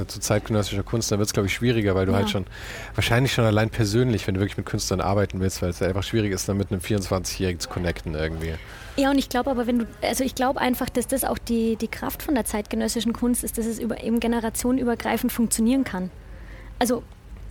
äh, 0.00 0.06
zu 0.06 0.18
zeitgenössischer 0.18 0.82
Kunst, 0.82 1.12
dann 1.12 1.18
wird 1.18 1.28
es, 1.28 1.32
glaube 1.32 1.46
ich, 1.46 1.54
schwieriger, 1.54 1.94
weil 1.94 2.06
du 2.06 2.12
ja. 2.12 2.18
halt 2.18 2.30
schon, 2.30 2.46
wahrscheinlich 2.94 3.32
schon 3.32 3.44
allein 3.44 3.70
persönlich, 3.70 4.26
wenn 4.26 4.34
du 4.34 4.40
wirklich 4.40 4.56
mit 4.56 4.66
Künstlern 4.66 5.00
arbeiten 5.00 5.40
willst, 5.40 5.62
weil 5.62 5.70
es 5.70 5.80
einfach 5.80 6.02
schwierig 6.02 6.32
ist, 6.32 6.48
dann 6.48 6.56
mit 6.56 6.72
einem 6.72 6.80
24-Jährigen 6.80 7.60
zu 7.60 7.68
connecten 7.68 8.14
irgendwie. 8.14 8.54
Ja, 8.96 9.10
und 9.10 9.18
ich 9.18 9.28
glaube 9.28 9.50
aber, 9.50 9.66
wenn 9.66 9.80
du, 9.80 9.86
also 10.02 10.24
ich 10.24 10.34
glaube 10.34 10.60
einfach, 10.60 10.88
dass 10.88 11.06
das 11.06 11.24
auch 11.24 11.38
die, 11.38 11.76
die 11.76 11.88
Kraft 11.88 12.22
von 12.22 12.34
der 12.34 12.44
zeitgenössischen 12.44 13.12
Kunst 13.12 13.44
ist, 13.44 13.58
dass 13.58 13.66
es 13.66 13.78
über, 13.78 14.02
eben 14.02 14.20
generationenübergreifend 14.20 15.32
funktionieren 15.32 15.84
kann. 15.84 16.10
Also 16.78 17.02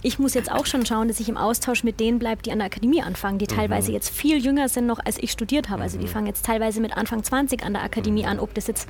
ich 0.03 0.19
muss 0.19 0.33
jetzt 0.33 0.51
auch 0.51 0.65
schon 0.65 0.85
schauen, 0.85 1.07
dass 1.07 1.21
ich 1.21 1.29
im 1.29 1.37
Austausch 1.37 1.83
mit 1.83 1.99
denen 1.99 2.19
bleibe, 2.19 2.43
die 2.43 2.51
an 2.51 2.59
der 2.59 2.67
Akademie 2.67 3.01
anfangen, 3.01 3.39
die 3.39 3.47
mhm. 3.49 3.55
teilweise 3.55 3.91
jetzt 3.91 4.09
viel 4.09 4.43
jünger 4.43 4.67
sind 4.67 4.85
noch, 4.85 4.99
als 5.03 5.17
ich 5.17 5.31
studiert 5.31 5.69
habe. 5.69 5.81
Also 5.81 5.97
die 5.97 6.05
mhm. 6.05 6.09
fangen 6.11 6.27
jetzt 6.27 6.45
teilweise 6.45 6.81
mit 6.81 6.95
Anfang 6.95 7.23
20 7.23 7.63
an 7.63 7.73
der 7.73 7.83
Akademie 7.83 8.23
mhm. 8.23 8.29
an, 8.29 8.39
ob 8.39 8.53
das 8.53 8.67
jetzt 8.67 8.87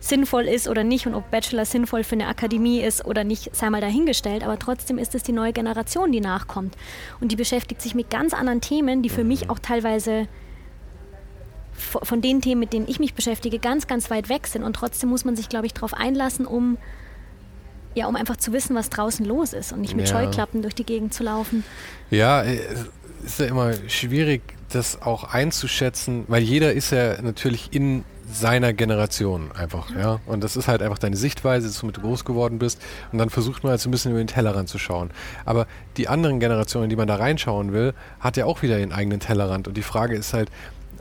sinnvoll 0.00 0.44
ist 0.44 0.68
oder 0.68 0.84
nicht 0.84 1.06
und 1.06 1.14
ob 1.14 1.30
Bachelor 1.30 1.64
sinnvoll 1.64 2.04
für 2.04 2.14
eine 2.14 2.26
Akademie 2.26 2.80
ist 2.80 3.06
oder 3.06 3.24
nicht, 3.24 3.56
sei 3.56 3.70
mal 3.70 3.80
dahingestellt. 3.80 4.44
Aber 4.44 4.58
trotzdem 4.58 4.98
ist 4.98 5.14
es 5.14 5.22
die 5.22 5.32
neue 5.32 5.54
Generation, 5.54 6.12
die 6.12 6.20
nachkommt. 6.20 6.76
Und 7.20 7.32
die 7.32 7.36
beschäftigt 7.36 7.80
sich 7.80 7.94
mit 7.94 8.10
ganz 8.10 8.34
anderen 8.34 8.60
Themen, 8.60 9.02
die 9.02 9.08
für 9.08 9.24
mich 9.24 9.48
auch 9.48 9.58
teilweise 9.58 10.28
von 11.72 12.20
den 12.20 12.42
Themen, 12.42 12.60
mit 12.60 12.72
denen 12.74 12.86
ich 12.86 13.00
mich 13.00 13.14
beschäftige, 13.14 13.58
ganz, 13.58 13.86
ganz 13.86 14.10
weit 14.10 14.28
weg 14.28 14.46
sind. 14.46 14.62
Und 14.62 14.76
trotzdem 14.76 15.08
muss 15.08 15.24
man 15.24 15.36
sich, 15.36 15.48
glaube 15.48 15.66
ich, 15.66 15.72
darauf 15.72 15.94
einlassen, 15.94 16.46
um 16.46 16.76
ja, 17.94 18.06
um 18.06 18.16
einfach 18.16 18.36
zu 18.36 18.52
wissen, 18.52 18.74
was 18.74 18.90
draußen 18.90 19.24
los 19.24 19.52
ist 19.52 19.72
und 19.72 19.80
nicht 19.80 19.94
mit 19.94 20.08
ja. 20.08 20.14
Scheuklappen 20.14 20.62
durch 20.62 20.74
die 20.74 20.84
Gegend 20.84 21.14
zu 21.14 21.22
laufen. 21.22 21.64
Ja, 22.10 22.42
es 22.42 22.58
äh, 22.58 22.86
ist 23.24 23.40
ja 23.40 23.46
immer 23.46 23.72
schwierig, 23.88 24.42
das 24.70 25.02
auch 25.02 25.24
einzuschätzen, 25.24 26.24
weil 26.28 26.42
jeder 26.42 26.72
ist 26.72 26.90
ja 26.90 27.20
natürlich 27.22 27.72
in 27.72 28.04
seiner 28.30 28.72
Generation 28.72 29.52
einfach, 29.52 29.90
ja. 29.94 30.18
Und 30.26 30.42
das 30.42 30.56
ist 30.56 30.66
halt 30.66 30.82
einfach 30.82 30.98
deine 30.98 31.16
Sichtweise, 31.16 31.66
dass 31.66 31.78
du 31.78 31.86
mit 31.86 32.00
groß 32.00 32.24
geworden 32.24 32.58
bist. 32.58 32.80
Und 33.12 33.18
dann 33.18 33.30
versucht 33.30 33.62
man 33.62 33.70
halt 33.70 33.80
so 33.80 33.88
ein 33.88 33.92
bisschen 33.92 34.10
über 34.10 34.20
den 34.20 34.26
Tellerrand 34.26 34.68
zu 34.68 34.78
schauen. 34.78 35.10
Aber 35.44 35.66
die 35.96 36.08
anderen 36.08 36.40
Generationen, 36.40 36.88
die 36.88 36.96
man 36.96 37.06
da 37.06 37.16
reinschauen 37.16 37.72
will, 37.72 37.94
hat 38.20 38.36
ja 38.36 38.46
auch 38.46 38.62
wieder 38.62 38.78
ihren 38.78 38.92
eigenen 38.92 39.20
Tellerrand. 39.20 39.68
Und 39.68 39.76
die 39.76 39.82
Frage 39.82 40.16
ist 40.16 40.32
halt, 40.32 40.50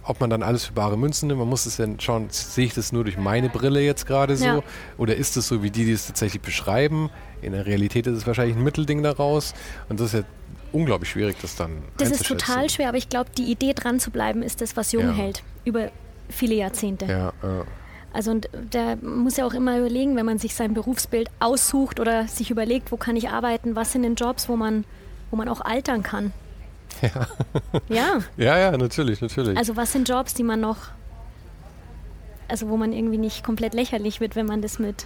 ob 0.06 0.20
man 0.20 0.30
dann 0.30 0.44
alles 0.44 0.66
für 0.66 0.74
bare 0.74 0.98
Münzen 0.98 1.28
nimmt. 1.28 1.40
Man 1.40 1.50
muss 1.50 1.66
es 1.66 1.78
dann 1.78 2.00
schauen, 2.00 2.28
sehe 2.30 2.66
ich 2.66 2.74
das 2.74 2.92
nur 2.92 3.04
durch 3.04 3.18
meine 3.18 3.50
Brille 3.50 3.82
jetzt 3.82 4.06
gerade 4.06 4.36
so? 4.36 4.46
Ja. 4.46 4.64
Oder 4.98 5.16
ist 5.16 5.38
es 5.38 5.48
so, 5.48 5.64
wie 5.64 5.72
die, 5.72 5.86
die 5.86 5.94
es 5.94 6.08
tatsächlich 6.08 6.42
beschreiben? 6.42 7.10
In 7.42 7.54
der 7.54 7.66
Realität 7.66 8.08
ist 8.08 8.18
es 8.18 8.28
wahrscheinlich 8.28 8.58
ein 8.58 8.64
Mittelding 8.64 9.04
daraus. 9.04 9.54
Und 9.90 10.00
das 10.00 10.14
ist 10.14 10.22
ja 10.22 10.26
unglaublich 10.72 11.10
schwierig, 11.10 11.38
das 11.42 11.56
dann 11.56 11.84
Das 11.98 12.12
ist 12.12 12.26
total 12.26 12.70
schwer, 12.70 12.90
aber 12.90 12.98
ich 12.98 13.10
glaube, 13.10 13.30
die 13.38 13.52
Idee 13.52 13.74
dran 13.74 14.00
zu 14.00 14.12
bleiben, 14.12 14.44
ist 14.44 14.62
das, 14.62 14.76
was 14.76 14.92
jung 14.92 15.06
ja. 15.06 15.14
hält. 15.14 15.44
Über 15.64 15.92
viele 16.30 16.56
Jahrzehnte. 16.56 17.06
Ja, 17.06 17.34
ja. 17.42 17.66
Also 18.12 18.30
und 18.30 18.48
der 18.54 18.98
muss 18.98 19.38
ja 19.38 19.46
auch 19.46 19.54
immer 19.54 19.80
überlegen, 19.80 20.16
wenn 20.16 20.26
man 20.26 20.38
sich 20.38 20.54
sein 20.54 20.74
Berufsbild 20.76 21.30
aussucht 21.40 22.00
oder 22.00 22.28
sich 22.28 22.52
überlegt, 22.52 22.92
wo 22.92 22.98
kann 22.98 23.16
ich 23.16 23.30
arbeiten, 23.30 23.76
was 23.76 23.92
sind 23.92 24.04
denn 24.04 24.16
Jobs, 24.16 24.48
wo 24.50 24.56
man, 24.56 24.86
wo 25.32 25.38
man 25.38 25.50
auch 25.50 25.62
altern 25.62 26.04
kann. 26.04 26.32
Ja. 27.04 27.28
ja. 27.90 28.20
Ja, 28.38 28.58
ja, 28.58 28.78
natürlich, 28.78 29.22
natürlich. 29.22 29.58
Also 29.58 29.76
was 29.76 29.92
sind 29.92 30.08
Jobs, 30.08 30.34
die 30.34 30.44
man 30.44 30.60
noch, 30.60 30.78
also 32.48 32.70
wo 32.70 32.78
man 32.78 32.94
irgendwie 32.94 33.18
nicht 33.18 33.44
komplett 33.44 33.74
lächerlich 33.74 34.20
wird, 34.20 34.36
wenn 34.36 34.46
man 34.46 34.62
das 34.62 34.80
mit 34.80 35.06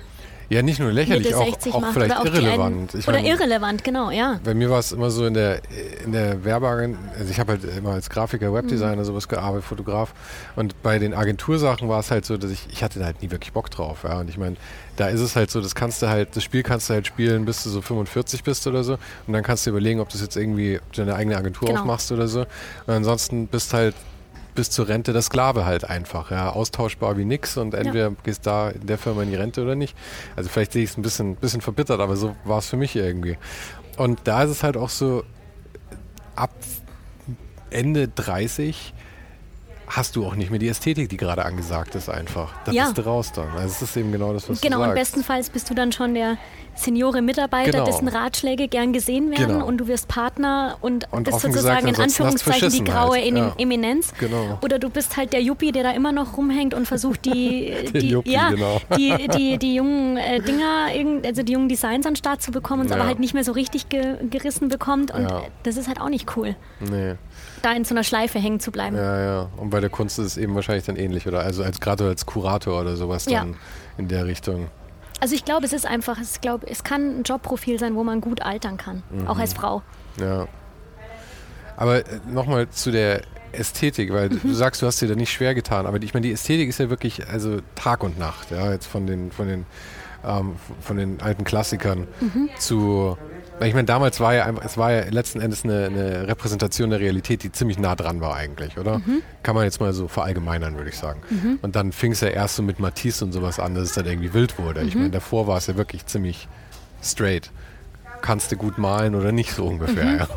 ja, 0.49 0.61
nicht 0.61 0.79
nur 0.79 0.91
lächerlich, 0.91 1.35
auch, 1.35 1.47
auch 1.73 1.91
vielleicht 1.91 2.15
auch 2.15 2.25
irrelevant. 2.25 2.95
Ich 2.95 3.07
oder 3.07 3.17
mein, 3.17 3.25
irrelevant, 3.25 3.83
genau, 3.83 4.11
ja. 4.11 4.39
Bei 4.43 4.53
mir 4.53 4.69
war 4.69 4.79
es 4.79 4.93
immer 4.93 5.09
so 5.09 5.25
in 5.25 5.33
der, 5.33 5.61
in 6.05 6.13
der 6.13 6.45
Werbeagentur, 6.45 6.99
also 7.17 7.29
ich 7.29 7.39
habe 7.39 7.53
halt 7.53 7.63
immer 7.77 7.91
als 7.91 8.09
Grafiker, 8.09 8.53
Webdesigner 8.53 8.95
mhm. 8.95 9.03
sowas 9.03 9.27
gearbeitet, 9.27 9.65
Fotograf. 9.65 10.13
Und 10.55 10.81
bei 10.83 10.99
den 10.99 11.13
Agentursachen 11.13 11.89
war 11.89 11.99
es 11.99 12.11
halt 12.11 12.25
so, 12.25 12.37
dass 12.37 12.51
ich, 12.51 12.67
ich 12.71 12.81
hatte 12.81 12.99
da 12.99 13.05
halt 13.05 13.21
nie 13.21 13.29
wirklich 13.29 13.51
Bock 13.51 13.69
drauf. 13.69 14.05
Ja. 14.05 14.19
Und 14.19 14.29
ich 14.29 14.37
meine, 14.37 14.55
da 14.95 15.09
ist 15.09 15.19
es 15.19 15.35
halt 15.35 15.51
so, 15.51 15.59
das 15.59 15.75
kannst 15.75 16.01
du 16.01 16.07
halt, 16.07 16.35
das 16.35 16.43
Spiel 16.43 16.63
kannst 16.63 16.89
du 16.89 16.93
halt 16.93 17.07
spielen, 17.07 17.43
bis 17.45 17.63
du 17.63 17.69
so 17.69 17.81
45 17.81 18.43
bist 18.43 18.67
oder 18.67 18.83
so. 18.83 18.93
Und 19.27 19.33
dann 19.33 19.43
kannst 19.43 19.65
du 19.65 19.71
überlegen, 19.71 19.99
ob 19.99 20.09
du 20.09 20.17
jetzt 20.17 20.37
irgendwie 20.37 20.79
deine 20.95 21.15
eigene 21.15 21.35
Agentur 21.35 21.67
genau. 21.67 21.81
aufmachst 21.81 22.11
oder 22.11 22.27
so. 22.27 22.41
Und 22.41 22.93
ansonsten 22.93 23.47
bist 23.47 23.73
halt 23.73 23.95
bis 24.58 24.72
zur 24.72 24.88
Rente 24.88 25.14
der 25.14 25.22
Sklave 25.22 25.66
halt 25.66 25.86
einfach. 25.86 26.32
Ja, 26.32 26.49
austauschbar 26.49 27.16
wie 27.16 27.26
nix 27.26 27.58
und 27.58 27.76
entweder 27.76 28.10
ja. 28.10 28.16
gehst 28.24 28.47
da 28.47 28.72
in 28.72 28.88
der 28.88 28.97
Firma 28.97 29.22
in 29.22 29.30
die 29.30 29.36
Rente 29.36 29.62
oder 29.62 29.76
nicht. 29.76 29.95
Also 30.36 30.49
vielleicht 30.49 30.74
sehe 30.74 30.84
ich 30.84 30.89
es 30.89 30.97
ein 30.97 31.03
bisschen, 31.03 31.36
bisschen 31.36 31.62
verbittert, 31.62 32.01
aber 32.01 32.18
so 32.18 32.36
war 32.43 32.58
es 32.58 32.68
für 32.68 32.76
mich 32.76 32.95
irgendwie. 32.95 33.38
Und 33.97 34.22
da 34.24 34.43
ist 34.43 34.49
es 34.49 34.64
halt 34.64 34.76
auch 34.76 34.89
so, 34.89 35.24
ab 36.36 36.49
Ende 37.70 38.08
30 38.08 38.95
hast 39.86 40.16
du 40.16 40.26
auch 40.26 40.34
nicht 40.34 40.49
mehr 40.49 40.60
die 40.60 40.70
Ästhetik, 40.70 41.10
die 41.10 41.18
gerade 41.18 41.45
angesagt 41.45 41.93
ist 41.93 42.10
einfach. 42.10 42.51
Da 42.66 42.72
ja. 42.72 42.86
bist 42.86 42.97
du 42.97 43.01
raus 43.03 43.32
dann. 43.34 43.51
Also 43.51 43.68
es 43.68 43.82
ist 43.84 43.95
eben 43.95 44.12
genau 44.12 44.34
das, 44.34 44.49
was 44.49 44.60
genau, 44.60 44.78
du 44.78 44.82
sagst. 44.82 44.86
Genau, 44.86 44.89
und 44.89 44.95
bestenfalls 44.95 45.49
bist 45.51 45.70
du 45.70 45.76
dann 45.76 45.91
schon 45.91 46.16
der 46.16 46.38
Seniore-Mitarbeiter, 46.78 47.71
genau. 47.71 47.86
dessen 47.86 48.07
Ratschläge 48.07 48.67
gern 48.67 48.93
gesehen 48.93 49.32
werden 49.32 49.55
genau. 49.55 49.65
und 49.65 49.78
du 49.78 49.88
wirst 49.88 50.07
Partner 50.07 50.78
und, 50.82 51.11
und 51.11 51.23
bist 51.23 51.41
sozusagen 51.41 51.86
gesagt, 51.86 51.97
in 51.97 52.03
Anführungszeichen 52.03 52.69
die 52.69 52.84
graue 52.84 53.17
halt. 53.17 53.36
ja. 53.36 53.53
Eminenz. 53.57 54.13
Genau. 54.19 54.59
Oder 54.61 54.80
du 54.80 54.89
bist 54.89 55.17
halt 55.17 55.34
der 55.34 55.41
Yuppie, 55.41 55.71
der 55.71 55.84
da 55.84 55.91
immer 55.91 56.11
noch 56.11 56.38
rumhängt 56.38 56.73
und 56.73 56.88
versucht, 56.88 57.25
die, 57.25 57.73
die, 57.93 58.09
Yuppie, 58.09 58.32
ja, 58.32 58.49
genau. 58.49 58.80
die, 58.97 59.28
die, 59.36 59.57
die 59.57 59.75
jungen 59.75 60.17
äh, 60.17 60.39
Dinger, 60.39 60.88
also 61.25 61.43
die 61.43 61.53
jungen 61.53 61.69
Designs 61.69 62.05
an 62.05 62.13
den 62.13 62.17
Start 62.17 62.41
zu 62.41 62.51
bekommen 62.51 62.82
und 62.82 62.86
es 62.88 62.91
ja. 62.91 62.97
aber 62.97 63.07
halt 63.07 63.19
nicht 63.19 63.34
mehr 63.34 63.43
so 63.43 63.51
richtig 63.51 63.89
ge 63.89 64.17
gerissen 64.30 64.69
bekommt. 64.69 65.13
Und 65.13 65.28
das 65.63 65.78
ist 65.78 65.88
halt 65.88 65.99
auch 65.99 66.09
nicht 66.09 66.38
cool. 66.38 66.55
Nee. 66.80 67.15
Da 67.61 67.73
in 67.73 67.86
so 67.86 67.93
einer 67.93 68.03
Schleife 68.03 68.39
hängen 68.39 68.59
zu 68.59 68.71
bleiben. 68.71 68.95
Ja, 68.95 69.19
ja. 69.19 69.49
Und 69.57 69.69
bei 69.69 69.80
der 69.80 69.89
Kunst 69.89 70.19
ist 70.19 70.25
es 70.25 70.38
eben 70.38 70.55
wahrscheinlich 70.55 70.86
dann 70.86 70.95
ähnlich, 70.95 71.28
oder? 71.28 71.39
Also 71.39 71.63
als 71.63 71.80
gerade 71.80 72.05
als 72.05 72.25
Kurator 72.25 72.80
oder 72.80 72.95
sowas 72.95 73.25
dann 73.25 73.55
in 73.97 74.07
der 74.07 74.25
Richtung. 74.25 74.67
Also 75.20 75.36
ich 75.36 75.45
glaube, 75.45 75.65
es 75.65 75.74
ist 75.74 75.86
einfach, 75.86 76.20
ich 76.22 76.41
glaube, 76.41 76.68
es 76.68 76.84
kann 76.84 77.20
ein 77.20 77.24
Jobprofil 77.24 77.80
sein, 77.80 77.95
wo 77.95 78.03
man 78.03 78.22
gut 78.22 78.41
altern 78.41 78.78
kann, 78.78 79.03
mhm. 79.09 79.28
auch 79.28 79.39
als 79.39 79.53
Frau. 79.53 79.82
Ja. 80.20 80.47
Aber 81.76 81.99
äh, 81.99 82.20
nochmal 82.28 82.70
zu 82.70 82.91
der 82.91 83.22
Ästhetik, 83.51 84.11
weil 84.13 84.30
mhm. 84.30 84.41
du 84.43 84.53
sagst, 84.53 84.82
du 84.82 84.86
hast 84.86 85.01
dir 85.01 85.07
da 85.07 85.15
nicht 85.15 85.32
schwer 85.32 85.55
getan, 85.55 85.86
aber 85.86 86.01
ich 86.01 86.13
meine, 86.13 86.28
die 86.28 86.34
Ästhetik 86.34 86.70
ist 86.70 86.80
ja 86.80 86.89
wirklich 86.89 87.28
also 87.28 87.59
Tag 87.76 88.03
und 88.03 88.20
Nacht, 88.20 88.51
ja, 88.51 88.72
jetzt 88.72 88.86
von 88.86 89.07
den, 89.07 89.32
von 89.32 89.47
den, 89.47 89.65
ähm, 90.24 90.55
von 90.82 90.97
den 90.97 91.22
alten 91.22 91.43
Klassikern 91.43 92.07
mhm. 92.20 92.49
zu 92.59 93.18
ich 93.62 93.74
meine, 93.74 93.86
damals 93.86 94.20
war 94.20 94.36
ja 94.36 94.45
einfach, 94.45 94.64
es 94.64 94.78
war 94.78 94.91
ja 94.91 95.10
letzten 95.10 95.41
Endes 95.41 95.64
eine, 95.64 95.86
eine, 95.86 96.28
Repräsentation 96.28 96.89
der 96.91 96.99
Realität, 96.99 97.43
die 97.43 97.51
ziemlich 97.51 97.80
nah 97.80 97.95
dran 97.95 98.22
war 98.22 98.36
eigentlich, 98.36 98.78
oder? 98.78 98.99
Mhm. 98.99 99.24
Kann 99.41 99.55
man 99.55 99.64
jetzt 99.64 99.80
mal 99.80 99.93
so 99.93 100.08
verallgemeinern, 100.08 100.76
würde 100.76 100.89
ich 100.89 100.97
sagen. 100.97 101.22
Mhm. 101.30 101.60
Und 101.62 101.76
dann 101.76 101.91
fing 101.91 102.12
es 102.12 102.22
ja 102.22 102.28
erst 102.28 102.55
so 102.55 102.64
mit 102.64 102.80
Matisse 102.80 103.26
und 103.26 103.32
sowas 103.32 103.60
an, 103.60 103.74
dass 103.74 103.86
es 103.86 103.93
dann 103.93 104.05
irgendwie 104.05 104.34
wild 104.34 104.60
wurde. 104.60 104.82
Mhm. 104.82 104.88
Ich 104.88 104.95
meine, 104.95 105.10
davor 105.10 105.47
war 105.47 105.58
es 105.58 105.68
ja 105.68 105.76
wirklich 105.76 106.05
ziemlich 106.05 106.47
straight. 107.01 107.51
Kannst 108.22 108.51
du 108.51 108.58
gut 108.58 108.78
malen 108.78 109.16
oder 109.16 109.32
nicht 109.32 109.51
so 109.51 109.66
ungefähr, 109.66 110.05
mhm. 110.05 110.20
ja. 110.20 110.28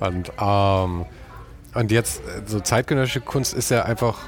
Und, 0.00 0.32
ähm, 0.38 1.06
und 1.74 1.90
jetzt, 1.90 2.20
so 2.46 2.60
zeitgenössische 2.60 3.20
Kunst 3.20 3.54
ist 3.54 3.70
ja 3.70 3.84
einfach 3.84 4.18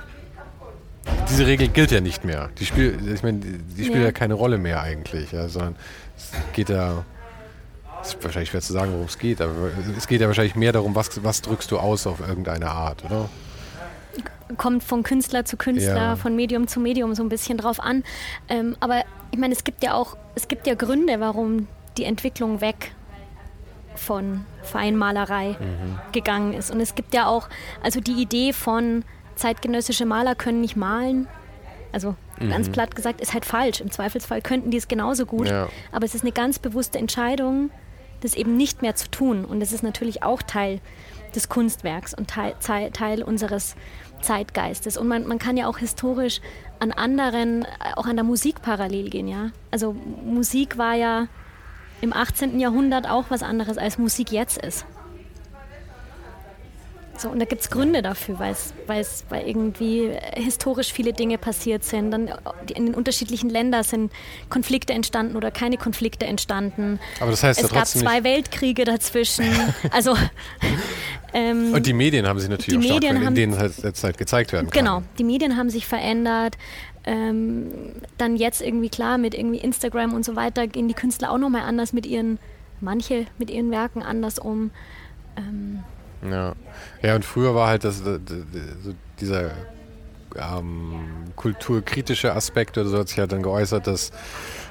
diese 1.29 1.47
Regel 1.47 1.69
gilt 1.69 1.91
ja 1.91 2.01
nicht 2.01 2.25
mehr. 2.25 2.51
Die 2.59 2.67
spielt, 2.67 3.07
ich 3.07 3.23
meine, 3.23 3.39
die, 3.39 3.59
die 3.59 3.85
spielt 3.85 4.01
ja. 4.01 4.07
ja. 4.07 4.13
keine 4.13 4.35
Rolle 4.35 4.59
mehr 4.59 4.81
eigentlich, 4.81 5.33
ja, 5.33 5.49
sondern 5.49 5.77
es 6.17 6.31
geht 6.53 6.69
ja 6.69 7.05
ist 8.09 8.25
wahrscheinlich 8.25 8.51
schwer 8.51 8.61
zu 8.61 8.73
sagen, 8.73 8.93
worum 8.93 9.07
es 9.07 9.19
geht, 9.19 9.41
aber 9.41 9.71
es 9.97 10.07
geht 10.07 10.21
ja 10.21 10.27
wahrscheinlich 10.27 10.55
mehr 10.55 10.73
darum, 10.73 10.95
was, 10.95 11.23
was 11.23 11.43
drückst 11.43 11.71
du 11.71 11.79
aus 11.79 12.07
auf 12.07 12.21
irgendeine 12.21 12.71
Art, 12.71 13.05
oder? 13.05 13.29
Kommt 14.57 14.85
von 14.85 15.03
Künstler 15.03 15.45
zu 15.45 15.57
Künstler, 15.57 15.97
ja. 15.97 16.17
von 16.17 16.37
Medium 16.37 16.69
zu 16.69 16.79
Medium 16.81 17.15
so 17.15 17.23
ein 17.23 17.29
bisschen 17.29 17.59
drauf 17.59 17.81
an. 17.81 18.05
Ähm, 18.49 18.77
aber 18.81 19.03
ich 19.33 19.39
meine, 19.39 19.53
es 19.53 19.65
gibt 19.65 19.83
ja 19.83 19.95
auch, 19.95 20.17
es 20.37 20.47
gibt 20.49 20.67
ja 20.67 20.75
Gründe, 20.75 21.19
warum 21.19 21.67
die 21.97 22.05
Entwicklung 22.05 22.61
weg 22.61 22.93
von 23.97 24.45
Feinmalerei 24.63 25.57
mhm. 25.59 25.99
gegangen 26.13 26.53
ist. 26.53 26.71
Und 26.71 26.81
es 26.81 26.95
gibt 26.95 27.15
ja 27.15 27.27
auch, 27.27 27.49
also 27.83 28.01
die 28.01 28.21
Idee 28.21 28.53
von 28.53 29.05
zeitgenössische 29.35 30.07
Maler 30.07 30.35
können 30.35 30.61
nicht 30.61 30.77
malen, 30.77 31.27
also 31.93 32.15
mhm. 32.41 32.51
ganz 32.51 32.69
platt 32.69 32.95
gesagt, 32.95 33.21
ist 33.21 33.33
halt 33.33 33.45
falsch. 33.45 33.81
Im 33.81 33.91
Zweifelsfall 33.91 34.43
könnten 34.43 34.71
die 34.71 34.77
es 34.77 34.89
genauso 34.89 35.27
gut. 35.27 35.49
Ja. 35.49 35.69
Aber 35.93 36.05
es 36.05 36.15
ist 36.15 36.23
eine 36.23 36.33
ganz 36.33 36.59
bewusste 36.59 36.99
Entscheidung, 36.99 37.71
das 38.21 38.35
eben 38.35 38.57
nicht 38.57 38.83
mehr 38.83 38.95
zu 38.95 39.11
tun. 39.11 39.45
Und 39.45 39.61
das 39.61 39.73
ist 39.73 39.83
natürlich 39.83 40.23
auch 40.23 40.43
Teil 40.43 40.81
des 41.35 41.49
Kunstwerks 41.49 42.15
und 42.15 42.29
Teil, 42.29 42.55
Teil 42.93 43.23
unseres 43.23 43.77
Zeitgeistes. 44.23 44.97
Und 44.97 45.09
man, 45.09 45.27
man 45.27 45.39
kann 45.39 45.57
ja 45.57 45.69
auch 45.69 45.79
historisch 45.79 46.41
an 46.79 46.93
anderen, 46.93 47.63
äh, 47.63 47.67
auch 47.97 48.07
an 48.07 48.17
der 48.17 48.25
Musik 48.25 48.63
parallel 48.63 49.11
gehen, 49.11 49.29
ja. 49.29 49.51
Also 49.71 49.95
Musik 50.25 50.79
war 50.79 50.95
ja 50.95 51.29
im 52.01 52.13
18. 52.13 52.59
Jahrhundert 52.59 53.09
auch 53.09 53.27
was 53.29 53.43
anderes, 53.43 53.79
als 53.79 53.99
Musik 53.99 54.33
jetzt 54.33 54.59
ist. 54.59 54.87
So, 57.19 57.29
und 57.31 57.39
da 57.39 57.45
gibt 57.45 57.63
es 57.63 57.71
Gründe 57.71 58.03
dafür, 58.03 58.39
weil's, 58.39 58.75
weil's, 58.87 59.25
weil 59.29 59.49
irgendwie 59.49 60.11
historisch 60.35 60.93
viele 60.93 61.13
Dinge 61.13 61.39
passiert 61.39 61.85
sind. 61.85 62.11
Dann 62.11 62.31
in 62.75 62.87
den 62.87 62.95
unterschiedlichen 62.95 63.49
Ländern 63.49 63.83
sind 63.85 64.13
Konflikte 64.51 64.93
entstanden 64.93 65.37
oder 65.37 65.51
keine 65.51 65.79
Konflikte 65.79 66.27
entstanden. 66.27 66.99
Aber 67.21 67.31
das 67.31 67.43
heißt 67.43 67.63
es 67.63 67.71
ja 67.71 67.77
gab 67.77 67.87
zwei 67.87 68.25
Weltkriege 68.25 68.85
dazwischen. 68.85 69.47
also 69.91 70.15
ähm, 71.33 71.73
und 71.73 71.87
die 71.87 71.93
Medien 71.93 72.27
haben 72.27 72.39
sich 72.39 72.49
natürlich 72.49 72.79
auch 72.79 72.95
Medien 72.95 73.17
stark, 73.17 73.29
in 73.29 73.35
denen 73.35 73.59
halt 73.59 73.73
jetzt 73.83 74.05
halt 74.05 74.19
gezeigt 74.19 74.53
werden 74.53 74.71
kann. 74.71 74.85
Genau, 74.85 75.03
die 75.19 75.25
Medien 75.25 75.57
haben 75.57 75.71
sich 75.71 75.87
verändert. 75.87 76.57
Ähm, 77.05 77.71
dann 78.19 78.37
jetzt 78.37 78.61
irgendwie 78.61 78.89
klar 78.89 79.17
mit 79.17 79.35
irgendwie 79.35 79.59
Instagram 79.59 80.13
und 80.13 80.25
so 80.25 80.35
weiter 80.35 80.67
gehen 80.67 80.89
die 80.89 80.95
Künstler 80.95 81.31
auch 81.31 81.39
nochmal 81.39 81.63
anders 81.63 81.93
mit 81.93 82.05
ihren, 82.05 82.39
manche 82.81 83.27
mit 83.39 83.51
ihren 83.51 83.71
Werken 83.71 84.03
anders 84.03 84.39
um. 84.39 84.71
Ähm, 85.37 85.85
ja. 86.23 86.55
ja, 87.03 87.15
und 87.15 87.25
früher 87.25 87.55
war 87.55 87.69
halt 87.69 87.85
das, 87.85 88.03
das, 88.03 88.21
das 88.27 88.95
dieser 89.21 89.51
ähm, 90.39 91.27
kulturkritische 91.37 92.35
Aspekt 92.35 92.79
oder 92.79 92.89
so 92.89 92.99
hat 92.99 93.09
sich 93.09 93.19
halt 93.19 93.33
dann 93.33 93.43
geäußert, 93.43 93.87
dass, 93.87 94.11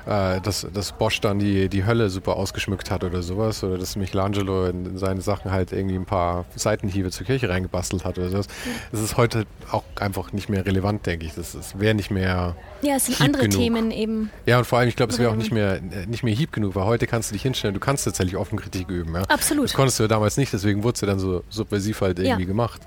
äh, 0.05 0.41
dass, 0.41 0.67
dass 0.73 0.91
Bosch 0.91 1.21
dann 1.21 1.39
die, 1.39 1.69
die 1.69 1.85
Hölle 1.85 2.09
super 2.09 2.35
ausgeschmückt 2.35 2.91
hat 2.91 3.03
oder 3.03 3.21
sowas 3.21 3.63
oder 3.63 3.77
dass 3.77 3.95
Michelangelo 3.95 4.65
in, 4.65 4.85
in 4.85 4.97
seine 4.97 5.21
Sachen 5.21 5.51
halt 5.51 5.71
irgendwie 5.71 5.95
ein 5.95 6.05
paar 6.05 6.45
Seitenhiebe 6.55 7.11
zur 7.11 7.25
Kirche 7.25 7.49
reingebastelt 7.49 8.03
hat 8.03 8.17
oder 8.17 8.29
sowas. 8.29 8.47
Das 8.91 9.01
ist 9.01 9.17
heute 9.17 9.45
auch 9.71 9.83
einfach 9.95 10.33
nicht 10.33 10.49
mehr 10.49 10.65
relevant, 10.65 11.05
denke 11.05 11.25
ich. 11.25 11.35
Das, 11.35 11.53
das 11.53 11.79
wäre 11.79 11.93
nicht 11.93 12.11
mehr 12.11 12.55
Ja, 12.81 12.95
es 12.95 13.05
sind 13.05 13.21
andere 13.21 13.43
genug. 13.43 13.59
Themen 13.59 13.91
eben. 13.91 14.31
Ja, 14.45 14.57
und 14.57 14.65
vor 14.65 14.79
allem, 14.79 14.89
ich 14.89 14.95
glaube, 14.95 15.13
es 15.13 15.19
wäre 15.19 15.31
auch 15.31 15.35
nicht 15.35 15.51
mehr, 15.51 15.79
nicht 16.07 16.23
mehr 16.23 16.33
Hieb 16.33 16.51
genug, 16.51 16.75
weil 16.75 16.85
heute 16.85 17.07
kannst 17.07 17.29
du 17.29 17.33
dich 17.33 17.43
hinstellen, 17.43 17.73
du 17.73 17.79
kannst 17.79 18.05
tatsächlich 18.05 18.35
offen 18.37 18.59
Kritik 18.59 18.89
üben. 18.89 19.13
Ja? 19.13 19.21
Absolut. 19.23 19.65
Das 19.65 19.73
konntest 19.73 19.99
du 19.99 20.03
ja 20.03 20.07
damals 20.07 20.37
nicht, 20.37 20.51
deswegen 20.51 20.83
wurde 20.83 20.95
es 20.95 21.01
ja 21.01 21.07
dann 21.07 21.19
so 21.19 21.43
subversiv 21.49 22.01
halt 22.01 22.19
irgendwie 22.19 22.43
ja. 22.43 22.47
gemacht. 22.47 22.81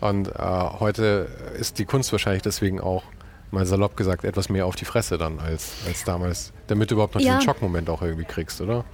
Und 0.00 0.28
äh, 0.28 0.32
heute 0.38 1.28
ist 1.58 1.78
die 1.78 1.84
Kunst 1.84 2.12
wahrscheinlich 2.12 2.42
deswegen 2.42 2.80
auch, 2.80 3.02
mal 3.50 3.64
salopp 3.66 3.96
gesagt, 3.96 4.24
etwas 4.24 4.48
mehr 4.48 4.66
auf 4.66 4.76
die 4.76 4.84
Fresse 4.84 5.16
dann 5.18 5.38
als, 5.40 5.72
als 5.86 6.04
damals, 6.04 6.52
damit 6.66 6.90
du 6.90 6.94
überhaupt 6.96 7.14
noch 7.14 7.22
ja. 7.22 7.32
diesen 7.38 7.42
Schockmoment 7.42 7.88
auch 7.90 8.02
irgendwie 8.02 8.24
kriegst, 8.26 8.60
oder? 8.60 8.84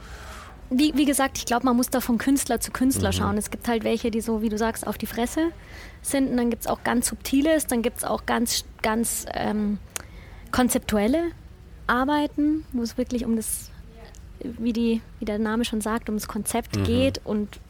wie, 0.71 0.93
wie 0.97 1.05
gesagt, 1.05 1.39
ich 1.39 1.45
glaube, 1.45 1.67
man 1.67 1.77
muss 1.77 1.91
da 1.91 2.01
von 2.01 2.19
Künstler 2.19 2.59
zu 2.59 2.71
Künstler 2.73 3.11
Mhm. 3.11 3.13
schauen. 3.13 3.39
Es 3.39 3.51
gibt 3.51 3.69
halt 3.69 3.85
welche, 3.85 4.11
die 4.11 4.21
so, 4.21 4.43
wie 4.43 4.49
du 4.49 4.57
sagst, 4.59 4.87
auf 4.87 4.97
die 4.99 5.07
Fresse 5.07 5.51
sind. 6.03 6.31
Und 6.31 6.37
dann 6.37 6.51
gibt 6.51 6.63
es 6.63 6.67
auch 6.69 6.83
ganz 6.83 7.09
Subtiles, 7.09 7.67
dann 7.67 7.83
gibt 7.83 7.99
es 7.99 8.05
auch 8.05 8.27
ganz, 8.27 8.65
ganz 8.83 9.27
ähm, 9.35 9.79
konzeptuelle 10.51 11.23
Arbeiten, 11.87 12.65
wo 12.73 12.83
es 12.83 12.97
wirklich 12.97 13.25
um 13.25 13.37
das, 13.37 13.71
wie, 14.41 14.73
die, 14.73 15.01
wie 15.21 15.25
der 15.27 15.39
Name 15.39 15.65
schon 15.65 15.81
sagt, 15.81 16.09
um 16.09 16.17
das 16.17 16.29
Konzept 16.29 16.77
Mhm. 16.77 16.85
geht 16.85 17.21
und 17.25 17.61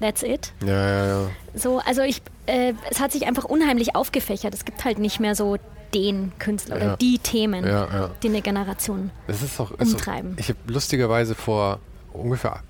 that's 0.00 0.22
it. 0.22 0.52
Ja, 0.64 0.68
ja, 0.88 1.06
ja. 1.06 1.30
So, 1.54 1.78
also 1.78 2.02
ich, 2.02 2.22
äh, 2.46 2.72
es 2.90 3.00
hat 3.00 3.12
sich 3.12 3.26
einfach 3.26 3.44
unheimlich 3.44 3.94
aufgefächert. 3.94 4.54
Es 4.54 4.64
gibt 4.64 4.84
halt 4.84 4.98
nicht 4.98 5.20
mehr 5.20 5.34
so 5.34 5.56
den 5.94 6.32
Künstler 6.38 6.76
oder 6.76 6.84
Ja. 6.86 6.96
die 6.96 7.18
Themen, 7.18 7.64
Ja, 7.64 7.86
ja. 7.92 8.10
die 8.22 8.28
eine 8.28 8.42
Generation. 8.42 9.10
Das 9.26 9.42
ist. 9.42 9.58
Ist 9.60 9.60
Umtreiben. 9.60 10.34
Auch, 10.34 10.38
ich 10.38 10.48
habe 10.48 10.58
lustigerweise 10.66 11.34
vor 11.34 11.78
ungefähr 12.12 12.60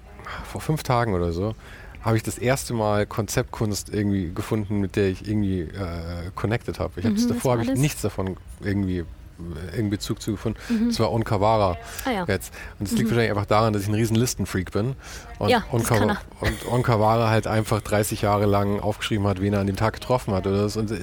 vor 0.50 0.60
fünf 0.60 0.82
Tagen 0.82 1.14
oder 1.14 1.32
so 1.32 1.54
habe 2.02 2.18
ich 2.18 2.22
das 2.22 2.36
erste 2.36 2.74
Mal 2.74 3.06
Konzeptkunst 3.06 3.88
irgendwie 3.88 4.30
gefunden, 4.34 4.78
mit 4.80 4.94
der 4.96 5.08
ich 5.08 5.26
irgendwie 5.26 5.60
äh, 5.62 6.30
connected 6.34 6.78
habe. 6.78 6.92
Ich 7.00 7.06
habe 7.06 7.14
Mhm, 7.18 7.28
davor 7.28 7.52
habe 7.52 7.62
ich 7.62 7.70
nichts 7.74 8.02
davon 8.02 8.36
irgendwie 8.62 9.04
irgendeinen 9.38 9.90
Bezug 9.90 10.22
zu 10.22 10.32
gefunden. 10.32 10.58
Das 10.88 11.00
war 11.00 11.12
Onkawara 11.12 11.72
Mhm. 11.72 11.76
Ah 12.04 12.10
ja. 12.12 12.24
jetzt. 12.28 12.52
Und 12.78 12.86
es 12.86 12.92
liegt 12.96 13.08
wahrscheinlich 13.10 13.30
einfach 13.30 13.46
daran, 13.46 13.72
dass 13.72 13.82
ich 13.82 13.88
ein 13.88 13.94
riesen 13.94 14.16
Listenfreak 14.16 14.70
bin. 14.72 14.94
Und, 15.38 15.48
Ja, 15.48 15.64
er. 15.70 16.20
und 16.40 16.66
Onkawara 16.70 17.28
halt 17.30 17.46
einfach 17.46 17.80
30 17.80 18.22
Jahre 18.22 18.46
lang 18.46 18.80
aufgeschrieben 18.80 19.26
hat, 19.26 19.40
wen 19.40 19.52
er 19.52 19.60
an 19.60 19.66
dem 19.66 19.76
Tag 19.76 19.94
getroffen 19.94 20.34
hat 20.34 20.46
oder 20.46 20.68
so. 20.68 20.80
Und 20.80 20.90
äh, 20.90 20.98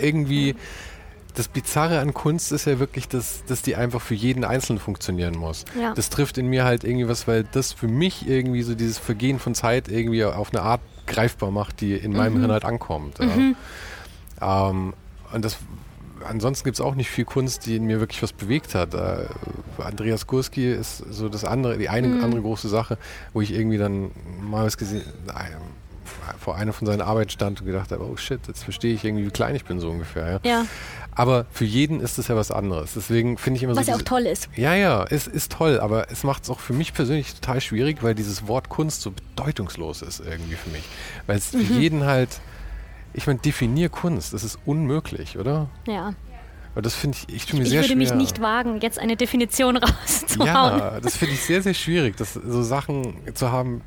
irgendwie 0.00 0.56
das 1.34 1.48
Bizarre 1.48 2.00
an 2.00 2.14
Kunst 2.14 2.50
ist 2.50 2.64
ja 2.64 2.78
wirklich, 2.78 3.08
dass, 3.08 3.44
dass 3.44 3.60
die 3.60 3.76
einfach 3.76 4.00
für 4.00 4.14
jeden 4.14 4.42
Einzelnen 4.42 4.78
funktionieren 4.80 5.36
muss. 5.36 5.66
Ja. 5.78 5.92
Das 5.94 6.08
trifft 6.08 6.38
in 6.38 6.46
mir 6.46 6.64
halt 6.64 6.82
irgendwie 6.82 7.08
was, 7.08 7.28
weil 7.28 7.44
das 7.44 7.74
für 7.74 7.88
mich 7.88 8.26
irgendwie 8.26 8.62
so 8.62 8.74
dieses 8.74 8.96
Vergehen 8.98 9.38
von 9.38 9.54
Zeit 9.54 9.88
irgendwie 9.88 10.24
auf 10.24 10.54
eine 10.54 10.62
Art 10.62 10.80
greifbar 11.06 11.50
macht, 11.50 11.82
die 11.82 11.92
in 11.94 12.12
meinem 12.14 12.38
Hirn 12.38 12.50
halt 12.50 12.64
ankommt. 12.64 13.18
Ja. 14.40 14.70
Ähm, 14.70 14.94
und 15.32 15.44
das 15.44 15.58
ansonsten 16.28 16.64
gibt 16.64 16.76
es 16.76 16.80
auch 16.80 16.94
nicht 16.94 17.10
viel 17.10 17.24
Kunst, 17.24 17.66
die 17.66 17.76
in 17.76 17.84
mir 17.84 18.00
wirklich 18.00 18.22
was 18.22 18.32
bewegt 18.32 18.74
hat. 18.74 18.94
Äh, 18.94 19.26
Andreas 19.78 20.26
Gurski 20.26 20.70
ist 20.72 20.98
so 21.10 21.28
das 21.28 21.44
andere, 21.44 21.78
die 21.78 21.88
eine 21.88 22.22
andere 22.22 22.42
große 22.42 22.68
Sache, 22.68 22.98
wo 23.32 23.40
ich 23.40 23.52
irgendwie 23.52 23.78
dann 23.78 24.10
mal 24.40 24.64
was 24.66 24.76
gesehen, 24.78 25.02
äh, 25.28 25.32
vor 26.38 26.56
einer 26.56 26.72
von 26.72 26.86
seinen 26.86 27.00
Arbeiten 27.00 27.30
stand 27.30 27.60
und 27.60 27.66
gedacht 27.66 27.90
habe, 27.92 28.04
oh 28.04 28.16
shit, 28.16 28.40
jetzt 28.48 28.64
verstehe 28.64 28.94
ich 28.94 29.04
irgendwie, 29.04 29.26
wie 29.26 29.30
klein 29.30 29.54
ich 29.54 29.64
bin 29.64 29.80
so 29.80 29.90
ungefähr. 29.90 30.40
Ja. 30.44 30.50
Ja, 30.50 30.66
Aber 31.12 31.46
für 31.52 31.64
jeden 31.64 32.00
ist 32.00 32.18
es 32.18 32.28
ja 32.28 32.36
was 32.36 32.50
anderes. 32.50 32.94
Deswegen 32.94 33.38
finde 33.38 33.58
ich 33.58 33.62
immer 33.62 33.76
was 33.76 33.86
so. 33.86 33.92
ja 33.92 33.96
auch 33.98 34.02
toll 34.02 34.26
ist. 34.26 34.48
ja, 34.56 34.74
ja, 34.74 35.04
es 35.08 35.26
ist 35.26 35.52
toll, 35.52 35.78
aber 35.80 36.10
es 36.10 36.24
macht 36.24 36.44
es 36.44 36.50
auch 36.50 36.60
für 36.60 36.72
mich 36.72 36.94
persönlich 36.94 37.34
total 37.34 37.60
schwierig, 37.60 38.02
weil 38.02 38.14
dieses 38.14 38.46
Wort 38.48 38.68
Kunst 38.68 39.02
so 39.02 39.12
bedeutungslos 39.12 40.02
ist 40.02 40.20
irgendwie 40.20 40.54
für 40.56 40.70
mich. 40.70 40.84
Weil 41.26 41.38
es 41.38 41.46
für 41.50 41.56
Mhm. 41.58 41.80
jeden 41.80 42.04
halt, 42.04 42.40
ich 43.16 43.26
meine, 43.26 43.38
definier 43.40 43.88
Kunst, 43.88 44.32
das 44.32 44.44
ist 44.44 44.58
unmöglich, 44.66 45.38
oder? 45.38 45.68
Ja. 45.86 46.14
Aber 46.74 46.82
das 46.82 46.94
finde 46.94 47.16
ich, 47.26 47.34
ich 47.34 47.46
tue 47.46 47.56
mir 47.58 47.62
Ich 47.64 47.70
sehr 47.70 47.78
würde 47.80 47.88
schwer. 47.88 47.96
mich 47.96 48.14
nicht 48.14 48.40
wagen, 48.40 48.80
jetzt 48.82 48.98
eine 48.98 49.16
Definition 49.16 49.76
rauszuhauen. 49.78 50.78
Ja, 50.78 51.00
das 51.00 51.16
finde 51.16 51.34
ich 51.34 51.40
sehr, 51.42 51.62
sehr 51.62 51.74
schwierig, 51.74 52.16
das, 52.16 52.34
so 52.34 52.62
Sachen 52.62 53.16
zu 53.34 53.50
haben. 53.50 53.80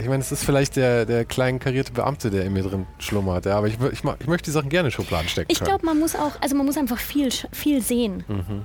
Ich 0.00 0.06
meine, 0.08 0.20
es 0.20 0.30
ist 0.30 0.44
vielleicht 0.44 0.76
der, 0.76 1.04
der 1.06 1.24
klein 1.24 1.58
karierte 1.58 1.92
Beamte, 1.92 2.30
der 2.30 2.44
in 2.44 2.52
mir 2.52 2.62
drin 2.62 2.86
schlummert, 2.98 3.46
ja, 3.46 3.56
aber 3.56 3.68
ich, 3.68 3.74
ich, 3.92 4.02
ich 4.20 4.26
möchte 4.26 4.44
die 4.46 4.50
Sachen 4.52 4.68
gerne 4.68 4.88
in 4.88 4.92
Schubladen 4.92 5.28
stecken 5.28 5.50
Ich 5.50 5.60
glaube, 5.60 5.84
man 5.86 5.98
muss 5.98 6.14
auch, 6.14 6.32
also 6.40 6.54
man 6.56 6.66
muss 6.66 6.76
einfach 6.76 6.98
viel, 6.98 7.30
viel 7.52 7.80
sehen. 7.82 8.24
Mhm. 8.28 8.62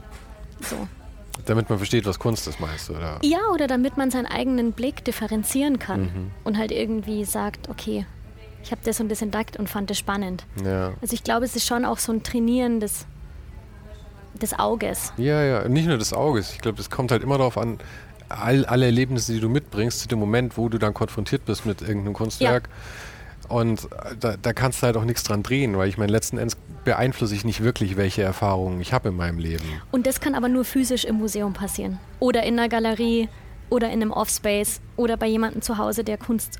So. 0.61 0.75
damit 1.45 1.69
man 1.69 1.77
versteht, 1.79 2.05
was 2.05 2.17
Kunst 2.19 2.47
ist, 2.47 2.59
meinst 2.59 2.89
du, 2.89 2.93
oder? 2.93 3.19
Ja, 3.23 3.39
oder 3.53 3.67
damit 3.67 3.97
man 3.97 4.09
seinen 4.11 4.25
eigenen 4.27 4.71
Blick 4.71 5.03
differenzieren 5.05 5.79
kann 5.79 6.01
Mhm. 6.01 6.31
und 6.43 6.57
halt 6.57 6.71
irgendwie 6.71 7.25
sagt, 7.25 7.69
okay, 7.69 8.05
ich 8.65 8.71
habe 8.71 8.81
das 8.83 8.99
und 8.99 9.09
das 9.09 9.21
entdeckt 9.21 9.57
und 9.57 9.69
fand 9.69 9.91
das 9.91 9.99
spannend. 9.99 10.43
Ja. 10.63 10.93
Also 10.99 11.13
ich 11.13 11.23
glaube, 11.23 11.45
es 11.45 11.55
ist 11.55 11.67
schon 11.67 11.85
auch 11.85 11.99
so 11.99 12.11
ein 12.11 12.23
Trainieren 12.23 12.79
des, 12.79 13.05
des 14.41 14.57
Auges. 14.57 15.13
Ja, 15.17 15.43
ja, 15.43 15.69
nicht 15.69 15.87
nur 15.87 15.99
des 15.99 16.13
Auges. 16.13 16.51
Ich 16.51 16.59
glaube, 16.59 16.81
es 16.81 16.89
kommt 16.89 17.11
halt 17.11 17.21
immer 17.21 17.37
darauf 17.37 17.59
an, 17.59 17.77
all, 18.27 18.65
alle 18.65 18.85
Erlebnisse, 18.85 19.33
die 19.33 19.39
du 19.39 19.49
mitbringst, 19.49 19.99
zu 19.99 20.07
dem 20.07 20.17
Moment, 20.17 20.57
wo 20.57 20.67
du 20.67 20.79
dann 20.79 20.95
konfrontiert 20.95 21.45
bist 21.45 21.67
mit 21.67 21.81
irgendeinem 21.81 22.13
Kunstwerk. 22.13 22.67
Und 23.49 23.85
äh, 23.85 24.15
da, 24.19 24.35
da 24.41 24.53
kannst 24.53 24.81
du 24.81 24.87
halt 24.87 24.97
auch 24.97 25.05
nichts 25.05 25.21
dran 25.21 25.43
drehen, 25.43 25.77
weil 25.77 25.87
ich 25.87 25.99
meine, 25.99 26.11
letzten 26.11 26.39
Endes 26.39 26.57
beeinflusse 26.83 27.35
ich 27.35 27.45
nicht 27.45 27.61
wirklich, 27.61 27.97
welche 27.97 28.23
Erfahrungen 28.23 28.81
ich 28.81 28.93
habe 28.93 29.09
in 29.09 29.15
meinem 29.15 29.37
Leben. 29.37 29.63
Und 29.91 30.07
das 30.07 30.19
kann 30.19 30.33
aber 30.33 30.49
nur 30.49 30.65
physisch 30.65 31.05
im 31.05 31.17
Museum 31.17 31.53
passieren. 31.53 31.99
Oder 32.19 32.41
in 32.43 32.57
einer 32.57 32.67
Galerie 32.67 33.29
oder 33.69 33.87
in 33.87 34.01
einem 34.01 34.11
Offspace 34.11 34.81
oder 34.95 35.17
bei 35.17 35.27
jemandem 35.27 35.61
zu 35.61 35.77
Hause, 35.77 36.03
der 36.03 36.17
Kunst, 36.17 36.59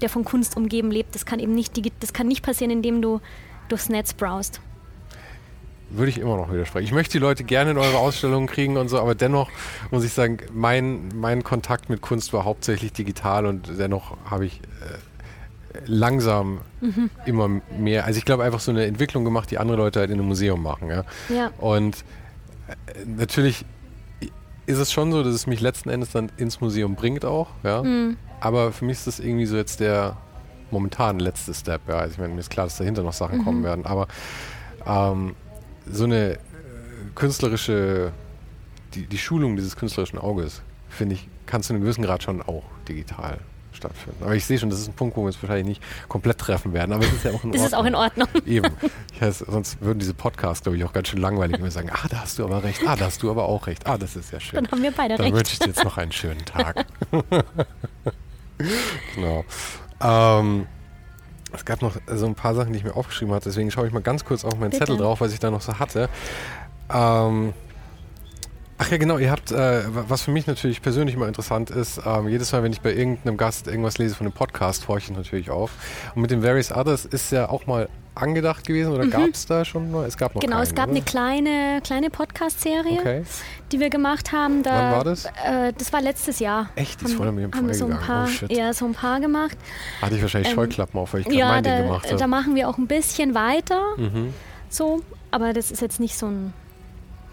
der 0.00 0.08
von 0.08 0.24
Kunst 0.24 0.56
umgeben 0.56 0.90
lebt. 0.90 1.14
Das 1.14 1.26
kann 1.26 1.38
eben 1.38 1.54
nicht, 1.54 1.72
das 2.00 2.12
kann 2.12 2.28
nicht 2.28 2.42
passieren, 2.42 2.70
indem 2.70 3.02
du 3.02 3.20
durchs 3.68 3.88
Netz 3.88 4.12
browst. 4.12 4.60
Würde 5.90 6.10
ich 6.10 6.18
immer 6.18 6.36
noch 6.36 6.50
widersprechen. 6.52 6.86
Ich 6.86 6.92
möchte 6.92 7.12
die 7.12 7.18
Leute 7.18 7.44
gerne 7.44 7.72
in 7.72 7.78
eure 7.78 7.98
Ausstellungen 7.98 8.48
kriegen 8.48 8.76
und 8.76 8.88
so, 8.88 8.98
aber 8.98 9.14
dennoch 9.14 9.50
muss 9.90 10.04
ich 10.04 10.12
sagen, 10.12 10.38
mein, 10.52 11.08
mein 11.14 11.44
Kontakt 11.44 11.88
mit 11.88 12.00
Kunst 12.00 12.32
war 12.32 12.44
hauptsächlich 12.44 12.92
digital 12.92 13.46
und 13.46 13.68
dennoch 13.78 14.16
habe 14.28 14.46
ich 14.46 14.60
äh, 14.60 15.78
langsam 15.86 16.60
immer 17.26 17.48
mehr, 17.78 18.04
also 18.04 18.18
ich 18.18 18.24
glaube 18.24 18.44
einfach 18.44 18.60
so 18.60 18.70
eine 18.70 18.86
Entwicklung 18.86 19.24
gemacht, 19.24 19.50
die 19.50 19.58
andere 19.58 19.76
Leute 19.76 20.00
halt 20.00 20.10
in 20.10 20.18
einem 20.18 20.28
Museum 20.28 20.62
machen. 20.62 20.88
Ja? 20.90 21.04
Ja. 21.28 21.50
Und 21.58 22.04
äh, 22.68 23.04
natürlich 23.04 23.64
ist 24.66 24.78
es 24.78 24.92
schon 24.92 25.12
so, 25.12 25.22
dass 25.22 25.34
es 25.34 25.46
mich 25.46 25.60
letzten 25.60 25.90
Endes 25.90 26.10
dann 26.12 26.30
ins 26.36 26.60
Museum 26.60 26.94
bringt 26.94 27.24
auch, 27.24 27.48
ja. 27.62 27.82
Mhm. 27.82 28.16
Aber 28.44 28.72
für 28.72 28.84
mich 28.84 28.98
ist 28.98 29.06
das 29.06 29.20
irgendwie 29.20 29.46
so 29.46 29.56
jetzt 29.56 29.80
der 29.80 30.16
momentan 30.70 31.18
letzte 31.18 31.54
Step, 31.54 31.80
ja. 31.88 31.96
Also 31.96 32.12
ich 32.12 32.18
meine, 32.18 32.34
mir 32.34 32.40
ist 32.40 32.50
klar, 32.50 32.66
dass 32.66 32.76
dahinter 32.76 33.02
noch 33.02 33.12
Sachen 33.12 33.38
Mhm. 33.38 33.44
kommen 33.44 33.64
werden, 33.64 33.86
aber 33.86 34.06
ähm, 34.86 35.34
so 35.90 36.04
eine 36.04 36.32
äh, 36.32 36.38
künstlerische, 37.14 38.12
die, 38.94 39.06
die 39.06 39.18
Schulung 39.18 39.56
dieses 39.56 39.76
künstlerischen 39.76 40.18
Auges, 40.18 40.62
finde 40.88 41.14
ich, 41.14 41.28
kann 41.46 41.62
zu 41.62 41.72
einem 41.72 41.82
gewissen 41.82 42.02
Grad 42.04 42.22
schon 42.22 42.42
auch 42.42 42.64
digital 42.88 43.38
stattfinden. 43.72 44.22
Aber 44.24 44.34
ich 44.34 44.44
sehe 44.44 44.58
schon, 44.58 44.70
das 44.70 44.78
ist 44.80 44.88
ein 44.88 44.94
Punkt, 44.94 45.16
wo 45.16 45.22
wir 45.22 45.26
uns 45.26 45.42
wahrscheinlich 45.42 45.66
nicht 45.66 45.82
komplett 46.08 46.38
treffen 46.38 46.72
werden, 46.72 46.92
aber 46.92 47.04
es 47.04 47.12
ist 47.12 47.24
ja 47.24 47.32
auch 47.32 47.42
in 47.44 47.50
Das 47.52 47.62
Ordnung. 47.62 47.66
ist 47.66 47.74
auch 47.74 47.84
in 47.86 47.94
Ordnung. 47.94 48.28
Eben. 48.46 48.70
Ich 49.14 49.20
weiß, 49.22 49.38
sonst 49.46 49.80
würden 49.80 50.00
diese 50.00 50.12
Podcasts, 50.12 50.64
glaube 50.64 50.76
ich, 50.76 50.84
auch 50.84 50.92
ganz 50.92 51.06
schön 51.08 51.20
langweilig 51.20 51.56
wenn 51.58 51.64
wir 51.64 51.70
sagen, 51.70 51.88
ah, 51.92 52.06
da 52.10 52.20
hast 52.22 52.36
du 52.40 52.44
aber 52.44 52.64
recht, 52.64 52.80
ah, 52.84 52.96
da 52.96 53.04
hast 53.06 53.22
du 53.22 53.30
aber 53.30 53.44
auch 53.44 53.68
recht, 53.68 53.86
ah, 53.86 53.96
das 53.96 54.16
ist 54.16 54.32
ja 54.32 54.40
schön. 54.40 54.56
Dann 54.64 54.70
haben 54.72 54.82
wir 54.82 54.90
beide 54.90 55.14
Dann 55.16 55.22
recht. 55.26 55.36
wünsche 55.36 55.52
ich 55.52 55.58
dir 55.60 55.66
jetzt 55.68 55.84
noch 55.84 55.96
einen 55.98 56.10
schönen 56.20 56.44
Tag. 56.44 56.84
genau. 59.14 59.44
Ähm, 60.00 60.66
es 61.52 61.64
gab 61.64 61.82
noch 61.82 61.96
so 62.06 62.26
ein 62.26 62.34
paar 62.34 62.54
Sachen, 62.54 62.72
die 62.72 62.78
ich 62.78 62.84
mir 62.84 62.96
aufgeschrieben 62.96 63.34
hatte, 63.34 63.48
deswegen 63.48 63.70
schaue 63.70 63.86
ich 63.86 63.92
mal 63.92 64.02
ganz 64.02 64.24
kurz 64.24 64.44
auf 64.44 64.54
meinen 64.54 64.70
Bitte. 64.70 64.86
Zettel 64.86 64.96
drauf, 64.96 65.20
was 65.20 65.32
ich 65.32 65.40
da 65.40 65.50
noch 65.50 65.60
so 65.60 65.78
hatte. 65.78 66.08
Ähm, 66.92 67.52
ach 68.78 68.90
ja, 68.90 68.96
genau, 68.96 69.18
ihr 69.18 69.30
habt, 69.30 69.50
äh, 69.52 69.82
was 69.86 70.22
für 70.22 70.30
mich 70.30 70.46
natürlich 70.46 70.82
persönlich 70.82 71.14
immer 71.14 71.28
interessant 71.28 71.70
ist, 71.70 72.00
ähm, 72.04 72.28
jedes 72.28 72.52
Mal, 72.52 72.62
wenn 72.62 72.72
ich 72.72 72.80
bei 72.80 72.92
irgendeinem 72.92 73.36
Gast 73.36 73.66
irgendwas 73.68 73.98
lese 73.98 74.14
von 74.14 74.26
einem 74.26 74.34
Podcast, 74.34 74.88
horche 74.88 75.10
ich 75.12 75.16
natürlich 75.16 75.50
auf. 75.50 75.70
Und 76.14 76.22
mit 76.22 76.30
den 76.30 76.42
Various 76.42 76.72
Others 76.72 77.04
ist 77.04 77.30
ja 77.32 77.48
auch 77.48 77.66
mal 77.66 77.88
angedacht 78.16 78.64
gewesen 78.64 78.92
oder 78.92 79.08
gab 79.08 79.28
es 79.32 79.44
da 79.46 79.64
schon 79.64 79.90
mal? 79.90 80.06
Es 80.06 80.16
gab 80.16 80.34
noch 80.36 80.40
Genau, 80.40 80.56
keinen, 80.58 80.62
es 80.62 80.74
gab 80.74 80.84
oder? 80.86 80.96
eine 80.96 81.02
kleine, 81.04 81.80
kleine 81.82 82.10
Podcast-Serie, 82.10 83.00
Okay. 83.00 83.22
die 83.72 83.80
wir 83.80 83.90
gemacht 83.90 84.30
haben. 84.30 84.62
Da, 84.62 84.70
Wann 84.70 84.92
war 84.92 85.04
das? 85.04 85.24
Äh, 85.24 85.72
das 85.76 85.92
war 85.92 86.00
letztes 86.00 86.38
Jahr. 86.38 86.68
Echt? 86.76 87.00
Die 87.00 87.06
ist 87.06 87.14
voll 87.14 87.26
an 87.26 87.34
mir 87.34 87.50
haben 87.52 87.66
wir 87.66 87.74
so 87.74 87.86
ein 87.86 87.98
paar, 87.98 88.28
Oh, 88.28 88.52
ja, 88.52 88.72
so 88.72 88.84
ein 88.86 88.92
paar 88.94 89.18
gemacht. 89.18 89.56
Hatte 90.00 90.14
ich 90.14 90.22
wahrscheinlich 90.22 90.50
Ähm, 90.50 90.54
Scheuklappen 90.54 91.00
auf, 91.00 91.12
weil 91.12 91.20
ich 91.22 91.26
gerade 91.26 91.38
Ja, 91.38 91.48
mein 91.48 91.64
Ding 91.64 91.72
da, 91.72 91.82
gemacht 91.82 92.06
habe. 92.06 92.16
da 92.16 92.26
machen 92.28 92.54
wir 92.54 92.68
auch 92.68 92.78
ein 92.78 92.86
bisschen 92.86 93.34
weiter. 93.34 93.80
Mhm. 93.96 94.32
So, 94.68 95.02
aber 95.32 95.52
das 95.52 95.72
ist 95.72 95.82
jetzt 95.82 95.98
nicht 95.98 96.16
so 96.16 96.26
ein 96.26 96.52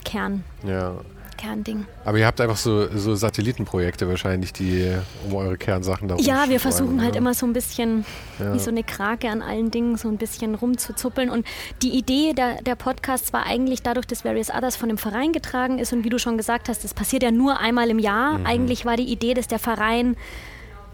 Kern, 0.03 0.43
Ja. 0.65 0.95
Kernding. 1.41 1.85
Aber 2.05 2.17
ihr 2.19 2.27
habt 2.27 2.39
einfach 2.39 2.57
so, 2.57 2.87
so 2.97 3.15
Satellitenprojekte 3.15 4.07
wahrscheinlich, 4.07 4.53
die 4.53 4.91
um 5.27 5.33
eure 5.35 5.57
Kernsachen 5.57 6.07
da 6.07 6.15
Ja, 6.17 6.49
wir 6.49 6.59
versuchen 6.59 7.01
halt 7.01 7.11
oder? 7.11 7.17
immer 7.17 7.33
so 7.33 7.45
ein 7.47 7.53
bisschen 7.53 8.05
Ja. 8.39 8.53
wie 8.53 8.59
so 8.59 8.69
eine 8.69 8.83
Krake 8.83 9.27
an 9.29 9.41
allen 9.41 9.71
Dingen 9.71 9.97
so 9.97 10.07
ein 10.07 10.17
bisschen 10.17 10.53
rumzuzuppeln. 10.55 11.29
Und 11.29 11.45
die 11.81 11.97
Idee 11.97 12.33
der, 12.33 12.61
der 12.61 12.75
Podcasts 12.75 13.33
war 13.33 13.45
eigentlich 13.47 13.81
dadurch, 13.81 14.05
dass 14.05 14.23
Various 14.23 14.49
Others 14.51 14.75
von 14.75 14.89
dem 14.89 14.97
Verein 14.99 15.31
getragen 15.31 15.79
ist 15.79 15.93
und 15.93 16.03
wie 16.03 16.09
du 16.09 16.19
schon 16.19 16.37
gesagt 16.37 16.69
hast, 16.69 16.83
das 16.83 16.93
passiert 16.93 17.23
ja 17.23 17.31
nur 17.31 17.59
einmal 17.59 17.89
im 17.89 17.99
Jahr. 17.99 18.37
Mhm. 18.37 18.45
Eigentlich 18.45 18.85
war 18.85 18.95
die 18.97 19.11
Idee, 19.11 19.33
dass 19.33 19.47
der 19.47 19.59
Verein 19.59 20.15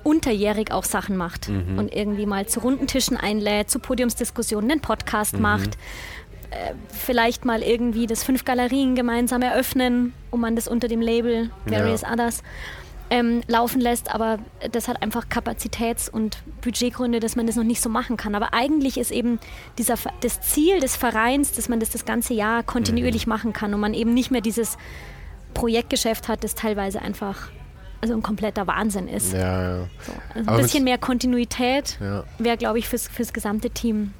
unterjährig 0.04 0.72
auch 0.72 0.86
Sachen 0.86 1.18
macht 1.18 1.50
Mhm. 1.50 1.78
und 1.78 1.94
irgendwie 1.94 2.26
mal 2.26 2.46
zu 2.48 2.62
runden 2.62 2.88
Tischen 2.88 3.18
einlädt, 3.18 3.70
zu 3.70 3.80
Podiumsdiskussionen 3.80 4.72
einen 4.72 4.82
Podcast 4.82 5.34
Mhm. 5.34 5.42
macht. 5.42 5.78
Äh, 6.52 6.74
Vielleicht 6.90 7.46
mal 7.46 7.62
irgendwie 7.62 8.08
das 8.08 8.24
fünf 8.24 8.46
Galerien 8.46 8.96
gemeinsam 8.96 9.42
eröffnen, 9.42 10.14
um 10.32 10.42
man 10.42 10.56
das 10.56 10.68
unter 10.68 10.88
dem 10.88 11.02
Label 11.02 11.50
Various 11.66 12.02
Ja. 12.02 12.14
Others 12.14 12.44
ähm, 13.10 13.42
laufen 13.48 13.80
lässt, 13.80 14.14
aber 14.14 14.40
das 14.72 14.88
hat 14.88 15.02
einfach 15.02 15.30
Kapazitäts- 15.30 16.10
und 16.10 16.38
Budgetgründe, 16.62 17.20
dass 17.20 17.36
man 17.36 17.48
das 17.48 17.56
noch 17.56 17.64
nicht 17.64 17.82
so 17.82 17.90
machen 17.90 18.18
kann. 18.18 18.36
Aber 18.36 18.54
eigentlich 18.54 18.98
ist 18.98 19.12
eben 19.12 19.40
dieser, 19.78 19.96
das 20.22 20.42
Ziel 20.42 20.80
des 20.80 20.96
Vereins, 20.96 21.54
dass 21.54 21.70
man 21.70 21.80
das 21.80 21.90
das 21.90 22.06
ganze 22.06 22.34
Jahr 22.34 22.64
kontinuierlich 22.64 23.28
machen 23.28 23.54
kann 23.54 23.74
und 23.74 23.80
man 23.80 23.94
eben 23.94 24.14
nicht 24.14 24.32
mehr 24.32 24.42
dieses 24.42 24.78
Projektgeschäft 25.54 26.28
hat, 26.28 26.44
das 26.44 26.56
teilweise 26.56 27.02
einfach 27.02 27.50
also 28.02 28.14
ein 28.14 28.22
kompletter 28.22 28.68
Wahnsinn 28.68 29.08
ist. 29.08 29.34
Ja, 29.34 29.80
ja. 29.80 29.88
So, 30.06 30.12
also 30.36 30.52
ein 30.52 30.58
bisschen 30.58 30.84
mehr 30.84 30.98
Kontinuität 30.98 31.98
ja. 32.00 32.26
wäre, 32.38 32.58
glaube 32.58 32.78
ich, 32.78 32.88
fürs, 32.88 33.08
fürs 33.08 33.34
gesamte 33.34 33.70
Team 33.72 34.14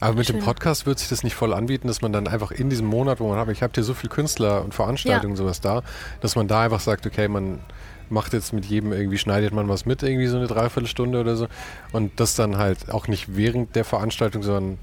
aber 0.00 0.14
mit 0.14 0.26
Schöner. 0.26 0.40
dem 0.40 0.44
Podcast 0.44 0.86
wird 0.86 0.98
sich 0.98 1.08
das 1.08 1.22
nicht 1.22 1.34
voll 1.34 1.52
anbieten, 1.52 1.88
dass 1.88 2.02
man 2.02 2.12
dann 2.12 2.28
einfach 2.28 2.50
in 2.50 2.70
diesem 2.70 2.86
Monat, 2.86 3.20
wo 3.20 3.28
man 3.28 3.38
hat, 3.38 3.48
ich 3.48 3.62
habe 3.62 3.72
hier 3.74 3.84
so 3.84 3.94
viele 3.94 4.10
Künstler 4.10 4.64
und 4.64 4.74
Veranstaltungen 4.74 5.34
ja. 5.34 5.36
sowas 5.36 5.60
da, 5.60 5.82
dass 6.20 6.36
man 6.36 6.48
da 6.48 6.62
einfach 6.62 6.80
sagt, 6.80 7.06
okay, 7.06 7.28
man 7.28 7.60
macht 8.08 8.32
jetzt 8.32 8.52
mit 8.52 8.64
jedem 8.66 8.92
irgendwie, 8.92 9.18
schneidet 9.18 9.52
man 9.52 9.68
was 9.68 9.86
mit, 9.86 10.02
irgendwie 10.02 10.26
so 10.26 10.36
eine 10.36 10.46
Dreiviertelstunde 10.46 11.20
oder 11.20 11.36
so. 11.36 11.48
Und 11.92 12.20
das 12.20 12.34
dann 12.34 12.56
halt 12.56 12.90
auch 12.92 13.08
nicht 13.08 13.36
während 13.36 13.74
der 13.74 13.84
Veranstaltung, 13.84 14.42
sondern 14.42 14.78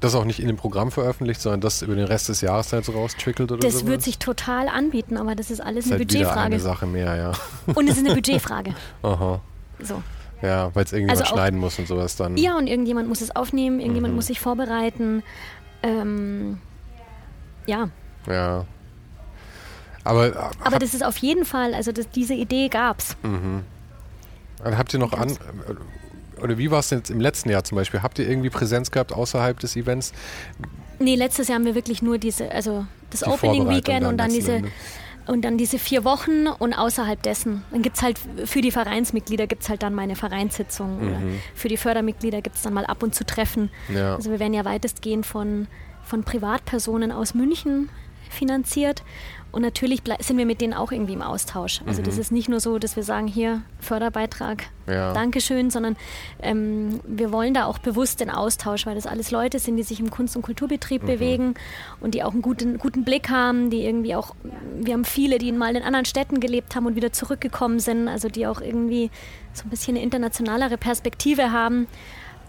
das 0.00 0.14
auch 0.14 0.24
nicht 0.24 0.40
in 0.40 0.46
dem 0.46 0.56
Programm 0.56 0.92
veröffentlicht, 0.92 1.40
sondern 1.40 1.60
das 1.60 1.82
über 1.82 1.94
den 1.94 2.04
Rest 2.04 2.28
des 2.28 2.40
Jahres 2.40 2.72
halt 2.72 2.84
so 2.84 2.92
raustrickelt 2.92 3.50
oder 3.50 3.62
so. 3.62 3.68
Das 3.68 3.80
sowas? 3.80 3.90
wird 3.90 4.02
sich 4.02 4.18
total 4.18 4.68
anbieten, 4.68 5.16
aber 5.16 5.34
das 5.34 5.50
ist 5.50 5.60
alles 5.60 5.84
das 5.84 5.92
eine 5.92 5.98
halt 6.00 6.08
Budgetfrage. 6.08 6.40
eine 6.40 6.60
Sache 6.60 6.86
mehr, 6.86 7.16
ja. 7.16 7.32
Und 7.74 7.88
es 7.88 7.96
ist 7.96 8.06
eine 8.06 8.14
Budgetfrage. 8.14 8.74
Aha. 9.02 9.40
So. 9.80 10.02
Ja, 10.42 10.74
weil 10.74 10.84
es 10.84 10.92
irgendjemand 10.92 11.20
also 11.22 11.34
schneiden 11.34 11.58
muss 11.58 11.78
und 11.78 11.88
sowas 11.88 12.16
dann. 12.16 12.36
Ja, 12.36 12.56
und 12.56 12.66
irgendjemand 12.66 13.08
muss 13.08 13.20
es 13.20 13.34
aufnehmen, 13.34 13.80
irgendjemand 13.80 14.12
mhm. 14.12 14.16
muss 14.16 14.26
sich 14.26 14.40
vorbereiten. 14.40 15.22
Ähm, 15.82 16.58
ja. 17.66 17.90
Ja. 18.26 18.64
Aber, 20.04 20.26
äh, 20.28 20.32
Aber 20.64 20.78
das 20.78 20.94
ist 20.94 21.04
auf 21.04 21.16
jeden 21.18 21.44
Fall, 21.44 21.74
also 21.74 21.92
das, 21.92 22.08
diese 22.10 22.34
Idee 22.34 22.68
gab's. 22.68 23.16
Mhm. 23.22 23.64
Habt 24.64 24.92
ihr 24.92 25.00
noch 25.00 25.12
an, 25.12 25.36
oder 26.40 26.58
wie 26.58 26.70
war 26.70 26.80
es 26.80 26.88
denn 26.88 26.98
jetzt 26.98 27.10
im 27.10 27.20
letzten 27.20 27.50
Jahr 27.50 27.64
zum 27.64 27.76
Beispiel? 27.76 28.02
Habt 28.02 28.18
ihr 28.18 28.28
irgendwie 28.28 28.50
Präsenz 28.50 28.90
gehabt 28.90 29.12
außerhalb 29.12 29.58
des 29.60 29.76
Events? 29.76 30.12
Nee, 30.98 31.14
letztes 31.14 31.48
Jahr 31.48 31.56
haben 31.56 31.64
wir 31.64 31.74
wirklich 31.74 32.02
nur 32.02 32.18
diese, 32.18 32.50
also 32.50 32.86
das 33.10 33.20
Die 33.20 33.26
Opening 33.26 33.68
Weekend 33.68 34.06
und 34.06 34.18
dann 34.18 34.30
diese 34.30 34.56
Ende. 34.56 34.70
Und 35.28 35.42
dann 35.44 35.58
diese 35.58 35.78
vier 35.78 36.04
Wochen 36.04 36.46
und 36.46 36.72
außerhalb 36.72 37.22
dessen, 37.22 37.62
dann 37.70 37.82
gibt 37.82 37.96
es 37.96 38.02
halt 38.02 38.18
für 38.46 38.62
die 38.62 38.70
Vereinsmitglieder 38.70 39.46
gibt 39.46 39.62
es 39.62 39.68
halt 39.68 39.82
dann 39.82 39.94
mal 39.94 40.02
eine 40.02 40.16
Vereinssitzung. 40.16 40.96
Mhm. 40.96 41.06
Oder 41.06 41.20
für 41.54 41.68
die 41.68 41.76
Fördermitglieder 41.76 42.40
gibt 42.40 42.56
es 42.56 42.62
dann 42.62 42.72
mal 42.72 42.86
ab 42.86 43.02
und 43.02 43.14
zu 43.14 43.26
Treffen. 43.26 43.70
Ja. 43.94 44.16
Also 44.16 44.30
wir 44.30 44.40
werden 44.40 44.54
ja 44.54 44.64
weitestgehend 44.64 45.26
von, 45.26 45.66
von 46.02 46.24
Privatpersonen 46.24 47.12
aus 47.12 47.34
München 47.34 47.90
finanziert. 48.30 49.02
Und 49.58 49.62
natürlich 49.62 50.02
sind 50.20 50.38
wir 50.38 50.46
mit 50.46 50.60
denen 50.60 50.72
auch 50.72 50.92
irgendwie 50.92 51.14
im 51.14 51.20
Austausch. 51.20 51.80
Also 51.84 52.00
mhm. 52.00 52.04
das 52.04 52.16
ist 52.16 52.30
nicht 52.30 52.48
nur 52.48 52.60
so, 52.60 52.78
dass 52.78 52.94
wir 52.94 53.02
sagen, 53.02 53.26
hier 53.26 53.62
Förderbeitrag, 53.80 54.66
ja. 54.86 55.12
Dankeschön, 55.12 55.70
sondern 55.70 55.96
ähm, 56.40 57.00
wir 57.04 57.32
wollen 57.32 57.54
da 57.54 57.64
auch 57.64 57.78
bewusst 57.78 58.20
den 58.20 58.30
Austausch, 58.30 58.86
weil 58.86 58.94
das 58.94 59.08
alles 59.08 59.32
Leute 59.32 59.58
sind, 59.58 59.76
die 59.76 59.82
sich 59.82 59.98
im 59.98 60.12
Kunst- 60.12 60.36
und 60.36 60.42
Kulturbetrieb 60.42 61.02
mhm. 61.02 61.06
bewegen 61.08 61.54
und 62.00 62.14
die 62.14 62.22
auch 62.22 62.34
einen 62.34 62.42
guten, 62.42 62.78
guten 62.78 63.02
Blick 63.02 63.30
haben, 63.30 63.68
die 63.68 63.84
irgendwie 63.84 64.14
auch, 64.14 64.36
wir 64.78 64.94
haben 64.94 65.04
viele, 65.04 65.38
die 65.38 65.50
mal 65.50 65.74
in 65.74 65.82
anderen 65.82 66.04
Städten 66.04 66.38
gelebt 66.38 66.76
haben 66.76 66.86
und 66.86 66.94
wieder 66.94 67.12
zurückgekommen 67.12 67.80
sind, 67.80 68.06
also 68.06 68.28
die 68.28 68.46
auch 68.46 68.60
irgendwie 68.60 69.10
so 69.54 69.64
ein 69.64 69.70
bisschen 69.70 69.96
eine 69.96 70.04
internationalere 70.04 70.78
Perspektive 70.78 71.50
haben. 71.50 71.88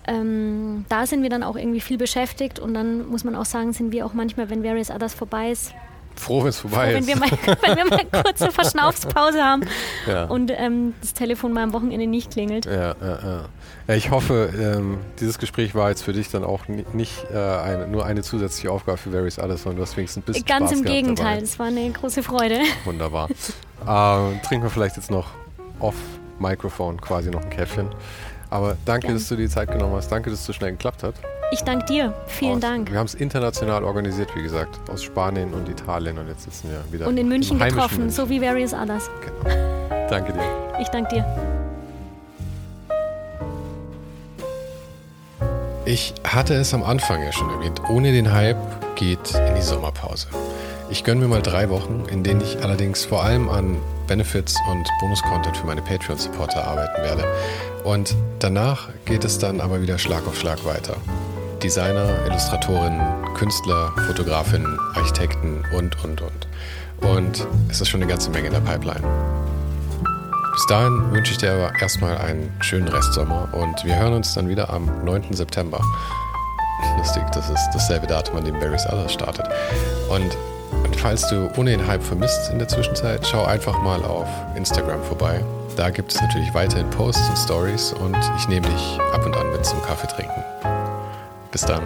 Ähm, 0.05 0.85
da 0.89 1.07
sind 1.07 1.23
wir 1.23 1.31
dann 1.31 1.41
auch 1.41 1.55
irgendwie 1.55 1.81
viel 1.81 1.97
beschäftigt 1.97 2.59
und 2.59 2.75
dann 2.75 3.07
muss 3.07 3.23
man 3.23 3.35
auch 3.35 3.45
sagen, 3.45 3.73
sind 3.73 3.91
wir 3.91 4.05
auch 4.05 4.13
manchmal, 4.13 4.51
wenn 4.51 4.63
Various 4.63 4.91
Others 4.91 5.15
vorbei 5.15 5.49
ist, 5.49 5.73
Froh, 6.19 6.41
wenn 6.41 6.49
es 6.49 6.59
vorbei 6.59 6.91
Froh, 6.91 6.99
ist. 6.99 7.07
Wenn 7.07 7.07
wir, 7.07 7.15
mal, 7.15 7.29
wenn 7.61 7.77
wir 7.77 7.85
mal 7.85 8.23
kurze 8.23 8.51
Verschnaufspause 8.51 9.41
haben 9.41 9.61
ja. 10.05 10.25
und 10.25 10.51
ähm, 10.53 10.93
das 10.99 11.13
Telefon 11.13 11.53
mal 11.53 11.63
am 11.63 11.73
Wochenende 11.73 12.07
nicht 12.07 12.31
klingelt. 12.31 12.65
Ja, 12.65 12.93
ja, 13.01 13.45
ja. 13.87 13.95
ich 13.95 14.11
hoffe, 14.11 14.49
ähm, 14.59 14.97
dieses 15.19 15.39
Gespräch 15.39 15.75
war 15.75 15.89
jetzt 15.89 16.03
für 16.03 16.13
dich 16.13 16.29
dann 16.29 16.43
auch 16.43 16.67
nicht 16.67 17.25
äh, 17.31 17.37
eine, 17.37 17.87
nur 17.87 18.05
eine 18.05 18.21
zusätzliche 18.21 18.71
Aufgabe 18.71 18.97
für 18.97 19.13
Various 19.13 19.39
Others, 19.39 19.63
sondern 19.63 19.77
du 19.77 19.83
hast 19.83 19.95
wenigstens 19.95 20.23
ein 20.23 20.25
bisschen 20.25 20.45
Ganz 20.45 20.71
Spaß 20.71 20.79
im 20.79 20.85
Gegenteil, 20.85 21.41
es 21.41 21.57
war 21.57 21.67
eine 21.67 21.89
große 21.89 22.21
Freude. 22.21 22.59
Wunderbar. 22.83 23.29
ähm, 23.87 24.41
trinken 24.43 24.65
wir 24.65 24.69
vielleicht 24.69 24.97
jetzt 24.97 25.09
noch 25.09 25.27
off 25.79 25.95
Mikrofon 26.37 26.99
quasi 26.99 27.29
noch 27.31 27.41
ein 27.41 27.49
Käffchen. 27.49 27.89
Aber 28.49 28.75
danke, 28.85 29.07
Gerne. 29.07 29.19
dass 29.19 29.29
du 29.29 29.35
die 29.35 29.47
Zeit 29.47 29.71
genommen 29.71 29.95
hast. 29.95 30.11
Danke, 30.11 30.29
dass 30.29 30.39
es 30.39 30.45
so 30.45 30.53
schnell 30.53 30.71
geklappt 30.71 31.03
hat. 31.03 31.15
Ich 31.51 31.61
danke 31.61 31.85
dir. 31.85 32.13
Vielen 32.27 32.55
aus, 32.55 32.59
Dank. 32.59 32.91
Wir 32.91 32.99
haben 32.99 33.07
es 33.07 33.15
international 33.15 33.83
organisiert, 33.83 34.35
wie 34.35 34.43
gesagt, 34.43 34.77
aus 34.89 35.03
Spanien 35.03 35.53
und 35.53 35.67
Italien 35.67 36.17
und 36.19 36.27
jetzt 36.27 36.43
sitzen 36.43 36.69
wir 36.69 36.83
wieder. 36.93 37.07
Und 37.07 37.17
in 37.17 37.27
München 37.27 37.57
getroffen, 37.57 37.99
München. 37.99 38.09
so 38.11 38.29
wie 38.29 38.39
various 38.39 38.73
others. 38.73 39.09
Genau. 39.21 40.07
Danke 40.09 40.33
dir. 40.33 40.43
Ich 40.79 40.87
danke 40.89 41.15
dir. 41.15 41.25
Ich 45.85 46.13
hatte 46.23 46.53
es 46.53 46.71
am 46.75 46.83
Anfang 46.83 47.23
ja 47.23 47.31
schon 47.31 47.49
erwähnt, 47.49 47.81
ohne 47.89 48.11
den 48.11 48.31
Hype 48.31 48.57
geht 48.95 49.33
in 49.33 49.55
die 49.55 49.61
Sommerpause. 49.61 50.27
Ich 50.91 51.03
gönne 51.03 51.21
mir 51.21 51.27
mal 51.27 51.41
drei 51.41 51.69
Wochen, 51.69 52.05
in 52.11 52.23
denen 52.23 52.41
ich 52.41 52.63
allerdings 52.63 53.05
vor 53.05 53.23
allem 53.23 53.49
an 53.49 53.77
Benefits 54.07 54.55
und 54.69 54.87
Bonus-Content 55.01 55.57
für 55.57 55.65
meine 55.65 55.81
Patreon-Supporter 55.81 56.67
arbeiten 56.67 57.01
werde. 57.01 57.25
Und 57.83 58.15
danach 58.37 58.89
geht 59.05 59.23
es 59.23 59.39
dann 59.39 59.61
aber 59.61 59.81
wieder 59.81 59.97
Schlag 59.97 60.27
auf 60.27 60.37
Schlag 60.37 60.63
weiter. 60.65 60.97
Designer, 61.59 62.25
Illustratorinnen, 62.25 63.33
Künstler, 63.33 63.91
Fotografinnen, 64.07 64.79
Architekten 64.95 65.63
und, 65.75 66.03
und, 66.03 66.21
und. 66.21 66.47
Und 67.01 67.47
es 67.69 67.81
ist 67.81 67.89
schon 67.89 68.01
eine 68.01 68.09
ganze 68.09 68.29
Menge 68.29 68.47
in 68.47 68.53
der 68.53 68.61
Pipeline. 68.61 69.05
Bis 70.53 70.65
dahin 70.67 71.11
wünsche 71.11 71.33
ich 71.33 71.37
dir 71.37 71.53
aber 71.53 71.71
erstmal 71.79 72.17
einen 72.17 72.51
schönen 72.61 72.87
Restsommer 72.87 73.47
und 73.53 73.83
wir 73.85 73.97
hören 73.97 74.13
uns 74.13 74.33
dann 74.33 74.49
wieder 74.49 74.69
am 74.69 75.03
9. 75.03 75.33
September. 75.33 75.81
Lustig, 76.97 77.23
das 77.33 77.49
ist 77.49 77.69
dasselbe 77.73 78.07
Datum, 78.07 78.37
an 78.37 78.45
dem 78.45 78.59
Barry's 78.59 78.85
Others 78.87 79.13
startet. 79.13 79.45
Und 80.09 80.37
falls 80.97 81.27
du 81.27 81.49
ohne 81.57 81.71
den 81.71 81.87
Hype 81.87 82.03
vermisst 82.03 82.51
in 82.51 82.59
der 82.59 82.67
Zwischenzeit, 82.67 83.25
schau 83.27 83.45
einfach 83.45 83.81
mal 83.81 84.03
auf 84.03 84.27
Instagram 84.55 85.03
vorbei. 85.03 85.43
Da 85.75 85.89
gibt 85.89 86.13
es 86.13 86.21
natürlich 86.21 86.53
weiterhin 86.53 86.89
Posts 86.89 87.29
und 87.29 87.37
Stories 87.37 87.93
und 87.93 88.17
ich 88.37 88.47
nehme 88.47 88.67
dich 88.67 88.99
ab 89.13 89.25
und 89.25 89.35
an 89.37 89.51
mit 89.51 89.65
zum 89.65 89.81
Kaffee 89.81 90.07
trinken. 90.07 90.43
Bis 91.51 91.61
dann. 91.61 91.83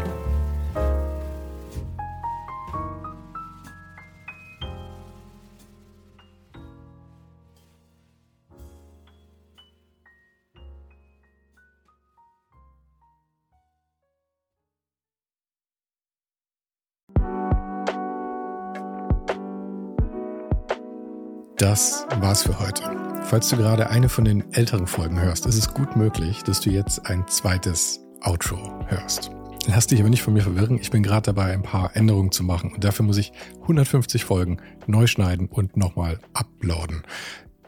Das 21.63 22.05
war's 22.19 22.43
für 22.43 22.59
heute. 22.59 22.83
Falls 23.23 23.47
du 23.47 23.55
gerade 23.55 23.89
eine 23.89 24.09
von 24.09 24.25
den 24.25 24.53
älteren 24.53 24.85
Folgen 24.85 25.21
hörst, 25.21 25.45
ist 25.45 25.57
es 25.57 25.73
gut 25.73 25.95
möglich, 25.95 26.43
dass 26.43 26.59
du 26.59 26.69
jetzt 26.69 27.05
ein 27.05 27.25
zweites 27.29 28.01
Outro 28.21 28.85
hörst. 28.87 29.31
Lass 29.65 29.87
dich 29.87 29.99
aber 30.01 30.09
nicht 30.09 30.21
von 30.21 30.33
mir 30.33 30.41
verwirren. 30.41 30.77
Ich 30.77 30.91
bin 30.91 31.03
gerade 31.03 31.25
dabei, 31.25 31.53
ein 31.53 31.63
paar 31.63 31.95
Änderungen 31.95 32.31
zu 32.31 32.43
machen 32.43 32.73
und 32.73 32.83
dafür 32.83 33.05
muss 33.05 33.17
ich 33.17 33.31
150 33.61 34.25
Folgen 34.25 34.57
neu 34.87 35.07
schneiden 35.07 35.47
und 35.47 35.77
nochmal 35.77 36.19
uploaden. 36.33 37.03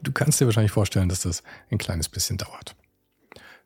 Du 0.02 0.12
kannst 0.12 0.40
dir 0.40 0.46
wahrscheinlich 0.46 0.74
vorstellen, 0.74 1.08
dass 1.08 1.22
das 1.22 1.42
ein 1.72 1.78
kleines 1.78 2.10
bisschen 2.10 2.38
dauert. 2.38 2.76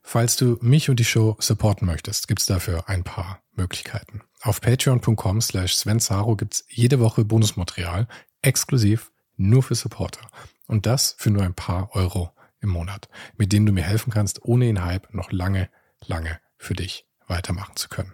Falls 0.01 0.37
du 0.37 0.57
mich 0.61 0.89
und 0.89 0.99
die 0.99 1.05
Show 1.05 1.37
supporten 1.39 1.87
möchtest, 1.87 2.27
gibt's 2.27 2.45
dafür 2.45 2.87
ein 2.87 3.03
paar 3.03 3.41
Möglichkeiten. 3.55 4.21
Auf 4.41 4.61
patreon.com 4.61 5.41
slash 5.41 5.75
svensaro 5.75 6.35
gibt's 6.35 6.65
jede 6.69 6.99
Woche 6.99 7.25
Bonusmaterial, 7.25 8.07
exklusiv 8.41 9.11
nur 9.37 9.63
für 9.63 9.75
Supporter. 9.75 10.21
Und 10.67 10.85
das 10.85 11.15
für 11.17 11.31
nur 11.31 11.43
ein 11.43 11.55
paar 11.55 11.95
Euro 11.95 12.31
im 12.61 12.69
Monat, 12.69 13.09
mit 13.37 13.51
denen 13.51 13.65
du 13.65 13.71
mir 13.71 13.83
helfen 13.83 14.13
kannst, 14.13 14.45
ohne 14.45 14.65
den 14.65 14.85
Hype 14.85 15.13
noch 15.13 15.31
lange, 15.31 15.69
lange 16.05 16.39
für 16.57 16.75
dich 16.75 17.08
weitermachen 17.29 17.75
zu 17.75 17.89
können. 17.89 18.13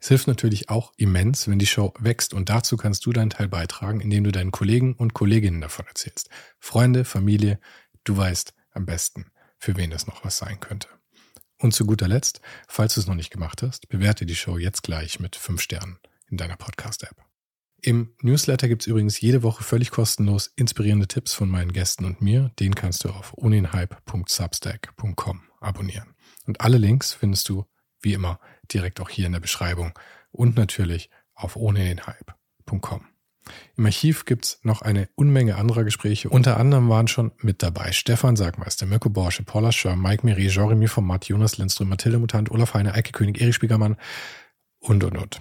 Es 0.00 0.08
hilft 0.08 0.28
natürlich 0.28 0.68
auch 0.68 0.92
immens, 0.96 1.48
wenn 1.48 1.58
die 1.58 1.66
Show 1.66 1.92
wächst 1.98 2.34
und 2.34 2.48
dazu 2.48 2.76
kannst 2.76 3.04
du 3.06 3.12
deinen 3.12 3.30
Teil 3.30 3.48
beitragen, 3.48 4.00
indem 4.00 4.24
du 4.24 4.32
deinen 4.32 4.52
Kollegen 4.52 4.94
und 4.94 5.14
Kolleginnen 5.14 5.60
davon 5.60 5.86
erzählst. 5.86 6.30
Freunde, 6.58 7.04
Familie, 7.04 7.58
du 8.04 8.16
weißt 8.16 8.54
am 8.72 8.86
besten, 8.86 9.26
für 9.58 9.76
wen 9.76 9.90
das 9.90 10.06
noch 10.06 10.24
was 10.24 10.38
sein 10.38 10.60
könnte. 10.60 10.88
Und 11.60 11.74
zu 11.74 11.86
guter 11.86 12.06
Letzt, 12.06 12.40
falls 12.68 12.94
du 12.94 13.00
es 13.00 13.08
noch 13.08 13.16
nicht 13.16 13.30
gemacht 13.30 13.62
hast, 13.62 13.88
bewerte 13.88 14.26
die 14.26 14.36
Show 14.36 14.58
jetzt 14.58 14.84
gleich 14.84 15.18
mit 15.18 15.34
fünf 15.34 15.60
Sternen 15.60 15.98
in 16.30 16.36
deiner 16.36 16.56
Podcast-App. 16.56 17.16
Im 17.80 18.12
Newsletter 18.22 18.66
gibt 18.68 18.82
es 18.82 18.88
übrigens 18.88 19.20
jede 19.20 19.44
Woche 19.44 19.62
völlig 19.62 19.90
kostenlos 19.90 20.50
inspirierende 20.56 21.06
Tipps 21.06 21.32
von 21.32 21.48
meinen 21.48 21.72
Gästen 21.72 22.04
und 22.04 22.20
mir. 22.20 22.50
Den 22.58 22.74
kannst 22.74 23.04
du 23.04 23.10
auf 23.10 23.34
uninhype.substack.com 23.34 25.42
abonnieren. 25.60 26.16
Und 26.46 26.60
alle 26.60 26.78
Links 26.78 27.12
findest 27.12 27.48
du, 27.48 27.66
wie 28.00 28.14
immer, 28.14 28.40
direkt 28.72 29.00
auch 29.00 29.10
hier 29.10 29.26
in 29.26 29.32
der 29.32 29.40
Beschreibung 29.40 29.92
und 30.30 30.56
natürlich 30.56 31.10
auf 31.34 31.56
ohnedenhype.com. 31.56 33.06
Im 33.76 33.86
Archiv 33.86 34.24
gibt's 34.24 34.60
noch 34.62 34.82
eine 34.82 35.08
Unmenge 35.14 35.56
anderer 35.56 35.84
Gespräche. 35.84 36.28
Unter 36.28 36.58
anderem 36.58 36.88
waren 36.88 37.08
schon 37.08 37.32
mit 37.38 37.62
dabei 37.62 37.92
Stefan 37.92 38.36
Sagmeister, 38.36 38.86
Mirko 38.86 39.08
Borsche, 39.08 39.42
Paula 39.42 39.72
Schör, 39.72 39.96
Mike 39.96 40.24
Miri, 40.26 40.48
Jeremy 40.48 40.88
Format, 40.88 41.26
Jonas 41.26 41.58
Lindström, 41.58 41.88
Mathilde 41.88 42.18
Mutant, 42.18 42.50
Olaf 42.50 42.74
Heine, 42.74 42.94
Eike 42.94 43.12
König, 43.12 43.40
Erich 43.40 43.54
Spiegermann 43.54 43.96
und, 44.80 45.04
und, 45.04 45.16
und. 45.16 45.40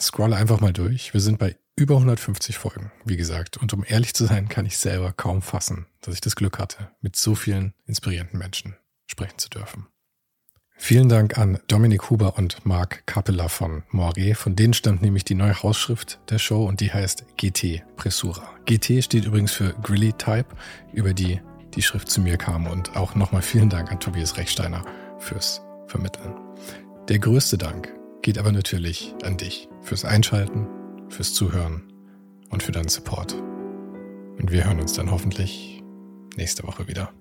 Scroll 0.00 0.32
einfach 0.32 0.60
mal 0.60 0.72
durch. 0.72 1.12
Wir 1.12 1.20
sind 1.20 1.38
bei 1.38 1.56
über 1.74 1.94
150 1.94 2.58
Folgen, 2.58 2.92
wie 3.04 3.16
gesagt. 3.16 3.56
Und 3.56 3.72
um 3.72 3.84
ehrlich 3.86 4.14
zu 4.14 4.26
sein, 4.26 4.48
kann 4.48 4.66
ich 4.66 4.78
selber 4.78 5.12
kaum 5.12 5.42
fassen, 5.42 5.86
dass 6.00 6.14
ich 6.14 6.20
das 6.20 6.36
Glück 6.36 6.58
hatte, 6.58 6.90
mit 7.00 7.16
so 7.16 7.34
vielen 7.34 7.74
inspirierenden 7.86 8.38
Menschen 8.38 8.76
sprechen 9.06 9.38
zu 9.38 9.48
dürfen. 9.48 9.86
Vielen 10.80 11.08
Dank 11.08 11.36
an 11.36 11.58
Dominik 11.66 12.08
Huber 12.08 12.38
und 12.38 12.64
Marc 12.64 13.04
Capella 13.04 13.48
von 13.48 13.82
Moiré. 13.92 14.34
Von 14.34 14.56
denen 14.56 14.72
stammt 14.72 15.02
nämlich 15.02 15.24
die 15.24 15.34
neue 15.34 15.62
Hausschrift 15.62 16.20
der 16.30 16.38
Show 16.38 16.64
und 16.64 16.80
die 16.80 16.90
heißt 16.90 17.36
GT 17.36 17.82
Pressura. 17.96 18.48
GT 18.64 19.02
steht 19.04 19.26
übrigens 19.26 19.52
für 19.52 19.74
Grilly 19.82 20.12
Type, 20.14 20.46
über 20.92 21.12
die 21.12 21.40
die 21.74 21.82
Schrift 21.82 22.08
zu 22.08 22.22
mir 22.22 22.38
kam. 22.38 22.66
Und 22.66 22.96
auch 22.96 23.16
nochmal 23.16 23.42
vielen 23.42 23.68
Dank 23.68 23.90
an 23.90 24.00
Tobias 24.00 24.38
Rechsteiner 24.38 24.84
fürs 25.18 25.60
Vermitteln. 25.88 26.32
Der 27.08 27.18
größte 27.18 27.58
Dank 27.58 27.92
geht 28.22 28.38
aber 28.38 28.52
natürlich 28.52 29.14
an 29.24 29.36
dich 29.36 29.68
fürs 29.82 30.04
Einschalten, 30.04 30.68
fürs 31.10 31.34
Zuhören 31.34 31.92
und 32.50 32.62
für 32.62 32.72
deinen 32.72 32.88
Support. 32.88 33.34
Und 33.34 34.52
wir 34.52 34.64
hören 34.64 34.80
uns 34.80 34.92
dann 34.94 35.10
hoffentlich 35.10 35.82
nächste 36.36 36.62
Woche 36.62 36.86
wieder. 36.88 37.12